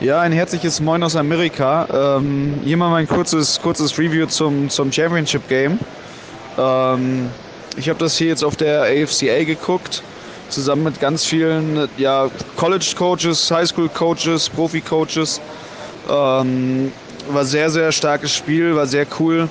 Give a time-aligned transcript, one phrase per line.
[0.00, 2.16] Ja, ein herzliches Moin aus Amerika.
[2.16, 5.78] Ähm, hier mal mein kurzes, kurzes Review zum, zum Championship Game.
[6.56, 7.28] Ähm,
[7.76, 10.02] ich habe das hier jetzt auf der AFCA geguckt,
[10.48, 15.38] zusammen mit ganz vielen ja, College Coaches, High School Coaches, Profi Coaches.
[16.08, 16.92] Ähm,
[17.30, 19.50] war sehr, sehr starkes Spiel, war sehr cool.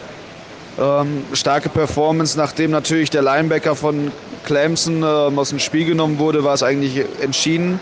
[0.79, 4.11] Ähm, starke Performance, nachdem natürlich der Linebacker von
[4.45, 7.79] Clemson ähm, aus dem Spiel genommen wurde, war es eigentlich entschieden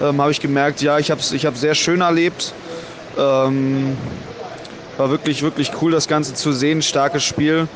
[0.00, 2.52] ähm, habe ich gemerkt, ja, ich habe es ich sehr schön erlebt.
[3.18, 3.96] Ähm,
[4.96, 6.82] war wirklich, wirklich cool, das Ganze zu sehen.
[6.82, 7.68] Starkes Spiel.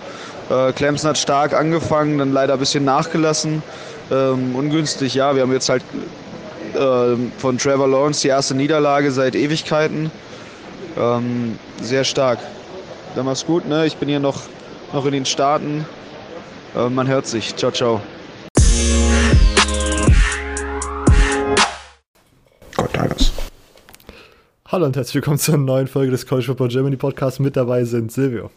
[0.51, 3.63] Äh, Clemson hat stark angefangen, dann leider ein bisschen nachgelassen.
[4.11, 5.35] Ähm, ungünstig, ja.
[5.35, 5.83] Wir haben jetzt halt
[6.75, 10.11] äh, von Trevor Lawrence die erste Niederlage seit Ewigkeiten.
[10.99, 12.39] Ähm, sehr stark.
[13.15, 13.87] Dann mach's gut, ne?
[13.87, 14.43] Ich bin hier noch,
[14.93, 15.85] noch in den Staaten.
[16.77, 17.57] Äh, man hört sich.
[17.57, 18.01] Ciao, ciao.
[24.71, 27.39] Hallo und herzlich willkommen zur neuen Folge des College Football Germany Podcasts.
[27.39, 28.51] Mit dabei sind Silvio.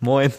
[0.00, 0.32] Moin.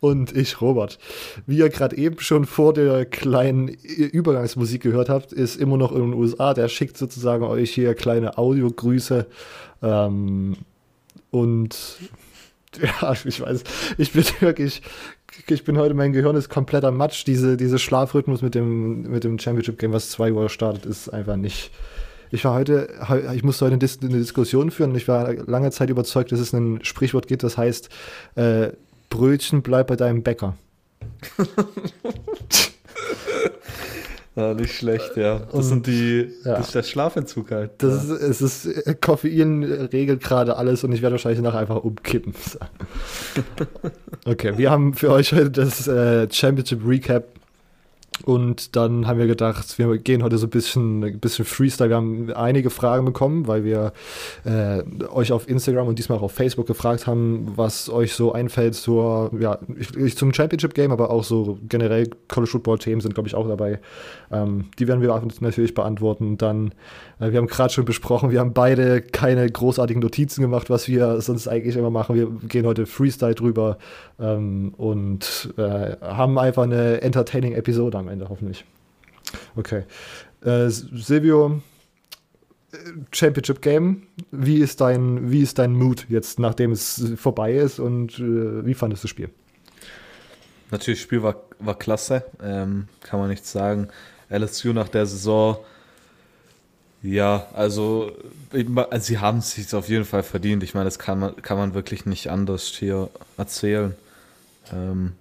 [0.00, 0.98] Und ich, Robert.
[1.46, 6.00] Wie ihr gerade eben schon vor der kleinen Übergangsmusik gehört habt, ist immer noch in
[6.00, 6.52] den USA.
[6.52, 9.28] Der schickt sozusagen euch hier kleine Audiogrüße.
[9.82, 10.56] Ähm,
[11.30, 11.76] und
[12.82, 13.62] ja, ich weiß,
[13.98, 14.82] ich bin wirklich,
[15.46, 17.24] ich bin heute, mein Gehirn ist komplett am Matsch.
[17.24, 21.36] Diese, diese Schlafrhythmus mit dem, mit dem Championship Game, was 2 Uhr startet, ist einfach
[21.36, 21.70] nicht,
[22.30, 22.88] ich war heute,
[23.34, 26.84] ich musste heute eine, Diskussion führen und ich war lange Zeit überzeugt, dass es ein
[26.84, 27.88] Sprichwort gibt, das heißt,
[28.36, 28.70] äh,
[29.08, 30.56] Brötchen bleib bei deinem Bäcker.
[34.36, 35.40] Ja, nicht schlecht, ja.
[35.40, 36.56] Das und, sind die, ja.
[36.56, 37.72] das ist der Schlafentzug halt.
[37.78, 38.14] Das ja.
[38.14, 42.32] ist, es ist, Koffein regelt gerade alles und ich werde wahrscheinlich nachher einfach umkippen.
[44.24, 47.24] okay, wir haben für euch heute das äh, Championship Recap
[48.24, 51.90] und dann haben wir gedacht, wir gehen heute so ein bisschen, ein bisschen Freestyle.
[51.90, 53.92] Wir haben einige Fragen bekommen, weil wir
[54.44, 58.74] äh, euch auf Instagram und diesmal auch auf Facebook gefragt haben, was euch so einfällt
[58.74, 59.58] zur, ja,
[60.14, 63.80] zum Championship Game, aber auch so generell College Football Themen sind, glaube ich, auch dabei.
[64.30, 66.38] Ähm, die werden wir natürlich beantworten.
[66.38, 66.72] Dann,
[67.18, 71.20] äh, wir haben gerade schon besprochen, wir haben beide keine großartigen Notizen gemacht, was wir
[71.20, 72.16] sonst eigentlich immer machen.
[72.16, 73.78] Wir gehen heute Freestyle drüber
[74.18, 78.64] ähm, und äh, haben einfach eine entertaining Episode am Ende, hoffentlich.
[79.56, 79.84] Okay.
[80.44, 81.60] Äh, Silvio,
[82.72, 82.76] äh,
[83.12, 88.18] Championship Game, wie ist dein, wie ist dein Mood jetzt, nachdem es vorbei ist und
[88.18, 89.30] äh, wie fandest du das Spiel?
[90.70, 93.88] Natürlich, das Spiel war, war klasse, ähm, kann man nichts sagen.
[94.30, 95.58] LSU nach der Saison,
[97.02, 98.12] ja, also,
[98.52, 100.62] also sie haben es sich auf jeden Fall verdient.
[100.62, 103.94] Ich meine, das kann man, kann man wirklich nicht anders hier erzählen.
[104.72, 105.12] Ähm,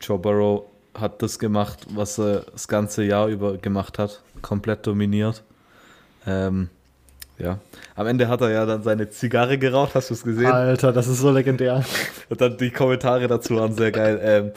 [0.00, 0.64] Joe Burrow
[1.00, 4.22] hat das gemacht, was er das ganze Jahr über gemacht hat.
[4.42, 5.42] Komplett dominiert.
[6.26, 6.68] Ähm,
[7.38, 7.58] ja.
[7.94, 10.46] Am Ende hat er ja dann seine Zigarre geraucht, hast du es gesehen?
[10.46, 11.84] Alter, das ist so legendär.
[12.28, 14.20] Und dann die Kommentare dazu waren sehr geil.
[14.22, 14.52] Ähm,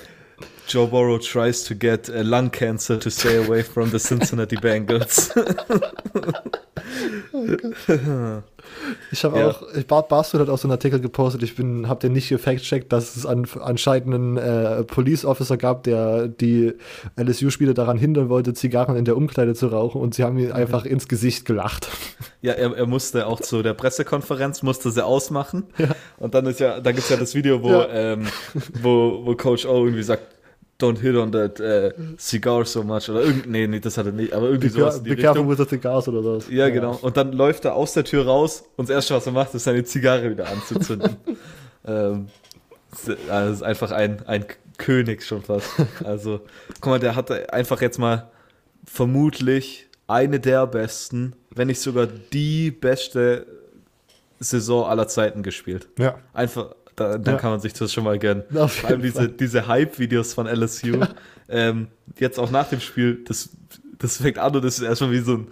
[0.67, 5.33] Joe Burrow tries to get lung cancer to stay away from the Cincinnati Bengals.
[7.31, 8.41] oh
[9.11, 9.49] ich habe ja.
[9.49, 12.91] auch, ich, Barstool hat auch so einen Artikel gepostet, ich bin, habe den nicht gefact-checkt,
[12.91, 16.73] dass es an, anscheinend einen äh, Police Officer gab, der die
[17.15, 20.85] LSU-Spieler daran hindern wollte, Zigarren in der Umkleide zu rauchen und sie haben ihn einfach
[20.85, 21.89] ins Gesicht gelacht.
[22.41, 25.65] Ja, er, er musste auch zu der Pressekonferenz, musste sie ausmachen.
[25.77, 25.89] Ja.
[26.17, 27.87] Und dann ist ja, da gibt es ja das Video, wo, ja.
[27.89, 28.27] ähm,
[28.81, 30.38] wo, wo Coach O irgendwie sagt,
[30.79, 34.11] don't hit on that uh, cigar so much oder irgend, nee, nee, das hat er
[34.13, 36.49] nicht, aber irgendwie sowas in die Be careful with the cigars oder was.
[36.49, 36.97] Ja, ja, genau.
[37.01, 39.65] Und dann läuft er aus der Tür raus und das erste, was er macht, ist
[39.65, 41.17] seine Zigarre wieder anzuzünden.
[41.85, 42.27] ähm,
[43.27, 44.45] das ist einfach ein, ein
[44.77, 45.69] König schon fast.
[46.03, 46.41] Also,
[46.81, 48.31] guck mal, der hatte einfach jetzt mal
[48.85, 53.45] vermutlich eine der besten, wenn nicht sogar die beste
[54.39, 55.89] Saison aller Zeiten gespielt.
[55.99, 56.17] Ja.
[56.33, 57.39] Einfach, da, dann ja.
[57.39, 58.43] kann man sich das schon mal gönnen.
[58.49, 60.97] Vor allem diese, diese Hype-Videos von LSU.
[60.97, 61.09] Ja.
[61.47, 61.87] Ähm,
[62.19, 63.49] jetzt auch nach dem Spiel, das,
[63.97, 65.47] das fängt an und das ist erstmal wie so ein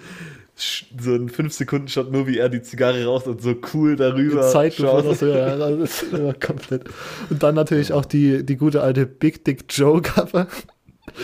[0.59, 5.05] so ein 5-Sekunden-Shot, nur wie er die Zigarre raucht und so cool darüber Zeit schaut.
[5.05, 6.85] Das, ja, das ist immer komplett.
[7.29, 10.47] Und dann natürlich auch die, die gute alte Big Dick Joe-Cover.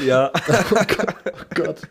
[0.05, 0.31] Ja.
[0.71, 0.75] oh
[1.55, 1.81] Gott.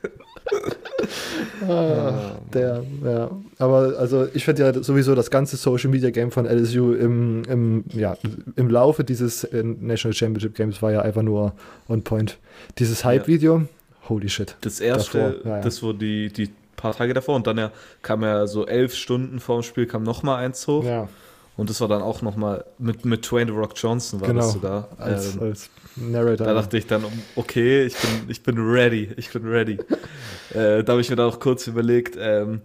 [1.68, 3.30] Ah, der, ja.
[3.58, 7.84] Aber also ich finde ja sowieso das ganze Social Media Game von LSU im, im,
[7.92, 8.16] ja,
[8.56, 11.52] im Laufe dieses äh, National Championship Games war ja einfach nur
[11.88, 12.38] on point.
[12.78, 13.64] Dieses Hype-Video, ja.
[14.08, 14.56] holy shit.
[14.60, 15.60] Das erste, ja, ja.
[15.60, 17.70] das war die, die paar Tage davor und dann ja,
[18.02, 20.84] kam ja so elf Stunden vor dem Spiel kam nochmal eins hoch.
[20.84, 21.08] Ja.
[21.56, 24.52] Und das war dann auch nochmal mit, mit Twain The Rock Johnson war genau, das
[24.52, 24.88] sogar.
[24.98, 26.46] Als, ähm, als Narrator.
[26.46, 27.04] Da dachte ich dann,
[27.36, 29.78] okay, ich bin, ich bin ready, ich bin ready.
[30.54, 32.62] äh, da habe ich mir dann auch kurz überlegt, ähm,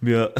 [0.00, 0.32] mir,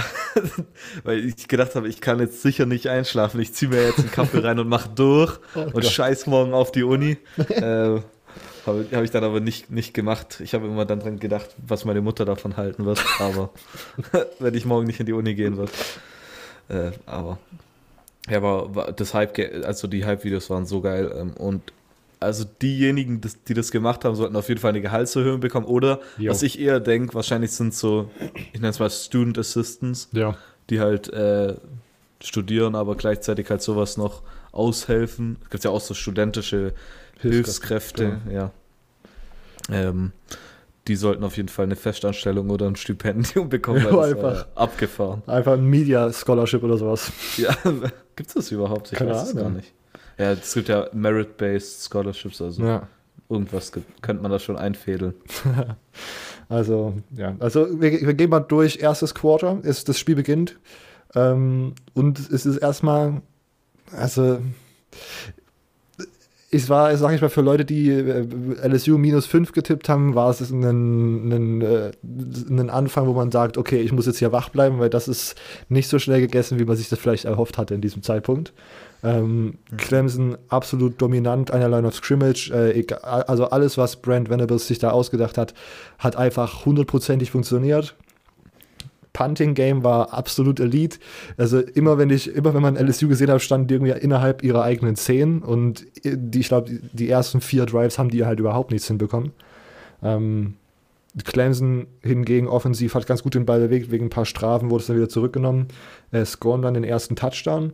[1.05, 3.41] weil ich gedacht habe, ich kann jetzt sicher nicht einschlafen.
[3.41, 5.87] Ich ziehe mir jetzt einen Kaffee rein und mache durch Oh und Gott.
[5.87, 7.17] scheiß morgen auf die Uni.
[7.49, 8.01] äh,
[8.67, 10.41] habe hab ich dann aber nicht, nicht gemacht.
[10.41, 13.03] Ich habe immer dann dran gedacht, was meine Mutter davon halten wird.
[13.21, 13.51] Aber
[14.41, 15.71] wenn ich morgen nicht in die Uni gehen wird.
[16.69, 17.39] Äh, aber
[18.29, 21.15] ja, aber das Hype, also die Hype-Videos waren so geil.
[21.17, 21.63] Ähm, und
[22.21, 25.67] also diejenigen, die das gemacht haben, sollten auf jeden Fall eine Gehaltserhöhung bekommen.
[25.67, 26.31] Oder Jo.
[26.31, 28.11] was ich eher denke, wahrscheinlich sind so,
[28.53, 30.37] ich nenne es mal Student Assistants, Ja.
[30.71, 31.55] die halt äh,
[32.23, 34.23] studieren, aber gleichzeitig halt sowas noch
[34.53, 35.37] aushelfen.
[35.45, 36.73] Es gibt ja auch so studentische
[37.21, 38.51] Hilfskräfte, ja.
[39.71, 40.13] Ähm,
[40.89, 44.47] die sollten auf jeden Fall eine Festanstellung oder ein Stipendium bekommen, Ja, einfach.
[44.55, 45.23] abgefahren.
[45.27, 47.11] Einfach ein Media Scholarship oder sowas.
[47.37, 47.57] Ja,
[48.17, 48.93] gibt es das überhaupt?
[48.93, 49.73] Ich Keine weiß es gar nicht.
[50.19, 52.89] Ja, es gibt ja Merit-Based Scholarships, also Ja.
[53.29, 55.15] irgendwas gibt, könnte man da schon einfädeln.
[56.49, 57.35] Also, ja.
[57.41, 58.79] Also, wir, wir gehen mal durch.
[58.81, 60.57] Erstes Quarter, ist, das Spiel beginnt.
[61.17, 63.21] Ähm, und es ist erstmal,
[63.91, 64.39] also,
[66.53, 68.25] es war, sag ich mal, für Leute, die äh,
[68.69, 70.63] LSU minus 5 getippt haben, war es ein,
[71.33, 71.91] ein, äh,
[72.49, 75.35] ein Anfang, wo man sagt, okay, ich muss jetzt hier wach bleiben, weil das ist
[75.69, 78.53] nicht so schnell gegessen, wie man sich das vielleicht erhofft hatte in diesem Zeitpunkt.
[79.03, 82.51] Ähm, Clemson absolut dominant an der Line of Scrimmage.
[82.53, 85.55] Äh, egal, also alles, was Brent Venables sich da ausgedacht hat,
[85.99, 87.95] hat einfach hundertprozentig funktioniert.
[89.17, 90.99] Punting Game war absolut Elite.
[91.39, 94.63] Also immer wenn ich, immer wenn man LSU gesehen hat, standen die irgendwie innerhalb ihrer
[94.63, 98.73] eigenen Zehn und die, ich glaube, die, die ersten vier Drives haben die halt überhaupt
[98.73, 99.33] nichts hinbekommen.
[100.03, 100.57] Ähm,
[101.25, 104.87] Clemson hingegen offensiv hat ganz gut den Ball bewegt, wegen ein paar Strafen wurde es
[104.87, 105.69] dann wieder zurückgenommen.
[106.11, 107.73] Äh, scoren dann den ersten Touchdown.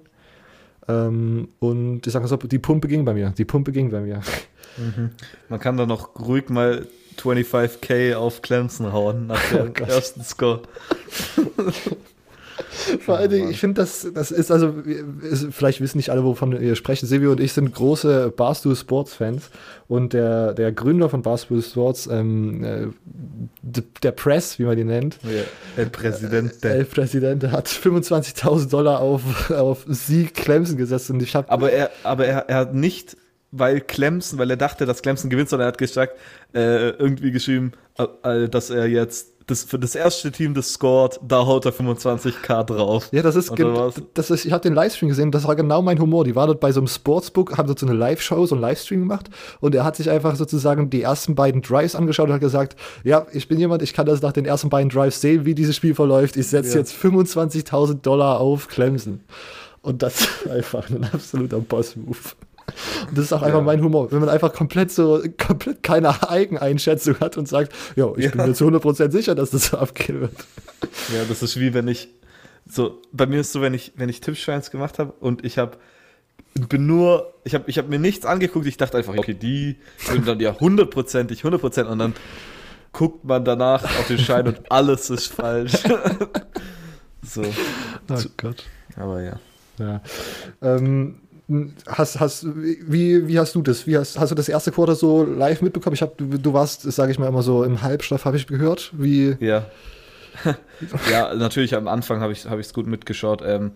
[0.88, 3.30] Ähm, und ich sage so, die Pumpe ging bei mir.
[3.30, 4.20] Die Pumpe ging bei mir.
[5.48, 6.86] Man kann da noch ruhig mal
[7.18, 10.62] 25k auf Clemson hauen nach dem Oh ersten Score.
[13.00, 14.74] Vor allen Dingen, ich finde, das, das ist also,
[15.22, 17.06] ist, vielleicht wissen nicht alle, wovon wir sprechen.
[17.06, 19.50] Silvio und ich sind große Barstool Sports Fans
[19.88, 22.86] und der, der Gründer von Barstool Sports, ähm, äh,
[24.02, 26.62] der Press, wie man den nennt, Ja, El Präsident.
[26.62, 31.90] der Präsident, hat 25.000 Dollar auf, auf Sieg Clemson gesetzt und ich habe Aber er,
[32.02, 33.16] aber er, er hat nicht,
[33.50, 36.16] weil Clemson, weil er dachte, dass Clemson gewinnt, sondern er hat gesagt,
[36.54, 41.18] äh, irgendwie geschrieben, äh, äh, dass er jetzt das, für das erste Team, das scored,
[41.26, 43.08] da haut er 25k drauf.
[43.12, 43.52] Ja, das ist,
[44.14, 46.24] das ist ich habe den Livestream gesehen, das war genau mein Humor.
[46.24, 49.00] Die waren dort bei so einem Sportsbook, haben dort so eine Live-Show, so einen Livestream
[49.00, 49.30] gemacht
[49.60, 53.26] und er hat sich einfach sozusagen die ersten beiden Drives angeschaut und hat gesagt, ja,
[53.32, 55.94] ich bin jemand, ich kann das nach den ersten beiden Drives sehen, wie dieses Spiel
[55.94, 56.36] verläuft.
[56.36, 56.78] Ich setze Ja.
[56.78, 59.20] jetzt 25.000 Dollar auf Clemson.
[59.82, 62.16] Und das ist einfach ein absoluter Boss-Move.
[63.08, 63.64] Und das ist auch einfach Ja.
[63.64, 64.10] mein Humor.
[64.12, 68.54] Wenn man einfach komplett so, komplett keine Eigeneinschätzung hat und sagt, ja, ich bin mir
[68.54, 70.32] zu 100% sicher, dass das so abgehen wird.
[71.14, 72.08] Ja, das ist wie wenn ich
[72.68, 75.76] so bei mir ist so, wenn ich wenn ich Tippscheins gemacht habe und ich habe
[76.68, 80.28] bin nur ich habe ich habe mir nichts angeguckt, ich dachte einfach, okay, die sind
[80.28, 82.14] dann ja hundertprozentig, 100% und dann
[82.92, 85.72] guckt man danach auf den Schein und alles ist falsch.
[87.22, 88.64] so, Oh Gott.
[88.96, 89.40] aber ja.
[89.78, 90.02] Ja.
[90.60, 91.20] Ähm,
[91.86, 93.86] hast, hast, wie, wie hast du das?
[93.86, 95.94] Wie hast, hast du das erste Quarter so live mitbekommen?
[95.94, 98.92] Ich hab, du, du warst, sage ich mal immer so im Halbschlaf, habe ich gehört.
[98.96, 99.66] Wie, Ja.
[101.10, 103.42] ja, natürlich am Anfang habe ich es hab ich's gut mitgeschaut.
[103.44, 103.72] Ähm,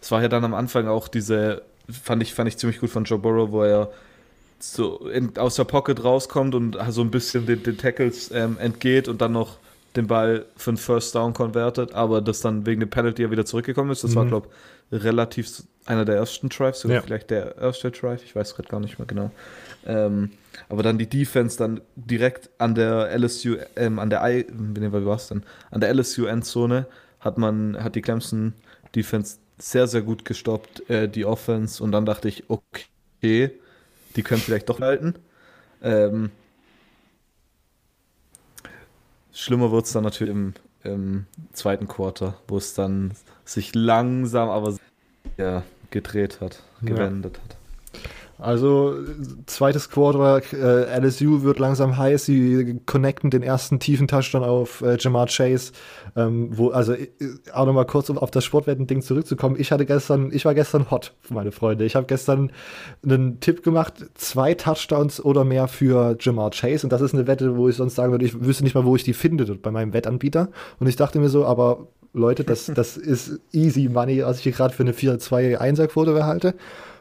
[0.00, 3.04] es war ja dann am Anfang auch diese, fand ich, fand ich ziemlich gut von
[3.04, 3.88] Joe Burrow, wo er
[4.58, 9.06] so in, aus der Pocket rauskommt und so ein bisschen den, den Tackles ähm, entgeht
[9.08, 9.58] und dann noch
[9.94, 13.44] den Ball für einen First Down konvertet, aber das dann wegen dem Penalty ja wieder
[13.44, 14.02] zurückgekommen ist.
[14.04, 14.28] Das war, Mhm.
[14.28, 14.48] glaube
[14.90, 17.02] ich, relativ einer der ersten Drives, sogar Ja.
[17.02, 19.30] vielleicht der erste Drive, ich weiß gerade gar nicht mehr genau.
[19.84, 20.30] Ähm,
[20.68, 25.28] aber dann die Defense dann direkt an der LSU, ähm, an der I, wie war's
[25.28, 25.42] denn?
[25.70, 26.86] An der LSU Endzone
[27.20, 28.52] hat man, hat die Clemson
[28.94, 33.50] Defense sehr, sehr gut gestoppt, äh, die Offense, und dann dachte ich, okay,
[34.16, 35.14] die können vielleicht doch halten.
[35.82, 36.30] Ähm,
[39.32, 43.12] schlimmer wird es dann natürlich im, im zweiten Quarter, wo es dann
[43.44, 44.76] sich langsam, aber
[45.36, 46.94] ja, gedreht hat, Ja.
[46.94, 47.56] gewendet hat.
[48.38, 48.96] Also,
[49.46, 52.24] zweites Quarter, äh, LSU wird langsam heiß.
[52.24, 55.70] Sie connecten den ersten tiefen Touchdown auf äh, Jamar Chase.
[56.16, 57.08] Ähm, wo, also, äh,
[57.52, 59.54] auch nochmal kurz, um auf das Sportwetten-Ding zurückzukommen.
[59.60, 61.84] Ich hatte gestern, ich war gestern hot, meine Freunde.
[61.84, 62.50] Ich habe gestern
[63.04, 66.84] einen Tipp gemacht: zwei Touchdowns oder mehr für Jamar Chase.
[66.84, 68.96] Und das ist eine Wette, wo ich sonst sagen würde, ich wüsste nicht mal, wo
[68.96, 70.48] ich die finde bei meinem Wettanbieter.
[70.80, 74.52] Und ich dachte mir so, aber Leute, das, das ist easy money, was ich hier
[74.52, 76.54] gerade für eine 4-2-1er-Quote erhalte.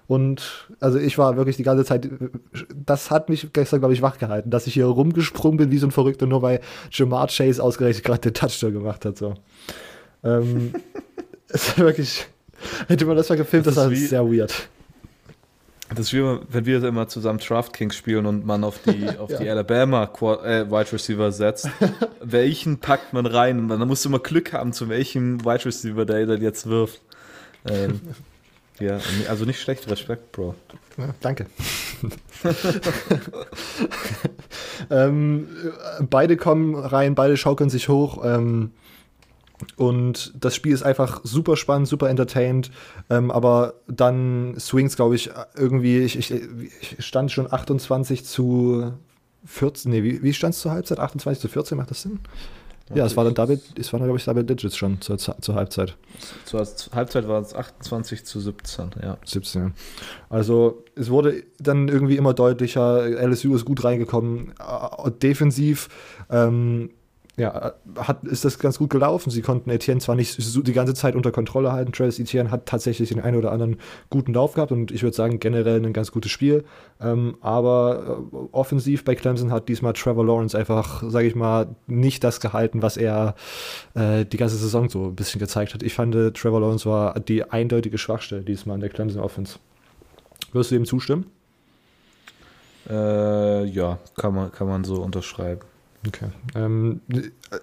[0.07, 2.09] Und also ich war wirklich die ganze Zeit,
[2.75, 5.87] das hat mich gestern, glaube ich, wach gehalten, dass ich hier rumgesprungen bin wie so
[5.87, 6.59] ein Verrückter, nur weil
[6.91, 9.17] Jamar Chase ausgerechnet gerade den Touchdown gemacht hat.
[9.17, 9.35] So.
[10.23, 10.73] ähm,
[11.53, 12.27] Es ist wirklich.
[12.87, 14.69] Hätte man das mal gefilmt, das, Das war sehr weird.
[15.95, 19.50] Das ist wie wenn wir immer zusammen DraftKings spielen und man auf die, auf die
[19.50, 21.69] Alabama äh, Wide Receiver setzt.
[22.21, 23.65] welchen packt man rein?
[23.65, 27.01] Musst du immer Glück haben, zu welchem Wide Receiver der dann jetzt wirft.
[27.67, 28.00] Ähm,
[28.79, 30.55] ja, also nicht schlecht, Respekt, Bro.
[30.98, 31.48] Ja, danke.
[34.89, 35.48] ähm,
[36.00, 38.24] äh, beide kommen rein, beide schaukeln sich hoch.
[38.24, 38.71] Ähm,
[39.75, 42.71] und das Spiel ist einfach super spannend, super entertained.
[43.09, 45.99] Ähm, aber dann swings, glaube ich, irgendwie.
[45.99, 48.93] Ich, ich, ich stand schon 28 zu
[49.45, 49.91] 14.
[49.91, 50.99] Nee, wie, wie stand es zur Halbzeit?
[50.99, 52.19] 28 zu 14, macht das Sinn?
[52.93, 55.95] Ja, es war dann Double, es waren, glaube ich, Double Digits schon zur, zur Halbzeit.
[56.45, 59.17] Zur Halbzeit war es 28 zu 17, ja.
[59.23, 59.73] 17.
[60.29, 64.53] Also es wurde dann irgendwie immer deutlicher, LSU ist gut reingekommen,
[65.21, 65.89] defensiv
[66.29, 66.89] ähm,
[67.38, 69.29] ja, hat, ist das ganz gut gelaufen.
[69.29, 72.65] Sie konnten Etienne zwar nicht so die ganze Zeit unter Kontrolle halten, Travis Etienne hat
[72.65, 73.77] tatsächlich den einen oder anderen
[74.09, 76.65] guten Lauf gehabt und ich würde sagen generell ein ganz gutes Spiel,
[77.00, 82.23] ähm, aber äh, offensiv bei Clemson hat diesmal Trevor Lawrence einfach, sage ich mal, nicht
[82.23, 83.35] das gehalten, was er
[83.93, 85.83] äh, die ganze Saison so ein bisschen gezeigt hat.
[85.83, 89.57] Ich fand, äh, Trevor Lawrence war die eindeutige Schwachstelle diesmal in der Clemson Offense.
[90.51, 91.25] Wirst du dem zustimmen?
[92.89, 95.70] Äh, ja, kann man, kann man so unterschreiben.
[96.08, 96.29] Okay.
[96.55, 97.01] Ähm,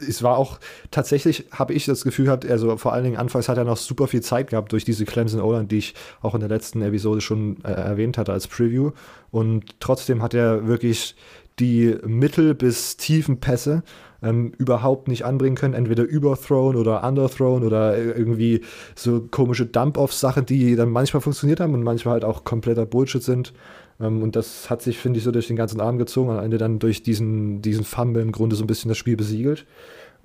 [0.06, 3.58] es war auch tatsächlich, habe ich das Gefühl gehabt, also vor allen Dingen anfangs hat
[3.58, 6.48] er noch super viel Zeit gehabt durch diese Clemson O-Line, die ich auch in der
[6.48, 8.92] letzten Episode schon äh, erwähnt hatte als Preview.
[9.30, 11.16] Und trotzdem hat er wirklich
[11.58, 13.82] die mittel- bis tiefen Pässe
[14.22, 18.62] ähm, überhaupt nicht anbringen können, entweder überthrown oder underthrown oder irgendwie
[18.94, 23.52] so komische Dump-Off-Sachen, die dann manchmal funktioniert haben und manchmal halt auch kompletter Bullshit sind.
[24.00, 26.58] Ähm, und das hat sich, finde ich, so durch den ganzen Arm gezogen, am Ende
[26.58, 29.66] dann durch diesen, diesen Fumble im Grunde so ein bisschen das Spiel besiegelt.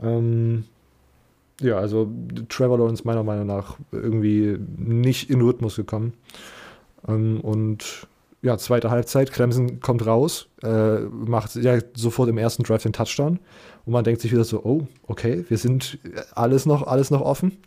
[0.02, 0.66] Ähm,
[1.62, 2.10] ja, also
[2.50, 6.14] Trevor Lawrence meiner Meinung nach irgendwie nicht in Rhythmus gekommen.
[7.08, 8.08] Ähm, und
[8.42, 13.40] ja, zweite Halbzeit, Clemson kommt raus, äh, macht ja sofort im ersten Drive den Touchdown
[13.86, 15.98] und man denkt sich wieder so, oh, okay, wir sind
[16.36, 17.58] alles noch, alles noch offen.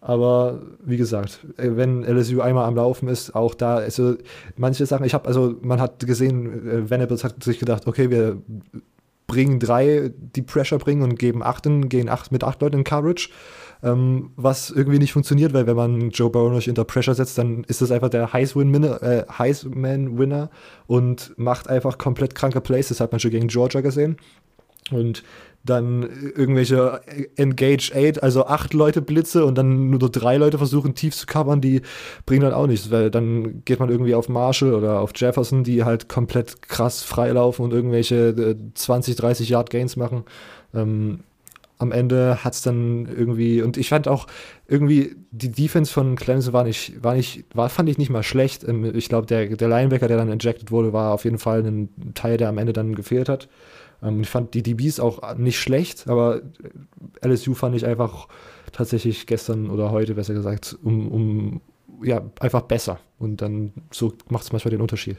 [0.00, 4.14] Aber wie gesagt, äh, wenn LSU einmal am Laufen ist, auch da, also
[4.56, 8.40] manche Sachen, ich habe, also man hat gesehen, äh, Venables hat sich gedacht, okay, wir
[9.26, 13.28] bringen drei, die Pressure bringen und geben achten, gehen acht mit acht Leuten in Coverage.
[13.80, 17.62] Ähm, was irgendwie nicht funktioniert, weil wenn man Joe Burrow nicht unter Pressure setzt, dann
[17.64, 20.50] ist das einfach der Heisman-Winner äh, Heisman
[20.88, 22.88] und macht einfach komplett kranke Plays.
[22.88, 24.16] Das hat man schon gegen Georgia gesehen.
[24.90, 25.22] Und
[25.68, 26.02] dann
[26.36, 27.00] irgendwelche
[27.36, 31.60] Engage 8, also acht Leute Blitze und dann nur drei Leute versuchen tief zu covern,
[31.60, 31.82] die
[32.26, 35.84] bringen dann auch nichts, weil dann geht man irgendwie auf Marshall oder auf Jefferson, die
[35.84, 40.24] halt komplett krass freilaufen und irgendwelche äh, 20, 30 Yard Gains machen.
[40.74, 41.20] Ähm,
[41.78, 44.26] am Ende hat es dann irgendwie, und ich fand auch
[44.66, 48.64] irgendwie, die Defense von Clemson war nicht, war nicht, war, fand ich nicht mal schlecht.
[48.66, 51.88] Ähm, Ich glaube, der, der Linebacker, der dann injected wurde, war auf jeden Fall ein
[52.14, 53.48] Teil, der am Ende dann gefehlt hat.
[54.02, 56.42] Ähm, Ich fand die DBs auch nicht schlecht, aber
[57.20, 58.28] LSU fand ich einfach
[58.72, 61.60] tatsächlich gestern oder heute, besser gesagt, um, um
[62.02, 63.00] ja, einfach besser.
[63.18, 65.16] Und dann so macht es manchmal den Unterschied.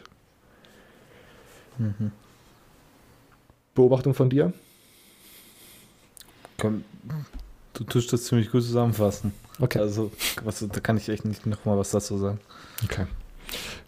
[3.74, 4.54] Beobachtung von dir?
[6.58, 6.84] Komm,
[7.74, 9.34] du tust das ziemlich gut zusammenfassen.
[9.60, 9.80] Okay.
[9.80, 10.12] Also,
[10.44, 12.40] was, da kann ich echt nicht nochmal was dazu sagen.
[12.84, 13.06] Okay.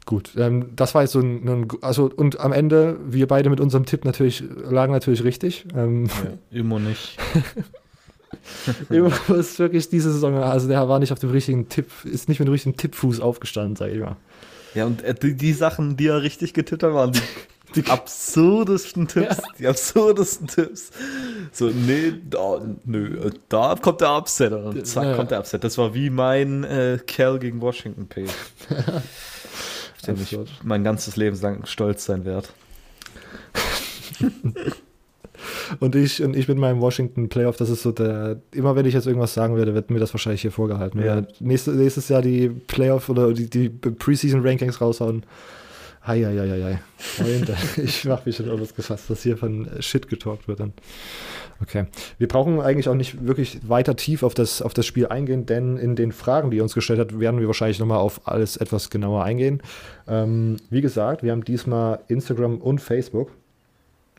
[0.06, 3.60] Gut, ähm, das war jetzt so ein, ein, also und am Ende, wir beide mit
[3.60, 5.66] unserem Tipp natürlich, lagen natürlich richtig.
[5.76, 6.08] Ähm,
[6.52, 7.18] Ja, immer nicht.
[8.90, 12.40] Immer ist wirklich diese Saison, also der war nicht auf dem richtigen Tipp, ist nicht
[12.40, 14.16] mit dem richtigen Tippfuß aufgestanden, sag ich mal.
[14.74, 17.22] Ja, und äh, die, die Sachen, die er richtig getippt hat, waren die,
[17.82, 19.38] die absurdesten Tipps.
[19.60, 20.92] Die absurdesten Tipps.
[21.52, 24.54] So, nee, da, nö, äh, da kommt der Upset.
[24.54, 25.16] Und zack, Ja.
[25.16, 25.64] kommt der Upset.
[25.64, 28.32] Das war wie mein äh, Kerl gegen Washington Page.
[30.02, 32.48] Auf den ich mein ganzes Leben lang stolz sein werde.
[35.80, 38.94] Und ich, und ich mit meinem Washington Playoff, das ist so der, immer wenn ich
[38.94, 41.00] jetzt irgendwas sagen werde, wird mir das wahrscheinlich hier vorgehalten.
[41.00, 41.20] Ja.
[41.20, 41.28] Ja.
[41.40, 45.24] Nächste, nächstes Jahr die Playoff oder die, die Preseason Rankings raushauen.
[46.06, 46.80] Heieieiei.
[46.98, 50.74] Freunde, ich mach mich schon alles gefasst, dass hier von Shit getalkt wird dann.
[51.62, 51.86] Okay.
[52.18, 55.78] Wir brauchen eigentlich auch nicht wirklich weiter tief auf das, auf das Spiel eingehen, denn
[55.78, 58.90] in den Fragen, die ihr uns gestellt hat, werden wir wahrscheinlich nochmal auf alles etwas
[58.90, 59.62] genauer eingehen.
[60.08, 63.32] Ähm, wie gesagt, wir haben diesmal Instagram und Facebook.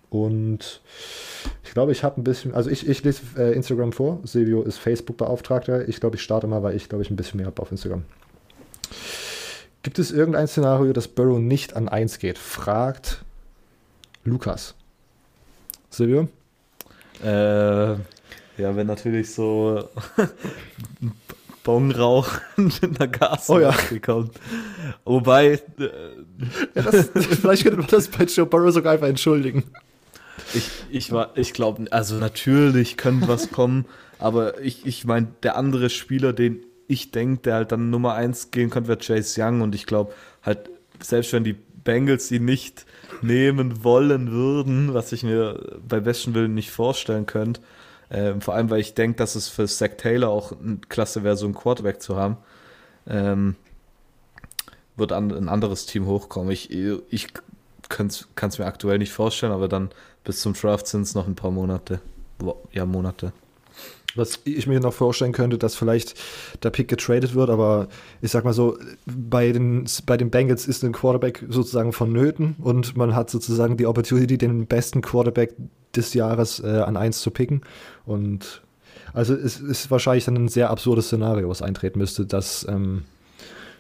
[0.09, 0.83] Und
[1.65, 4.21] ich glaube, ich habe ein bisschen, also ich, ich lese äh, Instagram vor.
[4.25, 5.89] Silvio ist Facebook-Beauftragter.
[5.89, 8.05] Ich glaube, ich starte mal, weil ich glaube, ich ein bisschen mehr habe auf Instagram.
[9.83, 12.39] Gibt es irgendein Szenario, dass Burrow nicht an 1 geht?
[12.39, 13.25] Fragt
[14.25, 14.75] Lukas.
[15.91, 16.29] Silvio?
[17.23, 17.29] Äh,
[17.93, 17.97] ja,
[18.77, 19.89] wenn natürlich so
[21.65, 22.41] Bong rauchen
[22.83, 23.75] in der Gas Oh ja.
[24.05, 24.33] kommt.
[25.05, 25.89] Wobei, äh,
[26.75, 29.65] Ja, das, vielleicht könnte man das bei Joe Burrow sogar einfach entschuldigen.
[30.55, 33.85] ich, ich, war- ich glaube, also natürlich könnte was kommen,
[34.19, 38.51] aber ich, ich meine, der andere Spieler, den ich denke, der halt dann Nummer 1
[38.51, 40.13] gehen könnte, wäre Chase Young und ich glaube
[40.43, 40.71] halt,
[41.01, 42.87] selbst wenn die Bengals ihn nicht
[43.23, 47.61] nehmen wollen würden, was ich mir bei besten Willen nicht vorstellen könnte,
[48.11, 50.53] ähm, vor allem, weil ich denke, dass es für Zach Taylor auch
[50.89, 52.37] klasse wäre, so einen Quarterback zu haben,
[53.07, 53.57] ähm,
[54.97, 56.51] wird an, ein anderes Team hochkommen.
[56.51, 57.29] Ich, ich
[57.89, 59.91] kann es mir aktuell nicht vorstellen, aber dann
[60.25, 62.01] bis zum Draft sind es noch ein paar Monate.
[62.73, 63.33] Ja, Monate.
[64.15, 66.15] Was ich mir noch vorstellen könnte, dass vielleicht
[66.63, 67.89] der Pick getradet wird, aber
[68.21, 68.77] ich sag mal so,
[69.07, 73.87] bei den, bei den Bengals ist ein Quarterback sozusagen vonnöten und man hat sozusagen die
[73.87, 75.55] Opportunity, den besten Quarterback
[75.97, 77.63] des Jahres äh, an eins zu picken.
[78.05, 78.63] Und
[79.15, 83.05] also es ist wahrscheinlich dann ein sehr absurdes Szenario, was eintreten müsste, dass ähm,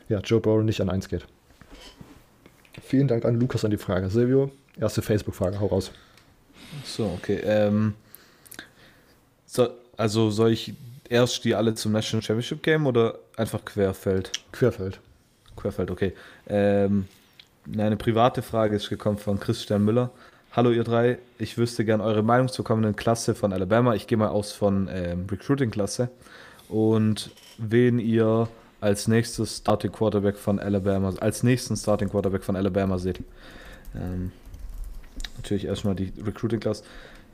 [0.08, 1.26] ja, Joe Burrow nicht an eins geht.
[2.82, 4.08] Vielen Dank an Lukas an die Frage.
[4.08, 5.92] Silvio, erste Facebook-Frage, hau raus.
[6.84, 7.40] So, okay.
[7.44, 7.94] Ähm,
[9.46, 10.75] so, also soll ich
[11.08, 14.32] erst die alle zum National Championship Game oder einfach Querfeld?
[14.52, 15.00] Querfeld.
[15.56, 16.14] Querfeld, okay.
[16.49, 17.06] Ähm,
[17.78, 20.11] eine private Frage ist gekommen von Christian Müller.
[20.52, 23.94] Hallo ihr drei, ich wüsste gern eure Meinung zur kommenden Klasse von Alabama.
[23.94, 26.11] Ich gehe mal aus von ähm, Recruiting-Klasse.
[26.68, 28.49] Und wen ihr
[28.80, 33.20] als nächstes Starting Quarterback von Alabama, als nächsten Starting Quarterback von Alabama seht.
[33.94, 34.32] Ähm,
[35.37, 36.82] natürlich erstmal die Recruiting-Class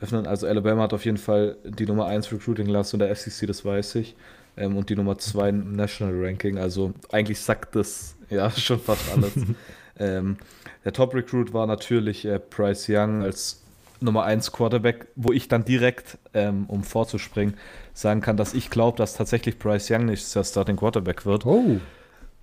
[0.00, 0.26] öffnen.
[0.26, 3.97] Also Alabama hat auf jeden Fall die Nummer 1 Recruiting-Class in der FCC, das weiß
[3.97, 4.14] ich.
[4.57, 6.59] Ähm, und die Nummer 2 im National Ranking.
[6.59, 9.33] Also eigentlich sagt das ja schon fast alles.
[9.99, 10.37] ähm,
[10.85, 13.62] der Top-Recruit war natürlich äh, Bryce Young als
[14.00, 17.55] Nummer 1 Quarterback, wo ich dann direkt, ähm, um vorzuspringen,
[17.95, 21.45] sagen kann, dass ich glaube, dass tatsächlich Bryce Young nächstes Jahr Starting Quarterback wird.
[21.47, 21.81] Oh.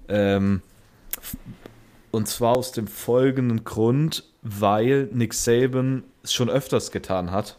[0.09, 0.61] Ähm,
[2.11, 7.57] und zwar aus dem folgenden Grund, weil Nick Saban es schon öfters getan hat,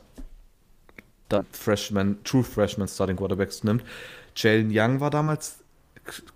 [1.29, 3.83] da Freshman, True Freshman Starting Quarterbacks nimmt.
[4.37, 5.59] Jalen Young war damals,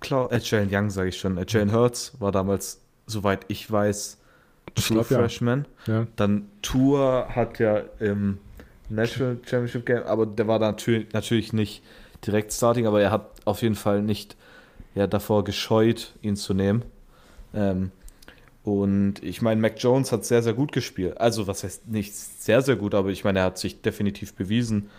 [0.00, 4.18] klar, äh, Jalen Young sage ich schon, äh, Jalen Hurts war damals, soweit ich weiß,
[4.74, 5.18] True glaub, ja.
[5.18, 5.66] Freshman.
[5.86, 6.06] Ja.
[6.16, 8.38] Dann Tour hat ja im
[8.88, 11.82] National Championship Game, aber der war natürlich, natürlich nicht
[12.26, 14.36] direkt Starting, aber er hat auf jeden Fall nicht
[14.96, 16.82] ja, davor gescheut, ihn zu nehmen.
[17.54, 17.92] Ähm,
[18.62, 21.18] und ich meine, Mac Jones hat sehr, sehr gut gespielt.
[21.18, 24.90] Also, was heißt nicht sehr, sehr gut, aber ich meine, er hat sich definitiv bewiesen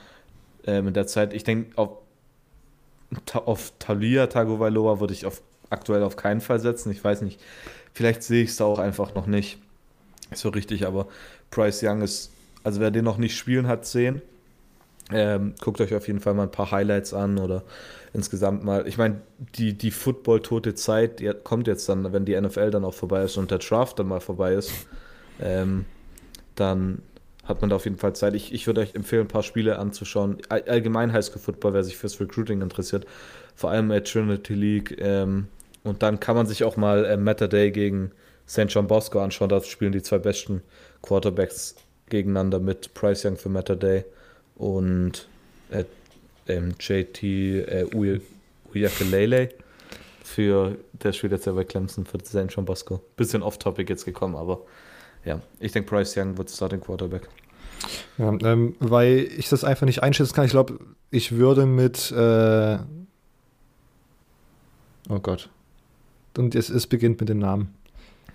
[0.66, 1.34] ähm, in der Zeit.
[1.34, 1.98] Ich denke, auf,
[3.34, 6.92] auf Talia Tagovailoa würde ich auf, aktuell auf keinen Fall setzen.
[6.92, 7.40] Ich weiß nicht,
[7.94, 9.60] vielleicht sehe ich es da auch einfach noch nicht
[10.34, 11.08] so richtig, aber
[11.52, 12.32] Bryce Young ist,
[12.64, 14.22] also wer den noch nicht spielen hat sehen,
[15.14, 17.64] ähm, guckt euch auf jeden Fall mal ein paar Highlights an oder
[18.14, 18.88] insgesamt mal.
[18.88, 19.22] Ich meine,
[19.56, 23.38] die, die Football-tote Zeit die kommt jetzt dann, wenn die NFL dann auch vorbei ist
[23.38, 24.72] und der Draft dann mal vorbei ist.
[25.42, 25.86] Ähm,
[26.56, 27.02] dann
[27.44, 28.36] hat man da auf jeden Fall Zeit.
[28.36, 30.38] Ich, ich würde euch empfehlen, ein paar Spiele anzuschauen.
[30.50, 33.06] All, allgemein Highschool Football, wer sich fürs Recruiting interessiert.
[33.56, 34.98] Vor allem äh, Trinity League.
[35.00, 35.48] Ähm,
[35.84, 38.12] und dann kann man sich auch mal äh, Matter Day gegen
[38.48, 38.66] St.
[38.68, 39.50] John Bosco anschauen.
[39.50, 40.62] Da spielen die zwei besten
[41.02, 41.76] Quarterbacks
[42.10, 44.06] gegeneinander mit Price Young für Matter Day
[44.62, 45.28] und
[45.72, 45.86] äh,
[46.48, 48.22] ähm, JT äh, Uy-
[48.74, 49.50] Uyakelele
[50.24, 52.46] für, der spielt jetzt ja bei Clemson für St.
[52.50, 53.02] John Bosco.
[53.18, 54.62] Bisschen off-topic jetzt gekommen, aber
[55.26, 57.28] ja, ich denke, Bryce Young wird Starting Quarterback.
[58.18, 60.46] Ja, ähm, weil ich das einfach nicht einschätzen kann.
[60.46, 62.12] Ich glaube, ich würde mit.
[62.12, 62.78] Äh
[65.10, 65.50] oh Gott.
[66.38, 67.74] Und es, es beginnt mit dem Namen.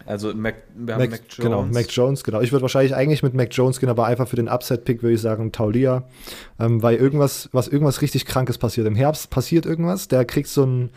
[0.07, 1.37] Also Mac, wir haben Mac, Mac, Jones.
[1.37, 2.41] Genau, Mac Jones, genau.
[2.41, 5.21] Ich würde wahrscheinlich eigentlich mit Mac Jones gehen, aber einfach für den Upset-Pick würde ich
[5.21, 6.05] sagen Taulia.
[6.61, 8.87] Ähm, weil irgendwas, was irgendwas richtig Krankes passiert.
[8.87, 10.91] Im Herbst passiert irgendwas, der kriegt so, ein,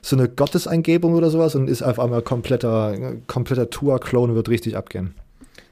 [0.00, 4.76] so eine Gotteseingebung oder sowas und ist auf einmal kompletter, kompletter Tour-Clone und wird richtig
[4.76, 5.14] abgehen.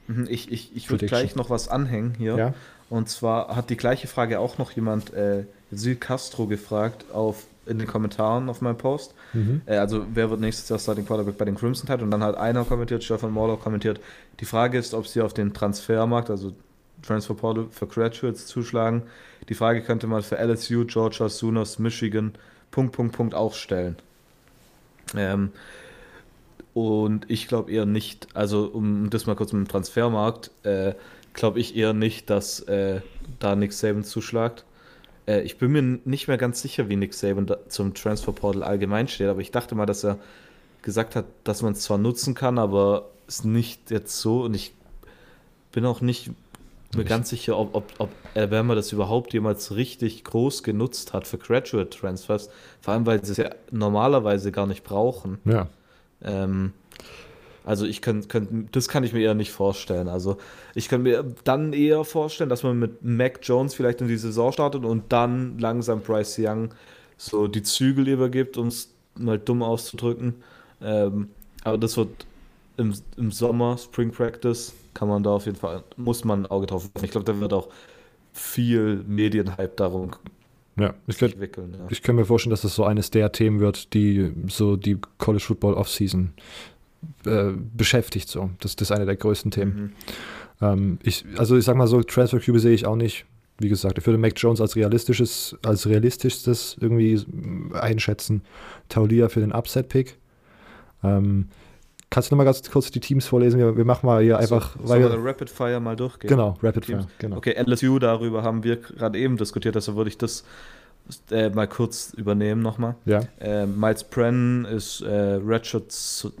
[0.07, 2.35] Mhm, Ich, ich, ich würde gleich noch was anhängen hier.
[2.35, 2.53] Ja?
[2.89, 7.79] Und zwar hat die gleiche Frage auch noch jemand, äh, Sil Castro, gefragt auf, in
[7.79, 9.13] den Kommentaren auf meinem Post.
[9.33, 9.61] Mhm.
[9.65, 12.03] Äh, also, wer wird nächstes Jahr Starting Quarterback bei den Crimson Tide?
[12.03, 13.99] Und dann hat einer kommentiert, Stefan Morlow kommentiert,
[14.39, 16.53] die Frage ist, ob sie auf den Transfermarkt, also
[17.01, 19.03] Transfer Portal für Graduates zuschlagen.
[19.49, 22.33] Die Frage könnte man für LSU, Georgia, Sooners, Michigan,
[22.69, 23.95] Punkt, Punkt, Punkt auch stellen.
[25.15, 25.51] Ähm,
[26.73, 30.93] und ich glaube eher nicht, also um das mal kurz mit dem Transfermarkt, äh,
[31.33, 33.01] glaube ich eher nicht, dass äh,
[33.39, 34.63] da Nick Saban zuschlagt.
[35.27, 39.07] Äh, ich bin mir nicht mehr ganz sicher, wie Nick Saban da zum Transferportal allgemein
[39.07, 40.17] steht, aber ich dachte mal, dass er
[40.81, 44.73] gesagt hat, dass man es zwar nutzen kann, aber es nicht jetzt so und ich
[45.71, 46.31] bin auch nicht
[46.95, 51.37] mir ganz sicher, ob, ob, ob Alabama das überhaupt jemals richtig groß genutzt hat für
[51.37, 52.49] Graduate Transfers.
[52.81, 55.39] Vor allem, weil sie es ja normalerweise gar nicht brauchen.
[55.45, 55.69] Ja.
[56.21, 56.73] Ähm,
[57.63, 60.07] also ich kann, kann, das kann ich mir eher nicht vorstellen.
[60.07, 60.37] Also
[60.73, 64.51] ich kann mir dann eher vorstellen, dass man mit Mac Jones vielleicht in die Saison
[64.51, 66.69] startet und dann langsam Bryce Young
[67.17, 70.35] so die Zügel übergibt, um es mal dumm auszudrücken.
[70.81, 71.29] Ähm,
[71.63, 72.25] aber das wird
[72.77, 76.65] im, im Sommer, Spring Practice, kann man da auf jeden Fall, muss man ein Auge
[76.65, 77.05] drauf haben.
[77.05, 77.69] Ich glaube, da wird auch
[78.33, 80.11] viel Medienhype darum
[80.79, 81.75] ja, ich könnte entwickeln.
[81.77, 81.87] Ja.
[81.89, 85.43] ich könnt mir vorstellen, dass das so eines der Themen wird, die so die College
[85.43, 86.33] Football Offseason
[87.25, 88.29] äh, beschäftigt.
[88.29, 88.51] So.
[88.59, 89.75] Das, das ist eine der größten Themen.
[89.75, 89.91] Mhm.
[90.61, 93.25] Ähm, ich, also ich sag mal so, Transfer QB sehe ich auch nicht.
[93.59, 98.41] Wie gesagt, ich würde Mac Jones als realistisches, als realistischstes irgendwie mm, einschätzen.
[98.89, 100.17] Taulia für den Upset-Pick.
[101.03, 101.49] Ähm,
[102.09, 103.59] kannst du nochmal ganz kurz die Teams vorlesen?
[103.59, 104.75] Wir, wir machen mal hier einfach.
[104.77, 106.29] so, weil wir, wir Rapid Fire mal durchgehen?
[106.29, 107.05] genau, Rapid Teams.
[107.05, 107.13] Fire.
[107.19, 107.37] Genau.
[107.37, 110.43] Okay, LSU, darüber haben wir gerade eben diskutiert, deshalb würde ich das
[111.31, 112.95] äh, mal kurz übernehmen nochmal.
[113.05, 113.21] Ja.
[113.39, 115.93] Äh, Miles Brennan ist äh, Redshirt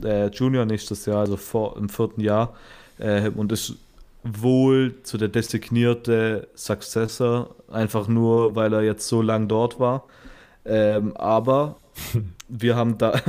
[0.03, 2.55] äh, Junior nächstes Jahr, also vor, im vierten Jahr
[2.97, 3.75] äh, und ist
[4.23, 10.05] wohl zu der designierte Successor, einfach nur, weil er jetzt so lang dort war.
[10.65, 11.77] Ähm, aber
[12.47, 13.19] wir haben da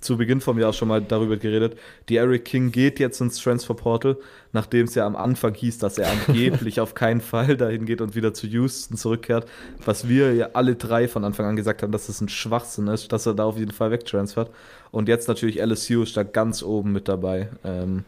[0.00, 1.78] zu Beginn vom Jahr schon mal darüber geredet.
[2.08, 4.16] Die Eric King geht jetzt ins Transfer Portal,
[4.52, 8.14] nachdem es ja am Anfang hieß, dass er angeblich auf keinen Fall dahin geht und
[8.14, 9.48] wieder zu Houston zurückkehrt.
[9.84, 13.12] Was wir ja alle drei von Anfang an gesagt haben, dass das ein Schwachsinn ist,
[13.12, 14.50] dass er da auf jeden Fall wegtransfert.
[14.90, 17.48] Und jetzt natürlich LSU ist da ganz oben mit dabei.
[17.64, 18.04] Ähm,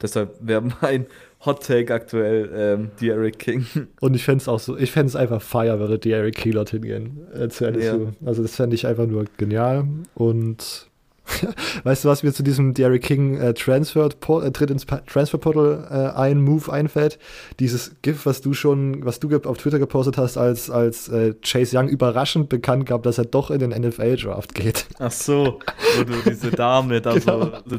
[0.00, 1.06] deshalb wäre mein
[1.44, 3.66] Hot Take aktuell ähm, die Eric King.
[4.00, 6.50] Und ich fände es auch so, ich fände es einfach fire, würde die Eric Key
[6.50, 8.08] dorthin gehen äh, zu LSU.
[8.24, 9.86] Also das fände ich einfach nur genial.
[10.14, 10.88] Und
[11.84, 15.86] weißt du, was mir zu diesem Derrick King äh, Transfer, äh, Tritt ins Transfer Portal
[15.90, 17.18] äh, ein Move einfällt?
[17.60, 21.76] Dieses GIF, was du schon, was du auf Twitter gepostet hast, als, als äh, Chase
[21.78, 24.86] Young überraschend bekannt gab, dass er doch in den NFL-Draft geht.
[24.98, 25.60] Ach so,
[25.96, 27.46] wo du diese Dame da Genau.
[27.66, 27.78] so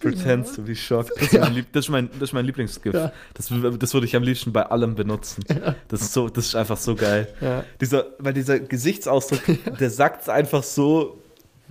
[0.00, 1.12] pretends to be shocked.
[1.18, 2.94] Das ist, mein, Lieb- das ist, mein, das ist mein Lieblingsgift.
[2.94, 3.12] Ja.
[3.32, 5.44] Das, das würde ich am liebsten bei allem benutzen.
[5.88, 7.28] Das, ist so, das ist einfach so geil.
[7.40, 7.64] Ja.
[7.80, 9.40] Dieser, weil dieser Gesichtsausdruck,
[9.80, 11.20] der sagt es einfach so.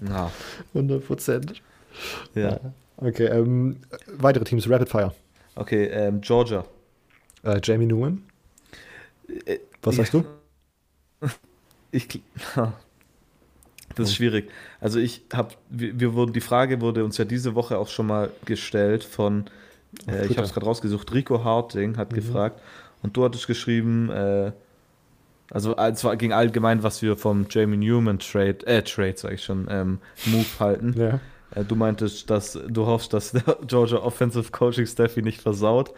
[0.04, 0.32] Na,
[0.74, 1.62] 100 Prozent.
[2.36, 2.60] ja.
[2.98, 3.78] Okay, ähm,
[4.18, 5.14] weitere Teams, Rapid Fire.
[5.56, 6.64] Okay, ähm, Georgia.
[7.44, 8.24] Äh, Jamie Newman.
[9.46, 10.24] Äh, Was sagst du?
[11.92, 12.08] Ich,
[13.96, 14.50] das ist schwierig.
[14.82, 18.08] Also ich habe, wir, wir wurden, die Frage wurde uns ja diese Woche auch schon
[18.08, 19.46] mal gestellt von,
[20.08, 22.16] äh, ich habe es gerade rausgesucht, Rico Harting hat Mhm.
[22.16, 22.60] gefragt
[23.04, 24.52] und du hattest geschrieben, äh,
[25.54, 29.34] also äh, es war ging allgemein, was wir vom Jamie Newman Trade, äh Trade sag
[29.34, 30.94] ich schon, ähm, Move halten.
[30.98, 31.20] Ja.
[31.56, 35.94] Äh, Du meintest, dass du hoffst, dass der Georgia Offensive Coaching Staff ihn nicht versaut.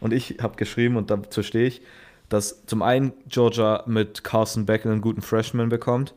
[0.00, 1.82] Und ich habe geschrieben, und dazu stehe ich,
[2.28, 6.14] dass zum einen Georgia mit Carson Beck einen guten Freshman bekommt.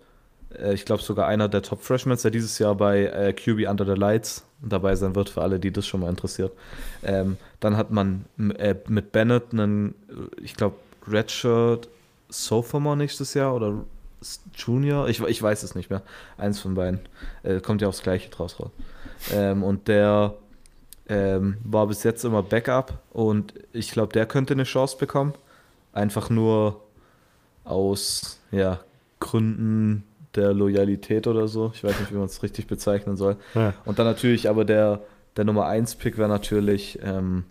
[0.58, 4.00] Äh, Ich glaube sogar einer der Top Freshmen, der dieses Jahr bei QB Under the
[4.00, 6.54] Lights dabei sein wird, für alle, die das schon mal interessiert.
[7.04, 9.96] Ähm, dann hat man mit Bennett einen,
[10.42, 10.76] ich glaube,
[11.08, 11.90] Redshirt
[12.34, 13.86] Sophomore nächstes Jahr oder
[14.56, 16.02] Junior, ich, ich weiß es nicht mehr.
[16.38, 17.00] Eins von beiden.
[17.44, 18.72] Äh, kommt ja aufs Gleiche draus raus.
[19.32, 20.36] Ähm, und der
[21.08, 25.34] ähm, war bis jetzt immer Backup und ich glaube, der könnte eine Chance bekommen.
[25.92, 26.82] Einfach nur
[27.66, 28.80] aus ja,
[29.20, 30.04] Gründen
[30.36, 31.72] der Loyalität oder so.
[31.76, 33.38] Ich weiß nicht, wie man es richtig bezeichnen soll.
[33.54, 33.74] Ja.
[33.86, 35.02] Und dann natürlich, aber der,
[35.38, 37.44] der Nummer 1-Pick wäre natürlich ähm,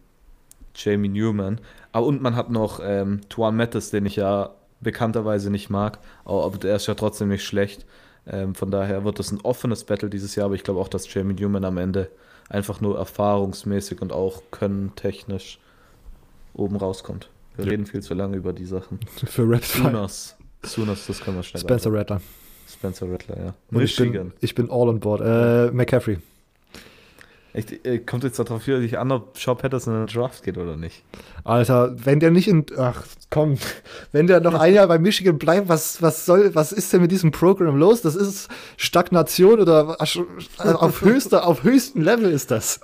[0.74, 1.60] Jamie Newman.
[1.92, 4.50] Aber und man hat noch ähm, Tuan Mattis, den ich ja
[4.82, 7.86] bekannterweise nicht mag, aber der ist ja trotzdem nicht schlecht.
[8.26, 11.12] Ähm, von daher wird das ein offenes Battle dieses Jahr, aber ich glaube auch, dass
[11.12, 12.08] Jamie Newman am Ende
[12.48, 15.58] einfach nur erfahrungsmäßig und auch können technisch
[16.54, 17.30] oben rauskommt.
[17.56, 17.70] Wir Ja.
[17.72, 19.00] reden viel zu lange über die Sachen.
[19.26, 19.60] Für Fire.
[19.62, 20.36] Sooners.
[20.64, 21.92] Sooners, das können wir schnell Spencer.
[21.92, 22.20] Rattler.
[22.68, 23.54] Spencer Rattler, ja.
[23.70, 25.20] Und ich bin, ich bin all on board.
[25.20, 26.18] Äh, McCaffrey.
[27.54, 30.56] Echt, äh, kommt jetzt darauf wieder dich an, ob Shaw Patterson in den Draft geht
[30.56, 31.02] oder nicht.
[31.44, 32.64] Alter, wenn der nicht in.
[32.78, 33.58] Ach, komm.
[34.10, 37.10] Wenn der noch ein Jahr bei Michigan bleibt, was, was soll, was ist denn mit
[37.12, 38.00] diesem Programm los?
[38.00, 40.26] Das ist Stagnation oder also
[40.58, 42.80] auf, höchster, auf höchstem Level ist das.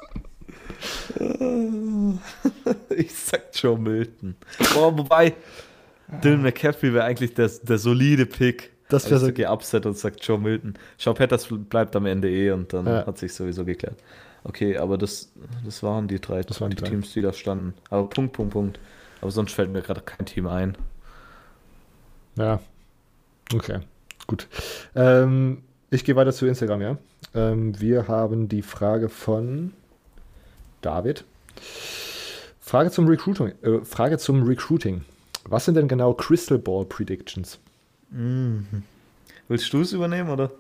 [2.97, 4.37] Ich sag Joe Milton.
[4.75, 5.35] Boah, wobei,
[6.23, 8.71] Dylan McCaffrey wäre eigentlich der, der solide Pick.
[8.89, 10.75] Das Aber wär ich so- sag, geh upset und sagt Joe Milton.
[10.99, 13.07] Shaw Patterson bleibt am Ende eh und dann Ja.
[13.07, 13.97] hat sich sowieso geklärt.
[14.49, 15.31] Okay, aber das,
[15.65, 16.89] das waren die drei, Das waren die, drei.
[16.89, 17.75] Teams, die da standen.
[17.91, 18.81] Aber Punkt, Punkt, Punkt.
[19.21, 20.77] Aber sonst fällt mir gerade kein Team ein.
[22.37, 22.61] Ja.
[23.55, 23.81] Okay,
[24.27, 24.49] gut.
[24.95, 26.99] Ähm, ich gehe weiter zu Instagram, ja.
[27.35, 29.73] Ähm, wir haben die Frage von
[30.81, 31.25] David.
[32.61, 33.53] Frage zum Recruiting.
[33.63, 35.05] Äh, Frage zum Recruiting.
[35.45, 37.59] Was sind denn genau Crystal Ball Predictions?
[38.11, 38.83] Mhm.
[39.49, 40.51] Willst du es übernehmen, oder?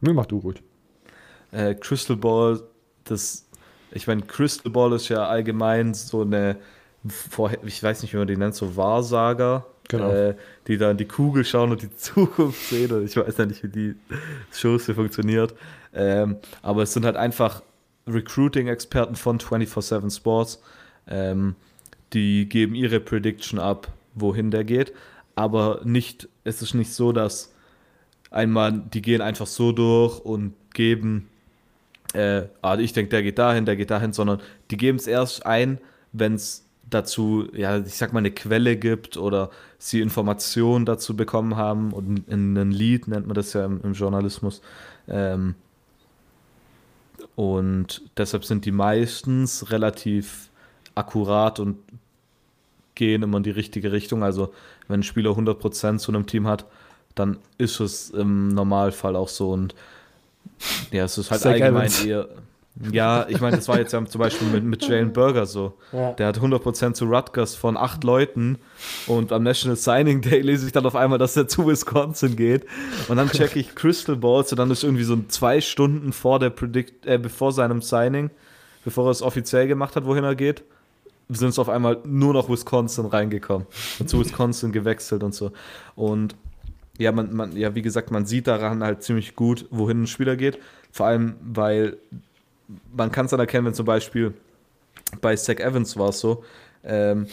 [0.00, 0.62] Nö, mach du gut.
[1.52, 2.60] Äh, Crystal Ball,
[3.06, 3.46] das,
[3.92, 6.56] ich meine, Crystal Ball ist ja allgemein so eine,
[7.64, 10.10] ich weiß nicht, wie man die nennt, so Wahrsager, Genau.
[10.10, 10.34] äh,
[10.66, 12.90] die dann die Kugel schauen und die Zukunft sehen.
[12.92, 13.94] Und ich weiß ja nicht, wie die
[14.52, 15.54] hier funktioniert.
[15.94, 17.62] Ähm, aber es sind halt einfach
[18.08, 20.62] Recruiting-Experten von 24-7 Sports.
[21.08, 21.54] Ähm,
[22.12, 24.92] die geben ihre Prediction ab, wohin der geht.
[25.34, 27.52] Aber nicht, es ist nicht so, dass
[28.30, 31.28] einmal, die gehen einfach so durch und geben,
[32.16, 35.44] äh, ah, ich denke, der geht dahin, der geht dahin, sondern die geben es erst
[35.44, 35.78] ein,
[36.12, 41.56] wenn es dazu, ja, ich sag mal, eine Quelle gibt oder sie Informationen dazu bekommen
[41.56, 44.62] haben und ein Lied nennt man das ja im, im Journalismus.
[45.08, 45.54] Ähm,
[47.34, 50.50] und deshalb sind die meistens relativ
[50.94, 51.76] akkurat und
[52.94, 54.22] gehen immer in die richtige Richtung.
[54.22, 54.54] Also
[54.88, 56.64] wenn ein Spieler 100% zu einem Team hat,
[57.14, 59.50] dann ist es im Normalfall auch so.
[59.50, 59.74] Und
[60.90, 62.04] ja, es ist halt Zach allgemein Evans.
[62.04, 62.28] eher.
[62.92, 65.74] Ja, ich meine, das war jetzt ja zum Beispiel mit, mit Jalen Burger so.
[65.92, 66.12] Ja.
[66.12, 68.58] Der hat 100% zu Rutgers von acht Leuten
[69.06, 72.66] und am National Signing Day lese ich dann auf einmal, dass er zu Wisconsin geht.
[73.08, 76.50] Und dann checke ich Crystal Balls und dann ist irgendwie so zwei Stunden vor der
[76.50, 78.30] Predict, äh, bevor seinem Signing,
[78.84, 80.62] bevor er es offiziell gemacht hat, wohin er geht,
[81.30, 83.66] sind es auf einmal nur noch Wisconsin reingekommen
[83.98, 85.52] und zu Wisconsin gewechselt und so.
[85.94, 86.36] Und
[86.98, 90.36] ja, man, man, ja, wie gesagt, man sieht daran halt ziemlich gut, wohin ein Spieler
[90.36, 90.58] geht.
[90.92, 91.96] Vor allem, weil
[92.96, 94.34] man kann es dann erkennen, wenn zum Beispiel
[95.20, 96.44] bei Zach Evans war es so,
[96.84, 97.26] ähm,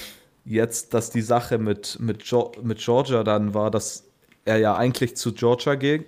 [0.46, 4.04] jetzt, dass die Sache mit, mit, Jo- mit Georgia dann war, dass
[4.46, 6.04] er ja eigentlich zu Georgia ging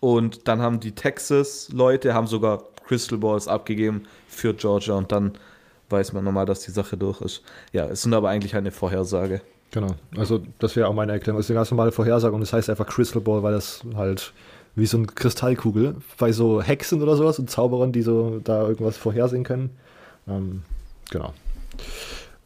[0.00, 5.32] und dann haben die Texas-Leute haben sogar Crystal Balls abgegeben für Georgia und dann
[5.90, 7.42] weiß man nochmal, dass die Sache durch ist.
[7.72, 9.40] Ja, es sind aber eigentlich eine Vorhersage.
[9.70, 9.94] Genau.
[10.16, 11.38] Also, das wäre auch meine Erklärung.
[11.38, 14.32] Das ist eine ganz normale Vorhersage und das heißt einfach Crystal Ball, weil das halt
[14.74, 18.96] wie so eine Kristallkugel bei so Hexen oder sowas und Zauberern, die so da irgendwas
[18.96, 19.70] vorhersehen können.
[20.26, 20.62] Ähm,
[21.10, 21.34] genau.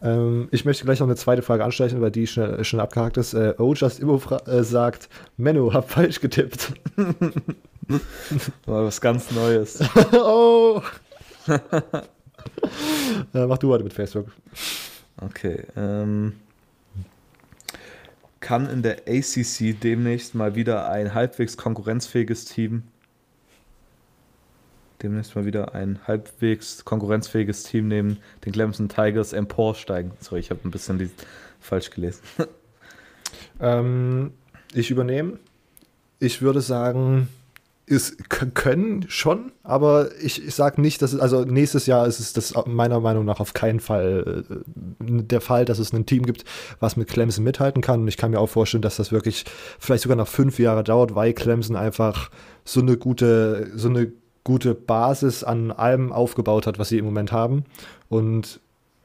[0.02, 3.35] Ähm, ich möchte gleich noch eine zweite Frage anstreichen, weil die schnell, schnell abgehakt ist.
[3.35, 6.72] Äh, Just Immo äh, sagt, Menno, hab falsch getippt.
[6.96, 8.00] Mal
[8.66, 9.80] was ganz Neues.
[10.12, 10.82] oh!
[13.35, 14.26] äh, mach du heute mit Facebook.
[15.20, 15.64] Okay.
[15.76, 16.35] Ähm,
[18.42, 22.83] kann in der ACC demnächst mal wieder ein halbwegs konkurrenzfähiges Team
[25.02, 30.12] demnächst mal wieder ein halbwegs konkurrenzfähiges Team neben den Clemson Tigers emporsteigen.
[30.20, 31.11] Sorry, ich habe ein bisschen die,
[31.61, 32.22] falsch gelesen.
[33.61, 34.33] Ähm,
[34.74, 35.38] ich übernehme.
[36.18, 37.28] Ich würde sagen,
[38.28, 42.33] k- können schon, aber ich, ich sage nicht, dass es, also nächstes Jahr ist es
[42.33, 44.55] das meiner Meinung nach auf keinen Fall äh,
[45.00, 46.44] der Fall, dass es ein Team gibt,
[46.81, 48.00] was mit Clemson mithalten kann.
[48.00, 49.44] Und ich kann mir auch vorstellen, dass das wirklich
[49.78, 52.31] vielleicht sogar noch fünf Jahre dauert, weil Clemson einfach
[52.64, 54.12] so eine gute, so eine
[54.44, 57.64] gute Basis an allem aufgebaut hat, was sie im Moment haben.
[58.09, 58.61] Und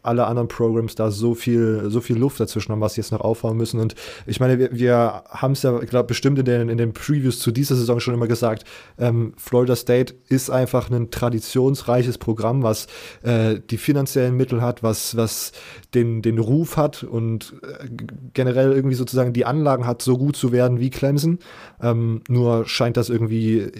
[0.08, 3.22] alle anderen Programs da so viel, so viel Luft dazwischen haben, was sie jetzt noch
[3.22, 3.80] aufbauen müssen.
[3.80, 6.94] Und ich meine, wir, wir haben es ja, ich glaube, bestimmt in den, in den
[6.94, 8.64] Previews zu dieser Saison schon immer gesagt,
[8.98, 12.88] ähm, Florida State ist einfach ein traditionsreiches Programm, was
[13.24, 15.52] äh, die finanziellen Mittel hat, was, was
[15.94, 17.88] den, den Ruf hat und äh,
[18.34, 21.40] generell irgendwie sozusagen die Anlagen hat, so gut zu werden wie Clemson.
[21.82, 23.72] Ähm, nur scheint das irgendwie, äh,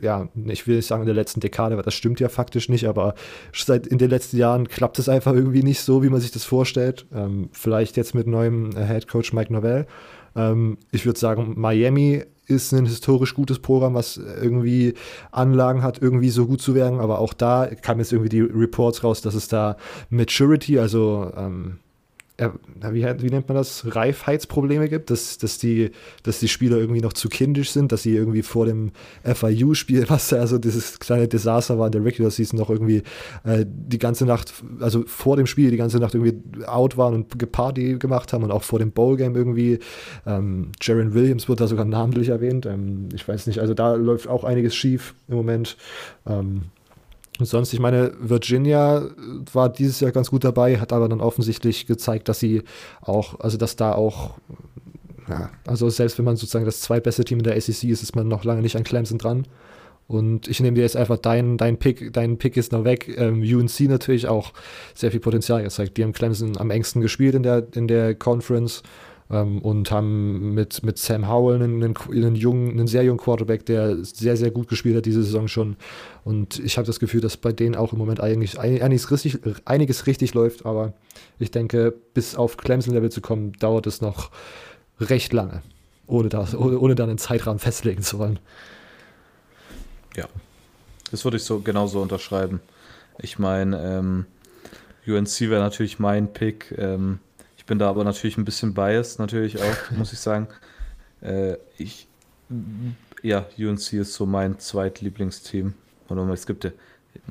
[0.00, 2.86] ja, ich will nicht sagen in der letzten Dekade, weil das stimmt ja faktisch nicht,
[2.86, 3.14] aber
[3.52, 6.44] seit in den letzten Jahren klappt es einfach irgendwie nicht so, wie man sich das
[6.44, 7.06] vorstellt.
[7.12, 9.86] Ähm, vielleicht jetzt mit neuem äh, Head Coach Mike Novell.
[10.36, 14.94] Ähm, ich würde sagen, Miami ist ein historisch gutes Programm, was irgendwie
[15.30, 16.98] Anlagen hat, irgendwie so gut zu werden.
[16.98, 19.76] Aber auch da kamen jetzt irgendwie die Reports raus, dass es da
[20.08, 21.87] Maturity, also ähm, äh,
[22.38, 25.90] wie, wie nennt man das, Reifheitsprobleme gibt, dass, dass, die,
[26.22, 28.92] dass die Spieler irgendwie noch zu kindisch sind, dass sie irgendwie vor dem
[29.24, 33.02] FIU-Spiel, was da also dieses kleine Desaster war in der Regular Season, noch irgendwie
[33.44, 37.52] äh, die ganze Nacht, also vor dem Spiel die ganze Nacht irgendwie out waren und
[37.52, 39.80] Party gemacht haben und auch vor dem Bowl-Game irgendwie.
[40.26, 42.66] Ähm, Jaron Williams wird da sogar namentlich erwähnt.
[42.66, 45.76] Ähm, ich weiß nicht, also da läuft auch einiges schief im Moment.
[46.26, 46.62] Ähm,
[47.46, 49.08] sonst, ich meine, Virginia
[49.52, 52.62] war dieses Jahr ganz gut dabei, hat aber dann offensichtlich gezeigt, dass sie
[53.00, 54.32] auch, also dass da auch,
[55.28, 58.28] ja, also selbst wenn man sozusagen das zweitbeste Team in der ACC ist, ist man
[58.28, 59.46] noch lange nicht an Clemson dran.
[60.08, 63.14] Und ich nehme dir jetzt einfach deinen dein Pick, dein Pick ist noch weg.
[63.18, 64.54] Ähm, UNC natürlich auch
[64.94, 65.98] sehr viel Potenzial gezeigt.
[65.98, 68.82] Die haben Clemson am engsten gespielt in der, in der Conference.
[69.30, 73.66] Ähm, und haben mit, mit Sam Howell einen, einen, einen, jungen, einen sehr jungen Quarterback,
[73.66, 75.76] der sehr, sehr gut gespielt hat diese Saison schon.
[76.24, 80.06] Und ich habe das Gefühl, dass bei denen auch im Moment eigentlich einiges richtig, einiges
[80.06, 80.94] richtig läuft, aber
[81.38, 84.30] ich denke, bis auf Clemson-Level zu kommen, dauert es noch
[85.00, 85.62] recht lange,
[86.06, 88.38] ohne, das, ohne, ohne da einen Zeitrahmen festlegen zu wollen.
[90.16, 90.26] Ja,
[91.10, 92.60] das würde ich so genauso unterschreiben.
[93.20, 94.26] Ich meine, ähm,
[95.06, 96.74] UNC wäre natürlich mein Pick.
[96.76, 97.20] Ähm,
[97.68, 100.48] bin da aber natürlich ein bisschen biased, natürlich auch, muss ich sagen.
[101.20, 102.08] Äh, ich,
[103.22, 105.74] ja, UNC ist so mein zweitlieblingsteam.
[106.08, 106.70] Oder es gibt ja,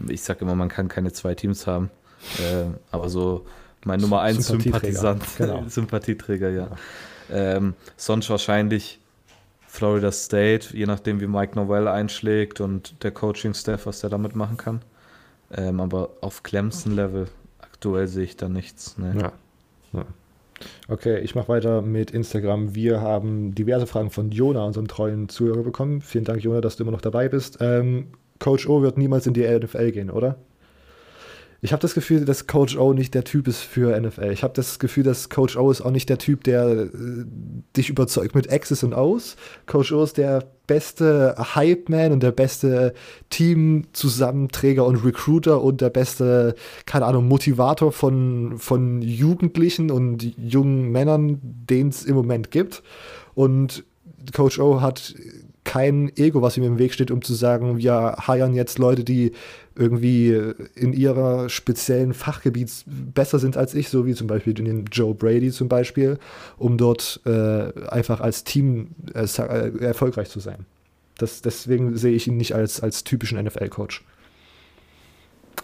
[0.07, 1.89] ich sage immer, man kann keine zwei Teams haben.
[2.39, 3.45] Äh, aber so
[3.83, 5.65] mein Nummer 1 Sympathisant, genau.
[5.67, 6.69] Sympathieträger, ja.
[7.31, 8.99] Ähm, sonst wahrscheinlich
[9.67, 14.57] Florida State, je nachdem wie Mike Novell einschlägt und der Coaching-Staff, was der damit machen
[14.57, 14.81] kann.
[15.51, 17.27] Ähm, aber auf Clemson-Level
[17.59, 18.97] aktuell sehe ich da nichts.
[18.97, 19.15] Ne?
[19.19, 19.31] Ja.
[19.93, 20.05] ja.
[20.87, 22.73] Okay, ich mache weiter mit Instagram.
[22.75, 26.01] Wir haben diverse Fragen von Jona, unserem treuen Zuhörer, bekommen.
[26.01, 27.57] Vielen Dank, Jona, dass du immer noch dabei bist.
[27.61, 28.07] Ähm,
[28.39, 30.37] Coach O wird niemals in die NFL gehen, oder?
[31.61, 34.31] Ich habe das Gefühl, dass Coach O nicht der Typ ist für NFL.
[34.31, 36.89] Ich habe das Gefühl, dass Coach O ist auch nicht der Typ, der äh,
[37.75, 39.35] dich überzeugt mit X's und O's.
[39.65, 42.93] Coach O ist der beste Hype-Man und der beste
[43.29, 51.39] Team-Zusammenträger und Recruiter und der beste, keine Ahnung, Motivator von, von Jugendlichen und jungen Männern,
[51.41, 52.83] den es im Moment gibt.
[53.33, 53.83] Und
[54.33, 55.15] Coach O hat
[55.67, 59.33] kein Ego, was ihm im Weg steht, um zu sagen, wir heiern jetzt Leute, die
[59.77, 65.13] irgendwie in ihrer speziellen Fachgebiet besser sind als ich, so wie zum Beispiel den Joe
[65.13, 66.17] Brady zum Beispiel,
[66.57, 70.65] um dort äh, einfach als Team äh, äh erfolgreich zu sein.
[71.17, 74.03] Das, deswegen sehe ich ihn nicht als, als typischen NFL-Coach.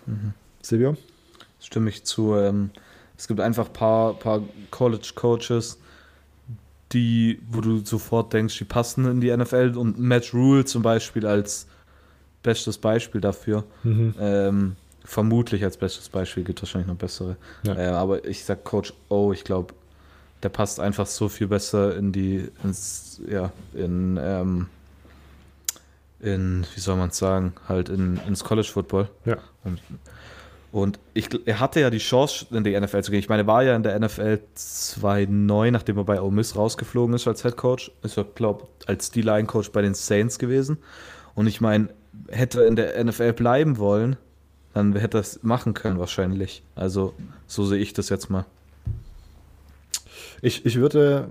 [0.05, 0.33] Mhm.
[0.61, 0.97] Silvio?
[1.59, 2.35] Stimme ich zu.
[2.35, 2.71] Ähm,
[3.17, 5.79] es gibt einfach ein paar, paar College-Coaches,
[6.91, 11.25] die, wo du sofort denkst, die passen in die NFL und Matt Rule zum Beispiel
[11.25, 11.67] als
[12.43, 13.63] bestes Beispiel dafür.
[13.83, 14.13] Mhm.
[14.19, 17.37] Ähm, vermutlich als bestes Beispiel gibt es wahrscheinlich noch bessere.
[17.63, 17.75] Ja.
[17.75, 19.73] Äh, aber ich sag Coach O, ich glaube,
[20.43, 24.67] der passt einfach so viel besser in die, ins, ja, in, ähm,
[26.19, 29.09] in, wie soll man es sagen, halt in, ins College Football.
[29.25, 29.37] Ja.
[29.63, 29.79] Und
[30.73, 33.19] und ich, er hatte ja die Chance, in die NFL zu gehen.
[33.19, 37.13] Ich meine, er war ja in der NFL 2-9, nachdem er bei Ole Miss rausgeflogen
[37.13, 37.91] ist als Head Coach.
[38.01, 40.79] Ist er, glaube als D-Line-Coach bei den Saints gewesen.
[41.35, 41.89] Und ich meine,
[42.29, 44.17] hätte in der NFL bleiben wollen,
[44.73, 46.63] dann hätte er es machen können wahrscheinlich.
[46.75, 47.13] Also
[47.47, 48.45] so sehe ich das jetzt mal.
[50.41, 51.29] Ich, ich würde,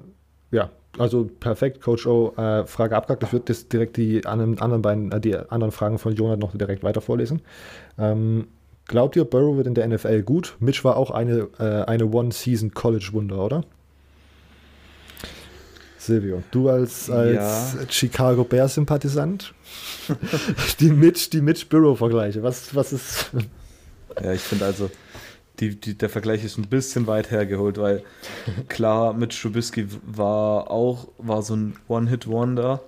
[0.50, 3.22] ja, also perfekt, Coach O, äh, Frage abgehakt.
[3.24, 7.00] Ich würde direkt die anderen, beiden, äh, die anderen Fragen von Jonathan noch direkt weiter
[7.00, 7.42] vorlesen.
[7.98, 8.46] Ähm,
[8.88, 10.56] Glaubt ihr, Burrow wird in der NFL gut?
[10.58, 13.64] Mitch war auch eine, äh, eine One-Season-College-Wunder, oder?
[16.06, 17.80] Silvio, du als, als ja.
[17.88, 19.54] Chicago Bears-Sympathisant?
[20.80, 23.30] die Mitch, die Mitch-Burrow-Vergleiche, was, was ist.
[24.20, 24.90] ja, ich finde also,
[25.60, 28.02] die, die, der Vergleich ist ein bisschen weit hergeholt, weil
[28.68, 32.82] klar, Mitch Trubisky war auch war so ein One-Hit-Wonder,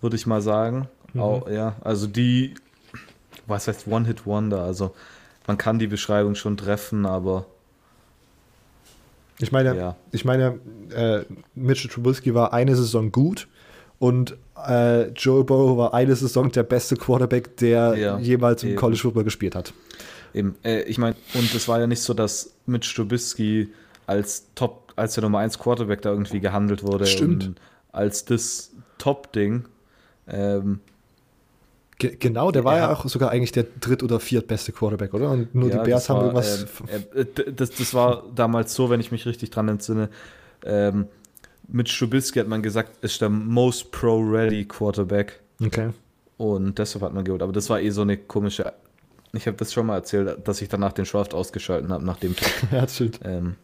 [0.00, 0.88] würde ich mal sagen.
[1.12, 1.20] Mhm.
[1.20, 2.54] Auch, ja, also die,
[3.46, 4.62] was heißt One-Hit-Wonder?
[4.62, 4.92] Also
[5.46, 7.46] man kann die Beschreibung schon treffen, aber.
[9.38, 9.96] Ich meine, ja.
[10.12, 10.58] ich meine,
[10.94, 13.48] äh, Mitchell Trubisky war eine Saison gut
[13.98, 18.78] und äh, Joe Burrow war eine Saison der beste Quarterback, der ja, jemals im eben.
[18.78, 19.72] College Football gespielt hat.
[20.32, 23.72] Eben, äh, ich meine, und es war ja nicht so, dass Mitch Trubisky
[24.06, 27.06] als Top, als der Nummer 1 Quarterback da irgendwie gehandelt wurde.
[27.06, 27.52] Stimmt.
[27.92, 29.64] als das Top-Ding.
[30.28, 30.80] Ähm,
[31.98, 35.30] Ge genau, der war ja, ja auch sogar eigentlich der dritt- oder viertbeste Quarterback, oder?
[35.30, 36.66] Und nur ja, die Bears haben irgendwas.
[37.14, 40.10] Äh, äh, das, das war damals so, wenn ich mich richtig dran entsinne.
[40.64, 41.06] Ähm,
[41.68, 45.40] mit Strubisky hat man gesagt, ist der most pro-ready Quarterback.
[45.64, 45.90] Okay.
[46.36, 47.42] Und deshalb hat man geholt.
[47.42, 48.72] Aber das war eh so eine komische.
[49.32, 52.34] Ich habe das schon mal erzählt, dass ich danach den Draft ausgeschalten habe, nach dem
[52.72, 53.20] ja, stimmt.
[53.24, 53.56] Ähm,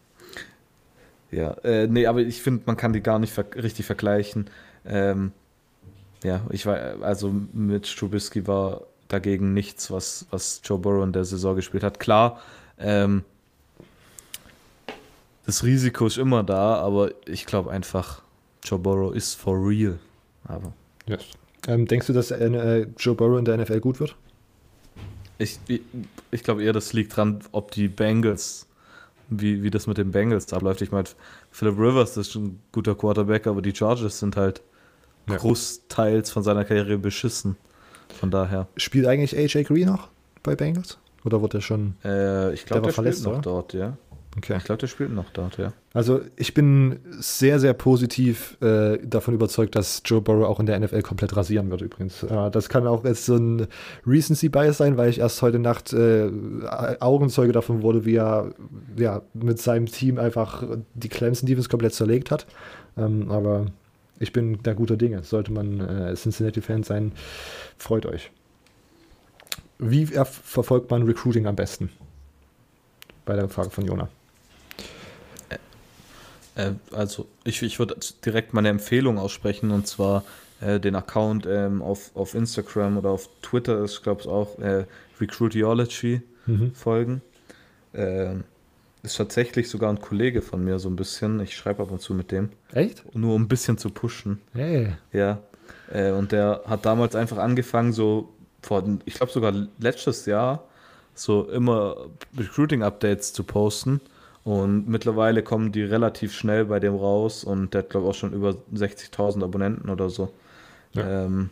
[1.30, 4.48] ja, äh, nee, aber ich finde, man kann die gar nicht ver richtig vergleichen.
[4.84, 5.32] Ähm,
[6.22, 11.24] ja, ich war, also mit Trubisky war dagegen nichts, was, was Joe Burrow in der
[11.24, 12.00] Saison gespielt hat.
[12.00, 12.40] Klar,
[12.78, 13.24] ähm,
[15.44, 18.22] das Risiko ist immer da, aber ich glaube einfach,
[18.64, 19.98] Joe Burrow ist for real.
[20.44, 20.72] Aber.
[21.06, 21.24] Yes.
[21.66, 24.16] Ähm, denkst du, dass äh, Joe Burrow in der NFL gut wird?
[25.38, 25.80] Ich, ich,
[26.30, 28.66] ich glaube eher, das liegt dran, ob die Bengals,
[29.28, 30.82] wie, wie das mit den Bengals abläuft.
[30.82, 31.08] Ich meine,
[31.50, 34.62] Philip Rivers ist ein guter Quarterback, aber die Chargers sind halt
[35.28, 35.36] ja.
[35.36, 37.56] großteils von seiner Karriere beschissen.
[38.18, 38.68] Von daher.
[38.76, 40.08] Spielt eigentlich AJ Green noch
[40.42, 40.98] bei Bengals?
[41.24, 41.94] Oder wurde er schon.
[42.04, 43.40] Äh, ich glaube, der, der verletzt noch oder?
[43.40, 43.96] dort, ja.
[44.36, 44.56] Okay.
[44.56, 45.74] Ich glaube, der spielt noch dort, ja.
[45.92, 50.80] Also ich bin sehr, sehr positiv äh, davon überzeugt, dass Joe Burrow auch in der
[50.80, 52.22] NFL komplett rasieren wird übrigens.
[52.22, 53.66] Äh, das kann auch jetzt so ein
[54.06, 56.30] Recency-Bias sein, weil ich erst heute Nacht äh,
[57.00, 58.54] Augenzeuge davon wurde, wie er
[58.96, 60.64] ja, mit seinem Team einfach
[60.94, 62.46] die Clemson Defense komplett zerlegt hat.
[62.96, 63.66] Ähm, aber
[64.22, 65.24] ich bin da guter Dinge.
[65.24, 67.12] Sollte man äh, Cincinnati-Fan sein,
[67.76, 68.30] freut euch.
[69.78, 71.90] Wie verfolgt man Recruiting am besten?
[73.24, 74.08] Bei der Frage von Jona.
[76.54, 80.24] Äh, also ich, ich würde direkt meine Empfehlung aussprechen und zwar
[80.60, 84.84] äh, den Account ähm, auf, auf Instagram oder auf Twitter ist, glaube ich, auch äh,
[85.20, 86.74] Recruitiology mhm.
[86.74, 87.22] folgen.
[87.94, 88.44] Ähm,
[89.02, 91.40] ist tatsächlich sogar ein Kollege von mir so ein bisschen.
[91.40, 92.50] Ich schreibe ab und zu mit dem.
[92.72, 93.14] Echt?
[93.14, 94.40] Nur um ein bisschen zu pushen.
[94.52, 94.92] Hey.
[95.12, 95.38] Ja.
[95.92, 98.32] Äh, und der hat damals einfach angefangen, so
[98.62, 100.64] vor, ich glaube sogar letztes Jahr,
[101.14, 101.96] so immer
[102.36, 104.00] Recruiting-Updates zu posten.
[104.44, 108.18] Und mittlerweile kommen die relativ schnell bei dem raus und der hat, glaube ich, auch
[108.18, 110.32] schon über 60.000 Abonnenten oder so.
[110.94, 111.50] Ja, ähm,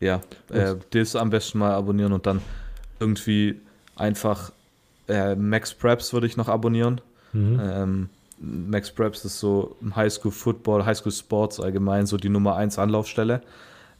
[0.00, 2.40] ja äh, das am besten mal abonnieren und dann
[3.00, 3.60] irgendwie
[3.96, 4.52] einfach
[5.08, 7.00] äh, Max Preps würde ich noch abonnieren.
[7.32, 7.60] Mhm.
[7.62, 12.78] Ähm, Max Preps ist so im Highschool Football, Highschool Sports allgemein so die Nummer 1
[12.78, 13.42] Anlaufstelle.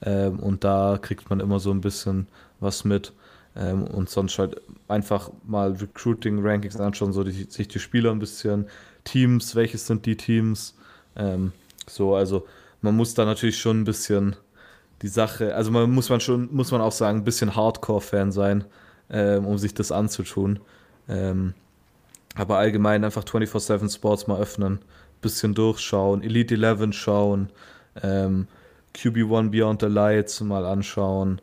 [0.03, 2.27] Ähm, und da kriegt man immer so ein bisschen
[2.61, 3.13] was mit.
[3.57, 8.67] Ähm, und sonst halt einfach mal Recruiting-Rankings anschauen, so die, sich die Spieler ein bisschen,
[9.05, 10.75] Teams, welches sind die Teams.
[11.17, 11.53] Ähm,
[11.89, 12.47] so, also
[12.83, 14.37] man muss da natürlich schon ein bisschen
[15.03, 18.65] die Sache, also man muss man schon, muss man auch sagen, ein bisschen Hardcore-Fan sein,
[19.11, 20.61] ähm, um sich das anzutun.
[21.09, 21.55] Ähm,
[22.35, 24.81] aber allgemein einfach 24-7 Sports mal öffnen,
[25.21, 27.51] bisschen durchschauen, Elite 11 schauen,
[28.03, 28.49] ähm,
[28.95, 31.41] QB1 Beyond the Lights mal anschauen.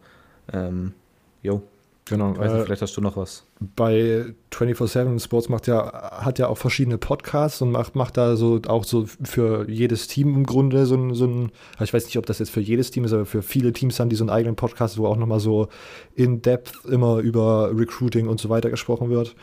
[0.51, 0.93] Ähm,
[1.41, 1.63] jo.
[2.11, 2.31] Genau.
[2.31, 3.45] Nicht, äh, vielleicht hast du noch was.
[3.59, 8.59] Bei 24-7 Sports macht ja, hat ja auch verschiedene Podcasts und macht, macht da so
[8.67, 12.25] auch so für jedes Team im Grunde so ein, so ein, ich weiß nicht, ob
[12.25, 14.57] das jetzt für jedes Team ist, aber für viele Teams haben die so einen eigenen
[14.57, 15.69] Podcast, wo auch nochmal so
[16.13, 19.33] in depth immer über Recruiting und so weiter gesprochen wird.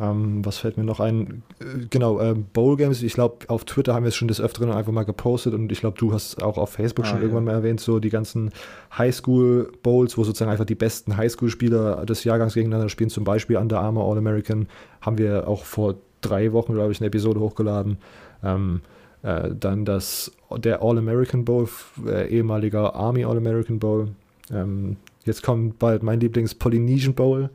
[0.00, 1.42] Ähm, was fällt mir noch ein?
[1.60, 3.02] Äh, genau, äh, Bowl Games.
[3.02, 5.80] Ich glaube, auf Twitter haben wir es schon des Öfteren einfach mal gepostet und ich
[5.80, 7.22] glaube, du hast auch auf Facebook ah, schon ja.
[7.22, 8.50] irgendwann mal erwähnt, so die ganzen
[8.96, 13.80] Highschool Bowls, wo sozusagen einfach die besten Highschool-Spieler des Jahrgangs gegeneinander spielen, zum Beispiel Under
[13.80, 14.68] Armour All-American,
[15.00, 17.98] haben wir auch vor drei Wochen, glaube ich, eine Episode hochgeladen.
[18.44, 18.82] Ähm,
[19.22, 21.68] äh, dann das, der All-American Bowl,
[22.06, 24.10] äh, ehemaliger Army All-American Bowl.
[24.52, 27.50] Ähm, jetzt kommt bald mein Lieblings-Polynesian Bowl.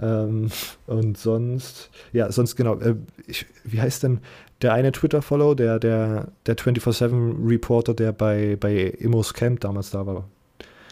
[0.00, 0.50] Ähm,
[0.86, 4.20] und sonst, ja, sonst genau, äh, ich, wie heißt denn
[4.62, 10.28] der eine Twitter-Follow, der, der, der 24-7-Reporter, der bei, bei Immos Camp damals da war?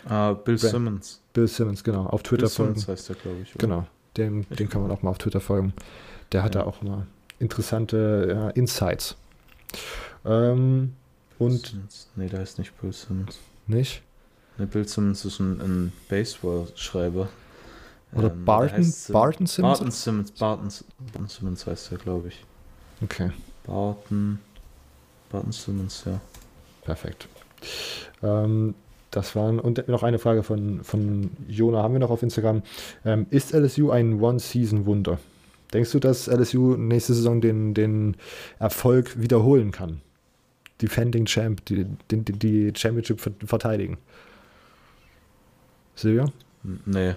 [0.07, 0.61] Uh, Bill Brand.
[0.61, 1.21] Simmons.
[1.33, 2.75] Bill Simmons, genau, auf Twitter Bill folgen.
[2.75, 3.55] Simmons heißt der, glaube ich.
[3.55, 3.67] Oder?
[3.67, 3.87] Genau,
[4.17, 5.73] dem, dem kann man auch mal auf Twitter folgen.
[6.33, 6.63] Der hat ja.
[6.63, 7.07] da auch mal
[7.39, 9.17] interessante ja, Insights.
[10.25, 10.95] Ähm,
[11.39, 11.77] und.
[12.17, 13.39] Nee, da ist nicht Bill Simmons.
[13.67, 14.03] Nicht?
[14.59, 17.29] Nee, Bill Simmons ist ein, ein Baseball-Schreiber.
[18.15, 19.79] Oder ähm, Barton, Barton Simmons?
[19.79, 20.69] Barton Simmons, Barton,
[21.13, 22.45] Barton Simmons heißt er, glaube ich.
[23.03, 23.31] Okay.
[23.67, 24.39] Barton,
[25.31, 26.21] Barton Simmons, ja.
[26.83, 27.29] Perfekt.
[28.23, 28.75] Ähm,
[29.11, 32.63] das waren, und noch eine Frage von, von Jona haben wir noch auf Instagram.
[33.05, 35.19] Ähm, ist LSU ein One-Season-Wunder?
[35.73, 38.17] Denkst du, dass LSU nächste Saison den, den
[38.59, 40.01] Erfolg wiederholen kann?
[40.81, 43.99] Defending Champ, die, die, die Championship verteidigen?
[45.95, 46.27] Silvia?
[46.87, 47.15] Nee,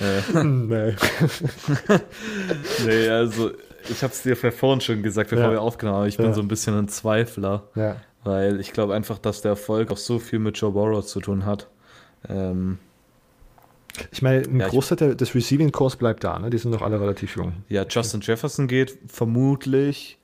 [0.00, 0.94] äh, nee.
[2.86, 3.50] nee, also
[3.88, 5.50] ich habe es dir vorhin schon gesagt, bevor ja.
[5.52, 6.24] wir aufgenommen haben, ich ja.
[6.24, 7.64] bin so ein bisschen ein Zweifler.
[7.74, 7.96] Ja.
[8.22, 11.46] Weil ich glaube einfach, dass der Erfolg auch so viel mit Joe Burrow zu tun
[11.46, 11.68] hat.
[12.28, 12.78] Ähm,
[14.12, 16.50] ich meine, ein ja, Großteil des Receiving Kurs bleibt da, ne?
[16.50, 17.64] Die sind noch alle relativ jung.
[17.68, 20.18] Ja, Justin Jefferson geht vermutlich.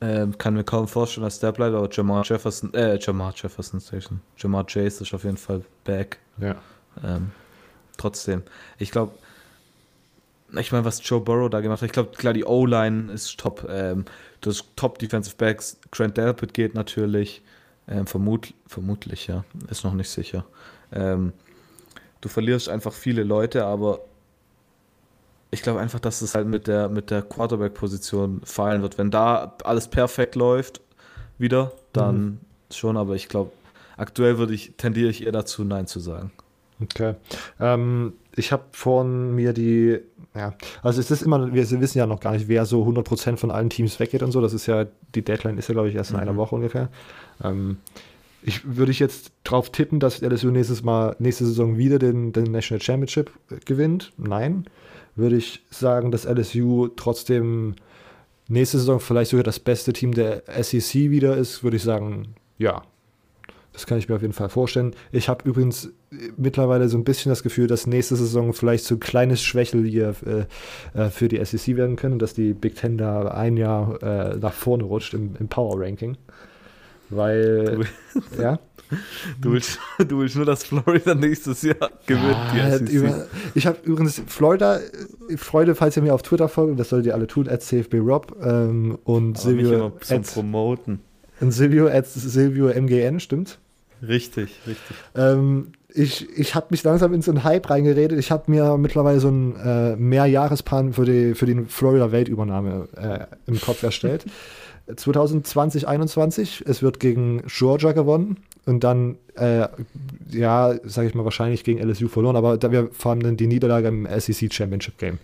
[0.00, 4.20] Ähm, kann mir kaum vorstellen, dass der bleibt, aber Jamar Jefferson, äh, Jamar Jefferson Station.
[4.36, 6.18] Jamar Chase ist auf jeden Fall back.
[6.38, 6.56] Ja.
[7.04, 7.30] Ähm,
[7.96, 8.42] trotzdem.
[8.78, 9.12] Ich glaube,
[10.58, 13.66] ich meine, was Joe Burrow da gemacht hat, ich glaube, klar, die O-Line ist top.
[13.68, 14.04] Ähm,
[14.40, 17.42] das Top Defensive Backs, Grant Delpit geht natürlich.
[17.88, 19.44] Ähm, vermut, vermutlich, ja.
[19.68, 20.44] Ist noch nicht sicher.
[20.92, 21.32] Ähm,
[22.20, 24.00] du verlierst einfach viele Leute, aber
[25.50, 28.98] ich glaube einfach, dass es halt mit der, mit der Quarterback-Position fallen wird.
[28.98, 30.80] Wenn da alles perfekt läuft,
[31.38, 32.38] wieder, dann mhm.
[32.72, 33.52] schon, aber ich glaube,
[33.96, 36.32] aktuell würde ich, tendiere ich eher dazu, Nein zu sagen.
[36.82, 37.14] Okay.
[37.60, 39.98] Ähm, ich habe von mir die,
[40.34, 43.50] ja, also es ist immer, wir wissen ja noch gar nicht, wer so 100% von
[43.50, 44.40] allen Teams weggeht und so.
[44.40, 46.22] Das ist ja, die Deadline ist ja, glaube ich, erst in mhm.
[46.22, 46.88] einer Woche ungefähr.
[47.42, 47.78] Ähm,
[48.42, 52.50] ich würde ich jetzt drauf tippen, dass LSU nächstes Mal, nächste Saison wieder den, den
[52.50, 53.30] National Championship
[53.64, 54.12] gewinnt?
[54.16, 54.64] Nein.
[55.14, 57.76] Würde ich sagen, dass LSU trotzdem
[58.48, 62.82] nächste Saison vielleicht sogar das beste Team der SEC wieder ist, würde ich sagen, ja.
[63.72, 64.94] Das kann ich mir auf jeden Fall vorstellen.
[65.12, 65.90] Ich habe übrigens
[66.36, 70.14] mittlerweile so ein bisschen das Gefühl, dass nächste Saison vielleicht so ein kleines Schwächel hier
[70.26, 74.36] äh, äh für die SEC werden können dass die Big Ten da ein Jahr äh,
[74.36, 76.16] nach vorne rutscht im, im Power Ranking.
[77.08, 77.86] Weil,
[78.36, 78.58] du, ja.
[79.40, 82.36] Du willst, du willst nur, dass Florida nächstes Jahr gewinnt.
[82.54, 84.80] Ja, über, ich habe übrigens Florida,
[85.36, 88.98] Freude, falls ihr mir auf Twitter folgt, das solltet ihr alle tun, at CFBRob ähm,
[89.04, 89.92] und Aber Silvio.
[90.00, 91.00] Zum Promoten.
[91.40, 93.58] Und Silvio at Silvio MGN, stimmt?
[94.06, 94.96] Richtig, richtig.
[95.14, 98.18] Ähm, ich, ich habe mich langsam in so einen Hype reingeredet.
[98.18, 103.60] Ich habe mir mittlerweile so einen äh, Mehrjahresplan für die, für die Florida-Weltübernahme äh, im
[103.60, 104.24] Kopf erstellt.
[104.96, 109.68] 2020, 2021, es wird gegen Georgia gewonnen und dann, äh,
[110.30, 113.88] ja, sage ich mal, wahrscheinlich gegen LSU verloren, aber da wir haben dann die Niederlage
[113.88, 115.18] im SEC Championship Game.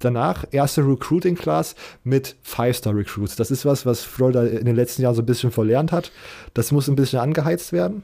[0.00, 3.36] Danach erste Recruiting Class mit Five-Star Recruits.
[3.36, 6.10] Das ist was, was Florida in den letzten Jahren so ein bisschen verlernt hat.
[6.52, 8.02] Das muss ein bisschen angeheizt werden.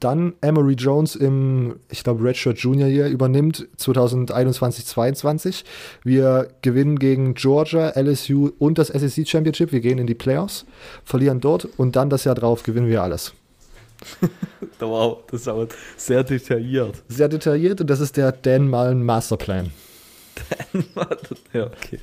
[0.00, 5.64] Dann Emory Jones im, ich glaube, Redshirt Junior Year übernimmt 2021-22.
[6.02, 9.70] Wir gewinnen gegen Georgia, LSU und das SEC Championship.
[9.72, 10.66] Wir gehen in die Playoffs,
[11.04, 13.32] verlieren dort und dann das Jahr drauf gewinnen wir alles.
[14.80, 17.02] wow, das ist aber sehr detailliert.
[17.08, 19.70] Sehr detailliert und das ist der Dan Mullen Masterplan.
[20.72, 21.18] Dan Mullen,
[21.52, 22.00] ja, okay.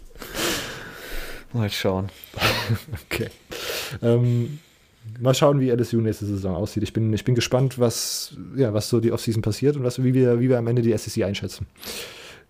[1.52, 2.10] Mal schauen.
[3.06, 3.30] okay.
[4.02, 4.60] Ähm,
[5.20, 6.84] mal schauen, wie LSU nächste Saison aussieht.
[6.84, 10.14] Ich bin, ich bin gespannt, was, ja, was so die Offseason passiert und was, wie,
[10.14, 11.68] wir, wie wir am Ende die SEC einschätzen.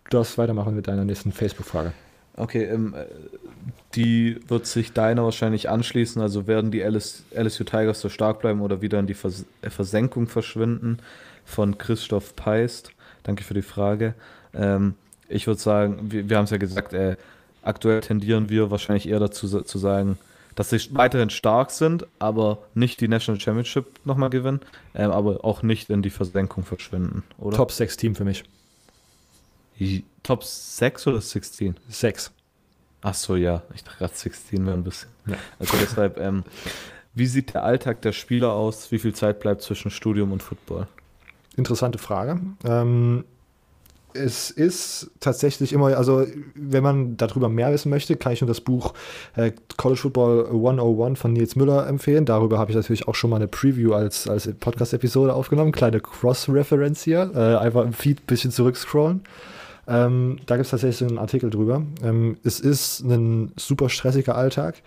[0.10, 1.94] Du darfst weitermachen mit deiner nächsten Facebook-Frage.
[2.36, 2.96] Okay, ähm,
[3.96, 6.22] die wird sich deiner wahrscheinlich anschließen.
[6.22, 9.70] Also werden die LS, LSU Tigers so stark bleiben oder wieder in die Vers äh,
[9.70, 10.98] Versenkung verschwinden?
[11.46, 12.92] Von Christoph Peist.
[13.24, 14.16] Danke für die Frage.
[14.54, 14.96] Ähm,
[15.30, 17.18] ich würde sagen, wir, wir haben es ja gesagt, äh,
[17.62, 20.18] aktuell tendieren wir wahrscheinlich eher dazu zu sagen,
[20.56, 24.62] dass sie weiterhin stark sind, aber nicht die National Championship nochmal gewinnen,
[24.96, 27.58] ähm, aber auch nicht in die Versenkung verschwinden, oder?
[27.58, 28.44] Top 6 Team für mich.
[30.22, 31.76] Top 6 oder 16?
[31.90, 32.32] 6.
[33.02, 33.64] Ach so, ja.
[33.74, 35.10] Ich dachte gerade 16 wäre ein bisschen.
[35.26, 35.36] Ja.
[35.60, 36.44] Also deshalb, ähm,
[37.14, 38.92] wie sieht der Alltag der Spieler aus?
[38.92, 40.88] Wie viel Zeit bleibt zwischen Studium und Football?
[41.58, 42.40] Interessante Frage.
[42.64, 43.26] Ähm,
[44.14, 48.62] es ist tatsächlich immer, also wenn man darüber mehr wissen möchte, kann ich nur das
[48.62, 48.94] Buch
[49.36, 52.26] äh, College Football 101 von Nils Müller empfehlen.
[52.26, 55.72] Darüber habe ich natürlich auch schon mal eine Preview als, als Podcast-Episode aufgenommen.
[55.72, 57.32] Kleine Cross-Reference hier.
[57.36, 59.22] Äh, einfach im Feed ein bisschen zurückscrollen.
[59.88, 61.84] Ähm, da gibt es tatsächlich einen Artikel drüber.
[62.04, 64.82] Ähm, es ist ein super stressiger Alltag.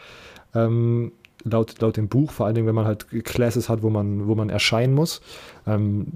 [0.55, 1.12] Ähm,
[1.45, 4.35] laut, laut dem Buch, vor allen Dingen, wenn man halt Classes hat, wo man, wo
[4.35, 5.20] man erscheinen muss.
[5.66, 6.07] Ähm,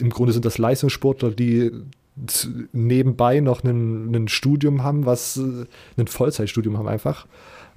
[0.00, 1.72] Im Grunde sind das Leistungssportler, die
[2.72, 5.66] nebenbei noch ein Studium haben, was äh,
[5.96, 7.26] ein Vollzeitstudium haben einfach.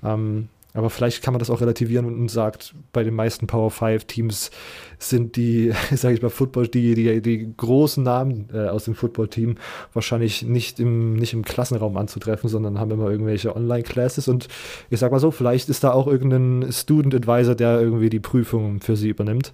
[0.04, 4.06] Ähm, aber vielleicht kann man das auch relativieren und, sagt, bei den meisten Power 5
[4.06, 4.52] Teams
[5.00, 9.56] sind die, sage ich mal, Football, die, die, die großen Namen äh, aus dem Football-Team
[9.94, 14.28] wahrscheinlich nicht im, nicht im Klassenraum anzutreffen, sondern haben immer irgendwelche Online-Classes.
[14.28, 14.48] Und
[14.90, 18.80] ich sag mal so, vielleicht ist da auch irgendein Student Advisor, der irgendwie die Prüfung
[18.80, 19.54] für sie übernimmt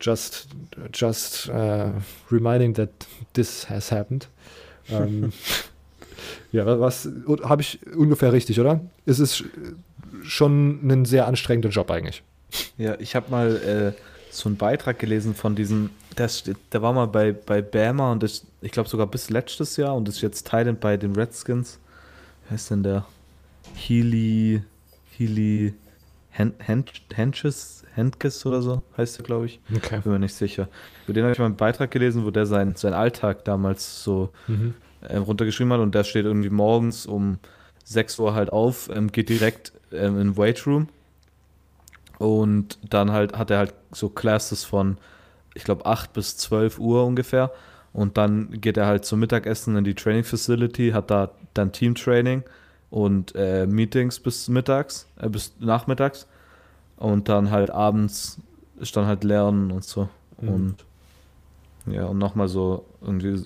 [0.00, 0.48] just
[0.92, 1.92] just uh,
[2.30, 2.90] reminding that
[3.34, 4.28] this has happened.
[4.90, 5.32] Ähm,
[6.52, 7.08] ja, was
[7.42, 8.80] habe ich ungefähr richtig, oder?
[9.06, 9.44] Es ist
[10.22, 12.22] schon ein sehr anstrengender Job eigentlich.
[12.76, 13.92] Ja, ich habe mal äh,
[14.30, 16.30] so einen Beitrag gelesen von diesem, der,
[16.72, 20.08] der war mal bei, bei Bama und ist, ich glaube sogar bis letztes Jahr und
[20.08, 21.78] ist jetzt Thailand bei den Redskins.
[22.48, 23.06] Wer ist denn der?
[23.74, 24.62] Healy,
[25.16, 25.74] Healy
[26.30, 29.60] Henches, Handkiss oder so, heißt er, glaube ich.
[29.74, 30.00] Okay.
[30.02, 30.68] Bin mir nicht sicher.
[31.06, 34.30] Über den habe ich mal einen Beitrag gelesen, wo der sein, sein Alltag damals so
[34.46, 34.74] mhm.
[35.02, 37.38] äh, runtergeschrieben hat und der steht irgendwie morgens um
[37.84, 40.88] 6 Uhr halt auf, ähm, geht direkt ähm, in Weight Room
[42.18, 44.98] und dann halt hat er halt so Classes von,
[45.54, 47.50] ich glaube, 8 bis 12 Uhr ungefähr
[47.92, 51.94] und dann geht er halt zum Mittagessen in die Training Facility, hat da dann Team
[51.94, 52.44] Training
[52.90, 56.26] und äh, Meetings bis mittags, äh, bis nachmittags
[56.98, 58.38] und dann halt abends
[58.78, 60.08] ist dann halt Lernen und so.
[60.40, 60.48] Mhm.
[60.48, 60.84] Und
[61.86, 63.42] ja, und nochmal so irgendwie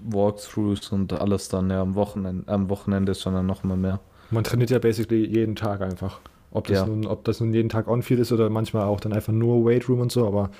[0.00, 4.00] Walkthroughs und alles dann ja am Wochenende, am Wochenende ist dann nochmal mehr.
[4.30, 6.20] Man trainiert ja basically jeden Tag einfach.
[6.50, 6.86] Ob das, ja.
[6.86, 10.00] nun, ob das nun jeden Tag on-field ist oder manchmal auch dann einfach nur Weightroom
[10.00, 10.50] und so, aber